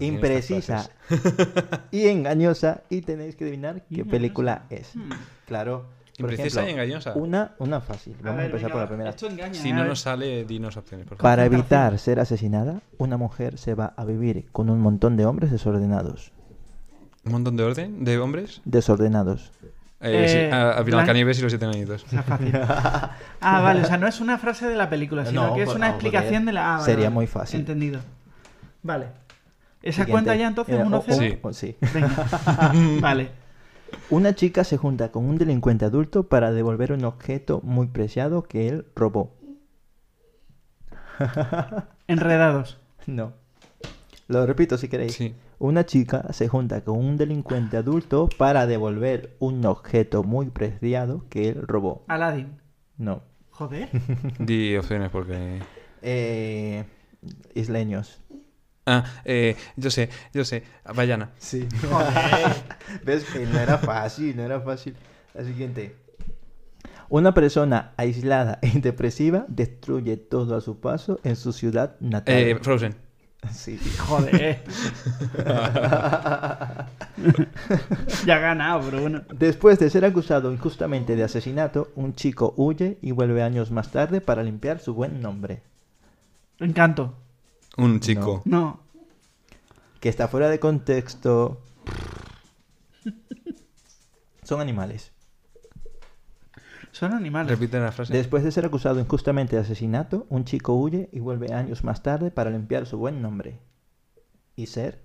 imprecisa 0.00 0.90
y 1.90 2.06
engañosa 2.06 2.82
y 2.90 3.00
tenéis 3.00 3.34
que 3.34 3.44
adivinar 3.44 3.82
qué 3.86 4.04
película 4.04 4.66
es. 4.68 4.94
Hmm. 4.94 5.10
Claro. 5.46 5.86
Por 6.18 6.30
Imprecisa 6.30 6.60
ejemplo, 6.60 6.82
y 6.82 6.84
engañosa. 6.84 7.14
Una, 7.14 7.54
una 7.60 7.80
fácil. 7.80 8.14
Vamos 8.20 8.32
a, 8.32 8.36
ver, 8.36 8.46
empezar 8.46 8.68
venga, 8.68 8.72
por 8.74 8.82
la 8.82 8.88
primera. 8.88 9.10
Esto 9.10 9.26
engaña, 9.26 9.54
Si 9.54 9.72
no 9.72 9.86
nos 9.86 10.00
sale, 10.00 10.44
dinos 10.44 10.76
opciones, 10.76 11.06
por 11.06 11.16
favor. 11.16 11.30
Para 11.30 11.46
evitar 11.46 11.98
ser 11.98 12.20
asesinada, 12.20 12.82
una 12.98 13.16
mujer 13.16 13.56
se 13.56 13.74
va 13.74 13.94
a 13.96 14.04
vivir 14.04 14.50
con 14.52 14.68
un 14.68 14.80
montón 14.80 15.16
de 15.16 15.24
hombres 15.24 15.50
desordenados. 15.50 16.32
Un 17.30 17.34
montón 17.34 17.56
de 17.56 17.62
orden, 17.62 18.04
de 18.04 18.18
hombres. 18.18 18.60
Desordenados. 18.64 19.52
Eh, 20.00 20.26
sí, 20.28 20.36
Eh, 20.38 20.50
a, 20.52 20.70
a 20.72 20.80
Blan- 20.82 20.84
Blancanieves 20.86 21.38
y 21.38 21.42
los 21.42 21.52
siete 21.52 21.64
añitos. 21.66 22.02
Está 22.04 22.22
fácil. 22.24 22.52
Ah, 23.42 23.60
vale, 23.62 23.82
o 23.82 23.84
sea, 23.86 23.96
no 23.98 24.06
es 24.08 24.20
una 24.20 24.36
frase 24.36 24.66
de 24.66 24.74
la 24.76 24.90
película, 24.90 25.24
sino 25.24 25.46
No, 25.48 25.54
que 25.54 25.60
es 25.62 25.66
pues, 25.66 25.76
una 25.76 25.86
no, 25.88 25.92
porque 25.94 26.08
explicación 26.08 26.44
de 26.44 26.52
la. 26.52 26.66
ah, 26.66 26.72
vale, 26.78 26.84
sería 26.84 27.04
vale. 27.06 27.14
muy 27.14 27.26
fácil. 27.26 27.60
Entendido. 27.60 28.00
Vale. 28.82 29.06
¿Esa 29.82 30.04
Siguiente. 30.04 30.10
cuenta 30.12 30.34
ya 30.36 30.48
entonces 30.48 30.74
Eh, 30.74 30.84
1-0? 30.84 30.92
o- 30.92 30.98
o- 30.98 31.18
Sí. 31.18 31.38
o- 31.40 31.52
sí. 31.52 31.76
Venga. 31.94 32.10
vale. 33.00 33.30
Una 34.10 34.34
chica 34.34 34.64
se 34.64 34.76
junta 34.76 35.10
con 35.10 35.24
un 35.24 35.38
delincuente 35.38 35.84
adulto 35.84 36.24
para 36.28 36.50
devolver 36.52 36.92
un 36.92 37.04
objeto 37.04 37.60
muy 37.62 37.86
preciado 37.86 38.42
que 38.42 38.68
él 38.68 38.86
robó. 38.96 39.32
Enredados. 42.08 42.78
No. 43.06 43.32
Lo 44.28 44.44
repito 44.46 44.76
si 44.76 44.88
queréis. 44.88 45.14
Sí. 45.14 45.34
Una 45.60 45.84
chica 45.84 46.32
se 46.32 46.48
junta 46.48 46.80
con 46.80 46.96
un 46.96 47.18
delincuente 47.18 47.76
adulto 47.76 48.30
para 48.38 48.66
devolver 48.66 49.36
un 49.40 49.66
objeto 49.66 50.22
muy 50.22 50.46
preciado 50.46 51.26
que 51.28 51.50
él 51.50 51.66
robó. 51.66 52.02
Aladdin. 52.08 52.58
No. 52.96 53.22
Joder. 53.50 53.90
Di 54.38 54.74
opciones 54.78 55.10
porque. 55.10 55.60
Eh, 56.00 56.84
isleños. 57.54 58.22
Ah, 58.86 59.04
eh, 59.26 59.54
yo 59.76 59.90
sé, 59.90 60.08
yo 60.32 60.46
sé. 60.46 60.62
Bayana. 60.94 61.32
Sí. 61.36 61.68
¿Ves 63.04 63.24
que 63.24 63.44
no 63.44 63.58
era 63.58 63.76
fácil, 63.76 64.34
no 64.38 64.44
era 64.44 64.62
fácil? 64.62 64.96
La 65.34 65.44
siguiente. 65.44 65.94
Una 67.10 67.34
persona 67.34 67.92
aislada 67.98 68.60
e 68.62 68.80
depresiva 68.80 69.44
destruye 69.46 70.16
todo 70.16 70.56
a 70.56 70.62
su 70.62 70.80
paso 70.80 71.20
en 71.22 71.36
su 71.36 71.52
ciudad 71.52 72.00
natal. 72.00 72.34
Eh, 72.34 72.58
Frozen. 72.62 73.09
Sí. 73.52 73.78
Joder. 73.98 74.62
ya 78.26 78.36
ha 78.36 78.38
ganado, 78.38 78.82
pero 78.82 79.00
bueno. 79.00 79.22
Después 79.32 79.78
de 79.78 79.88
ser 79.88 80.04
acusado 80.04 80.52
injustamente 80.52 81.16
de 81.16 81.24
asesinato, 81.24 81.90
un 81.96 82.14
chico 82.14 82.52
huye 82.56 82.98
y 83.00 83.12
vuelve 83.12 83.42
años 83.42 83.70
más 83.70 83.90
tarde 83.90 84.20
para 84.20 84.42
limpiar 84.42 84.78
su 84.78 84.94
buen 84.94 85.22
nombre. 85.22 85.62
Encanto. 86.58 87.14
Un 87.76 88.00
chico. 88.00 88.42
No. 88.44 88.80
Que 90.00 90.10
está 90.10 90.28
fuera 90.28 90.50
de 90.50 90.60
contexto. 90.60 91.62
Son 94.42 94.60
animales. 94.60 95.12
Son 97.00 97.14
animales. 97.14 97.50
Repite 97.50 97.80
la 97.80 97.92
frase. 97.92 98.12
Después 98.12 98.44
de 98.44 98.52
ser 98.52 98.66
acusado 98.66 99.00
injustamente 99.00 99.56
de 99.56 99.62
asesinato, 99.62 100.26
un 100.28 100.44
chico 100.44 100.74
huye 100.74 101.08
y 101.12 101.20
vuelve 101.20 101.54
años 101.54 101.82
más 101.82 102.02
tarde 102.02 102.30
para 102.30 102.50
limpiar 102.50 102.84
su 102.86 102.98
buen 102.98 103.22
nombre. 103.22 103.58
¿Y 104.54 104.66
ser? 104.66 105.00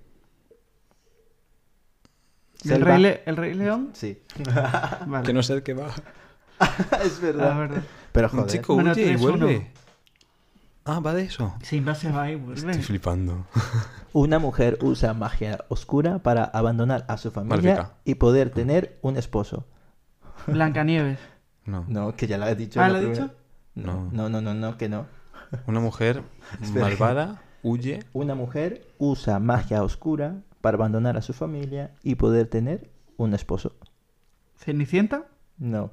¿El 2.66 2.82
rey, 2.82 3.02
Le- 3.02 3.24
¿El 3.26 3.38
Rey 3.38 3.54
León? 3.54 3.92
Sí. 3.94 4.22
Vale. 5.08 5.26
Que 5.26 5.34
no 5.34 5.42
sé 5.42 5.56
de 5.56 5.64
qué 5.64 5.74
va. 5.74 5.88
es 7.04 7.20
Ah, 7.20 7.22
verdad. 7.22 7.58
verdad. 7.58 7.84
Pero 8.12 8.28
Un 8.28 8.32
joder. 8.40 8.48
chico 8.52 8.74
Bueno, 8.76 8.92
huye 8.92 9.12
y 9.12 9.16
3-1. 9.16 9.20
vuelve. 9.20 9.72
Ah, 10.84 11.00
va 11.00 11.14
de 11.14 11.24
eso. 11.24 11.56
Simba 11.64 11.96
se 11.96 12.12
va 12.12 12.30
y 12.30 12.36
vuelve. 12.36 12.72
Estoy 12.72 12.84
flipando. 12.84 13.46
Una 14.14 14.38
mujer 14.40 14.78
usa 14.82 15.14
magia 15.14 15.60
oscura 15.70 16.20
para 16.20 16.44
abandonar 16.44 17.06
a 17.08 17.18
su 17.18 17.32
familia 17.32 17.94
y 18.04 18.16
poder 18.16 18.50
tener 18.50 19.00
un 19.02 19.18
esposo. 19.18 19.66
Blancanieves. 20.48 21.20
No. 21.66 21.86
No, 21.88 22.16
que 22.16 22.28
ya 22.28 22.38
lo 22.38 22.48
he 22.48 22.56
dicho. 22.56 22.80
Ah, 22.82 22.88
en 22.88 22.94
¿lo 22.94 23.00
la 23.00 23.00
he 23.04 23.08
primera- 23.08 23.26
dicho? 23.28 23.36
No, 23.76 24.10
No. 24.12 24.30
no, 24.30 24.42
no, 24.42 24.54
no, 24.54 24.78
que 24.78 24.88
no. 24.90 25.06
Una 25.68 25.80
mujer 25.80 26.22
malvada 26.74 27.42
huye. 27.64 28.00
Una 28.14 28.36
mujer 28.36 28.88
usa 28.98 29.40
magia 29.40 29.84
oscura 29.84 30.36
para 30.62 30.76
abandonar 30.76 31.18
a 31.18 31.22
su 31.22 31.34
familia 31.34 31.92
y 32.04 32.16
poder 32.16 32.48
tener 32.48 32.90
un 33.18 33.34
esposo. 33.34 33.74
¿Cenicienta? 34.58 35.26
No. 35.58 35.92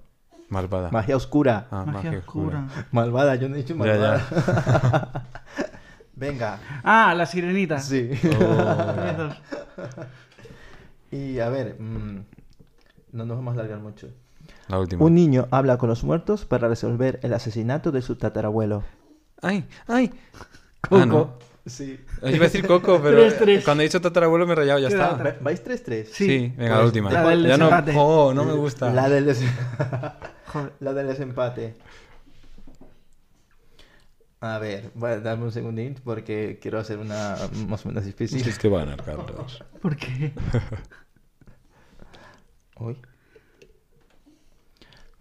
Malvada. 0.48 0.90
Magia 0.90 1.16
oscura. 1.16 1.66
Ah, 1.70 1.84
Magia, 1.86 2.18
oscura. 2.18 2.68
Malvada, 2.90 3.34
yo 3.36 3.48
no 3.48 3.54
he 3.54 3.58
dicho 3.58 3.74
Ya, 3.74 3.78
malvada. 3.78 5.26
Venga. 6.14 6.58
Ah, 6.84 7.14
la 7.16 7.24
sirenita. 7.26 7.78
Sí. 7.78 8.10
Oh. 8.40 9.28
Y 11.10 11.40
a 11.40 11.48
ver, 11.50 11.76
mm, 11.78 12.24
no 13.12 13.24
nos 13.26 13.36
vamos 13.36 13.52
a 13.52 13.54
alargar 13.60 13.80
mucho. 13.80 14.08
La 14.72 14.78
última. 14.80 15.04
Un 15.04 15.14
niño 15.14 15.48
habla 15.50 15.76
con 15.76 15.90
los 15.90 16.02
muertos 16.02 16.46
para 16.46 16.66
resolver 16.66 17.20
el 17.22 17.34
asesinato 17.34 17.92
de 17.92 18.00
su 18.00 18.16
tatarabuelo. 18.16 18.82
¡Ay! 19.42 19.68
¡Ay! 19.86 20.10
Coco. 20.80 20.96
Ah, 20.96 21.04
no. 21.04 21.34
Sí. 21.66 22.00
Iba 22.22 22.36
a 22.36 22.48
decir 22.48 22.66
Coco, 22.66 22.98
pero 23.02 23.22
cuando 23.66 23.82
he 23.82 23.86
dicho 23.86 24.00
tatarabuelo 24.00 24.46
me 24.46 24.54
he 24.54 24.56
rayado, 24.56 24.78
ya 24.78 24.88
está. 24.88 25.36
¿Vais 25.42 25.62
3-3? 25.62 26.06
Sí, 26.06 26.54
venga, 26.56 26.70
la 26.70 26.76
Pues, 26.76 26.86
última. 26.86 27.12
la 27.12 27.28
del 27.28 27.42
ya 27.46 27.58
no, 27.58 27.66
desempate. 27.66 27.94
oh, 27.98 28.32
no 28.32 28.44
me 28.46 28.54
gusta. 28.54 28.90
La 28.94 29.10
del, 29.10 29.26
des- 29.26 29.44
Joder. 30.46 30.72
la 30.80 30.94
del 30.94 31.06
desempate. 31.06 31.74
A 34.40 34.58
ver, 34.58 34.90
voy 34.94 35.10
a 35.10 35.20
darme 35.20 35.44
un 35.44 35.52
segundín 35.52 35.96
porque 36.02 36.58
quiero 36.62 36.78
hacer 36.78 36.96
una 36.98 37.36
más 37.68 37.84
o 37.84 37.90
menos 37.90 38.06
difícil. 38.06 38.48
Es 38.48 38.58
que 38.58 38.70
va 38.70 38.78
a 38.80 38.84
ganar 38.86 39.04
Carlos. 39.04 39.62
¿Por 39.82 39.96
qué? 39.96 40.32
Uy. 42.80 42.96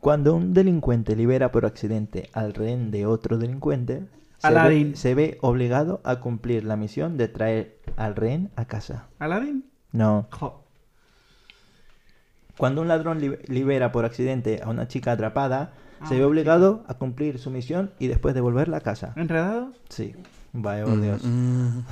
Cuando 0.02 0.34
un 0.36 0.54
delincuente 0.54 1.16
libera 1.16 1.52
por 1.52 1.66
accidente 1.66 2.30
al 2.34 2.54
rehén 2.54 2.92
de 2.92 3.06
otro 3.06 3.38
delincuente, 3.38 4.04
se 4.40 4.48
Aladdin. 4.48 4.92
ve, 4.92 4.98
se 4.98 5.14
ve 5.16 5.38
obligado 5.42 6.02
a 6.04 6.20
cumplir 6.20 6.64
la 6.66 6.76
misión 6.76 7.18
de 7.18 7.28
traer 7.28 7.78
al 7.98 8.16
rehén 8.16 8.50
a 8.56 8.66
casa. 8.66 9.06
¿Aladdin? 9.20 9.64
No. 9.92 10.28
Jo. 10.32 10.64
Cuando 12.58 12.82
un 12.82 12.88
ladrón 12.88 13.20
li- 13.22 13.38
libera 13.48 13.92
por 13.92 14.06
accidente 14.06 14.60
a 14.64 14.70
una 14.70 14.88
chica 14.88 15.12
atrapada, 15.14 15.74
Ah, 16.04 16.08
se 16.08 16.18
ve 16.18 16.26
obligado 16.26 16.84
a 16.88 16.96
cumplir 16.96 17.38
su 17.38 17.52
misión 17.52 17.92
y 18.00 18.08
después 18.08 18.34
devolverla 18.34 18.78
a 18.78 18.82
casa. 18.82 19.14
¿Enredado? 19.18 19.72
Sí. 19.90 20.16
Vaya, 20.52 20.84
por 20.84 21.00
Dios. 21.00 21.24
Mm, 21.24 21.78
mm. 21.78 21.86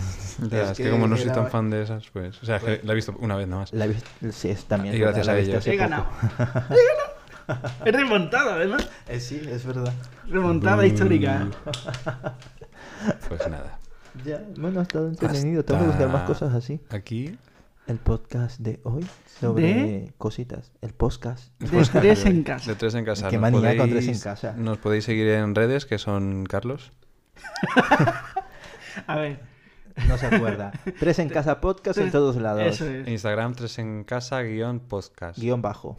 Ya, 0.50 0.72
Es 0.72 0.78
que, 0.78 0.86
que 0.86 0.90
como 0.90 1.08
no 1.08 1.16
soy 1.16 1.30
tan 1.30 1.48
fan 1.52 1.70
de 1.70 1.84
esas, 1.84 2.10
pues. 2.12 2.42
O 2.42 2.46
sea, 2.48 2.58
que 2.60 2.82
la 2.84 2.94
he 2.94 2.96
visto 2.96 3.14
una 3.20 3.36
vez 3.36 3.48
nada 3.48 3.62
más. 3.62 3.72
La 3.74 3.86
he 3.86 3.90
visto- 3.90 4.10
sí, 4.32 4.50
es 4.50 4.66
también. 4.66 4.96
Y 4.96 4.98
gracias 4.98 5.28
la 5.28 5.34
a 5.34 5.36
He 5.66 5.76
ganado. 5.78 6.08
He 6.40 6.48
ganado. 6.48 7.09
He 7.86 7.92
remontado, 7.92 8.52
además. 8.52 8.88
Eh, 9.08 9.20
sí, 9.20 9.42
es 9.50 9.66
verdad. 9.66 9.94
Remontada 10.28 10.86
histórica. 10.86 11.48
Pues 13.30 13.48
nada. 13.50 13.80
Ya, 14.26 14.44
bueno, 14.58 14.80
ha 14.82 14.84
estado 14.84 15.08
entretenido. 15.08 15.64
Tengo 15.64 15.80
que 15.82 15.88
buscar 15.88 16.10
más 16.10 16.24
cosas 16.24 16.54
así. 16.54 16.82
Aquí. 16.90 17.38
El 17.88 17.98
podcast 17.98 18.60
de 18.60 18.80
hoy 18.84 19.06
sobre 19.40 20.12
cositas. 20.18 20.72
El 20.82 20.94
podcast. 20.94 21.54
De 21.60 21.82
tres 21.86 22.26
en 22.26 22.44
casa. 22.44 22.70
De 22.72 22.76
tres 22.76 22.94
en 22.96 23.06
casa. 23.06 23.30
Qué 23.30 23.38
Nos 23.38 23.42
manía 23.52 23.78
con 23.78 23.90
podéis- 23.90 23.92
tres 24.06 24.08
en 24.10 24.20
casa. 24.20 24.54
Nos 24.58 24.78
podéis 24.80 25.06
seguir 25.06 25.28
en 25.30 25.56
redes, 25.56 25.86
que 25.86 25.98
son 25.98 26.46
Carlos. 26.46 26.92
A 29.08 29.16
ver, 29.16 29.40
No 30.08 30.18
se 30.18 30.26
acuerda. 30.28 30.72
Tres 31.00 31.20
en 31.20 31.30
casa 31.30 31.62
podcast 31.62 32.00
en 32.00 32.12
todos 32.12 32.36
lados. 32.36 32.64
eso 32.64 32.86
es. 32.86 33.08
Instagram, 33.08 33.56
tres 33.56 33.80
en 33.80 34.04
casa, 34.04 34.42
guion 34.42 34.80
podcast. 34.82 35.40
Guión 35.40 35.62
bajo. 35.62 35.96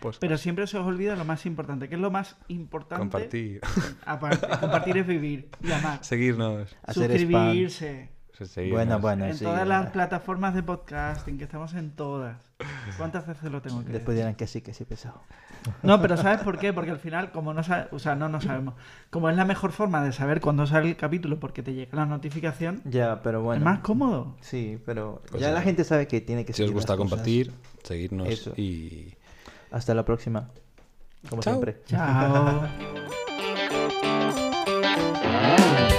Podcast. 0.00 0.20
Pero 0.20 0.38
siempre 0.38 0.66
se 0.66 0.78
os 0.78 0.86
olvida 0.86 1.16
lo 1.16 1.24
más 1.24 1.46
importante. 1.46 1.88
¿Qué 1.88 1.94
es 1.96 2.00
lo 2.00 2.10
más 2.10 2.36
importante? 2.48 3.00
Compartir. 3.00 3.60
Aparte, 4.06 4.46
compartir 4.60 4.98
es 4.98 5.06
vivir 5.06 5.48
y 5.62 5.72
amar. 5.72 5.98
Seguirnos. 6.02 6.76
Hacer 6.84 7.10
spam. 7.12 7.18
Suscribirse. 7.46 8.10
Seguirnos. 8.32 8.76
Bueno, 8.84 9.00
bueno, 9.00 9.24
en 9.24 9.34
sí. 9.34 9.44
todas 9.44 9.66
las 9.66 9.90
plataformas 9.92 10.54
de 10.54 10.62
podcasting, 10.62 11.38
que 11.38 11.44
estamos 11.44 11.72
en 11.72 11.92
todas. 11.92 12.36
¿Cuántas 12.98 13.26
veces 13.26 13.50
lo 13.50 13.62
tengo 13.62 13.78
que 13.82 13.92
Después 13.92 14.14
decir? 14.14 14.24
dirán 14.26 14.34
que 14.34 14.46
sí, 14.46 14.60
que 14.60 14.74
sí, 14.74 14.84
pesado. 14.84 15.22
No, 15.82 16.00
pero 16.02 16.16
¿sabes 16.18 16.42
por 16.42 16.58
qué? 16.58 16.72
Porque 16.74 16.90
al 16.90 16.98
final, 16.98 17.32
como 17.32 17.54
no 17.54 17.62
sabemos, 17.62 17.92
o 17.94 17.98
sea, 17.98 18.14
no, 18.14 18.28
no 18.28 18.40
sabemos. 18.42 18.74
Como 19.10 19.30
es 19.30 19.36
la 19.36 19.46
mejor 19.46 19.72
forma 19.72 20.04
de 20.04 20.12
saber 20.12 20.40
cuándo 20.42 20.66
sale 20.66 20.90
el 20.90 20.96
capítulo 20.96 21.40
porque 21.40 21.62
te 21.62 21.72
llega 21.72 21.96
la 21.96 22.04
notificación, 22.06 22.82
Ya, 22.84 23.22
pero 23.22 23.40
bueno. 23.42 23.58
es 23.60 23.64
más 23.64 23.78
cómodo. 23.80 24.36
Sí, 24.42 24.78
pero 24.84 25.22
Pues 25.30 25.40
ya 25.40 25.48
sí. 25.48 25.54
la 25.54 25.62
gente 25.62 25.82
sabe 25.84 26.06
que 26.06 26.20
tiene 26.20 26.44
que 26.44 26.52
Si 26.52 26.62
os 26.62 26.70
gusta 26.72 26.96
compartir, 26.96 27.52
seguirnos 27.82 28.28
Eso. 28.28 28.52
y 28.56 29.14
Hasta 29.70 29.94
la 29.94 30.04
próxima. 30.04 30.50
Como 31.28 31.42
Chao. 31.42 31.54
siempre. 31.54 31.82
Chao. 31.86 32.68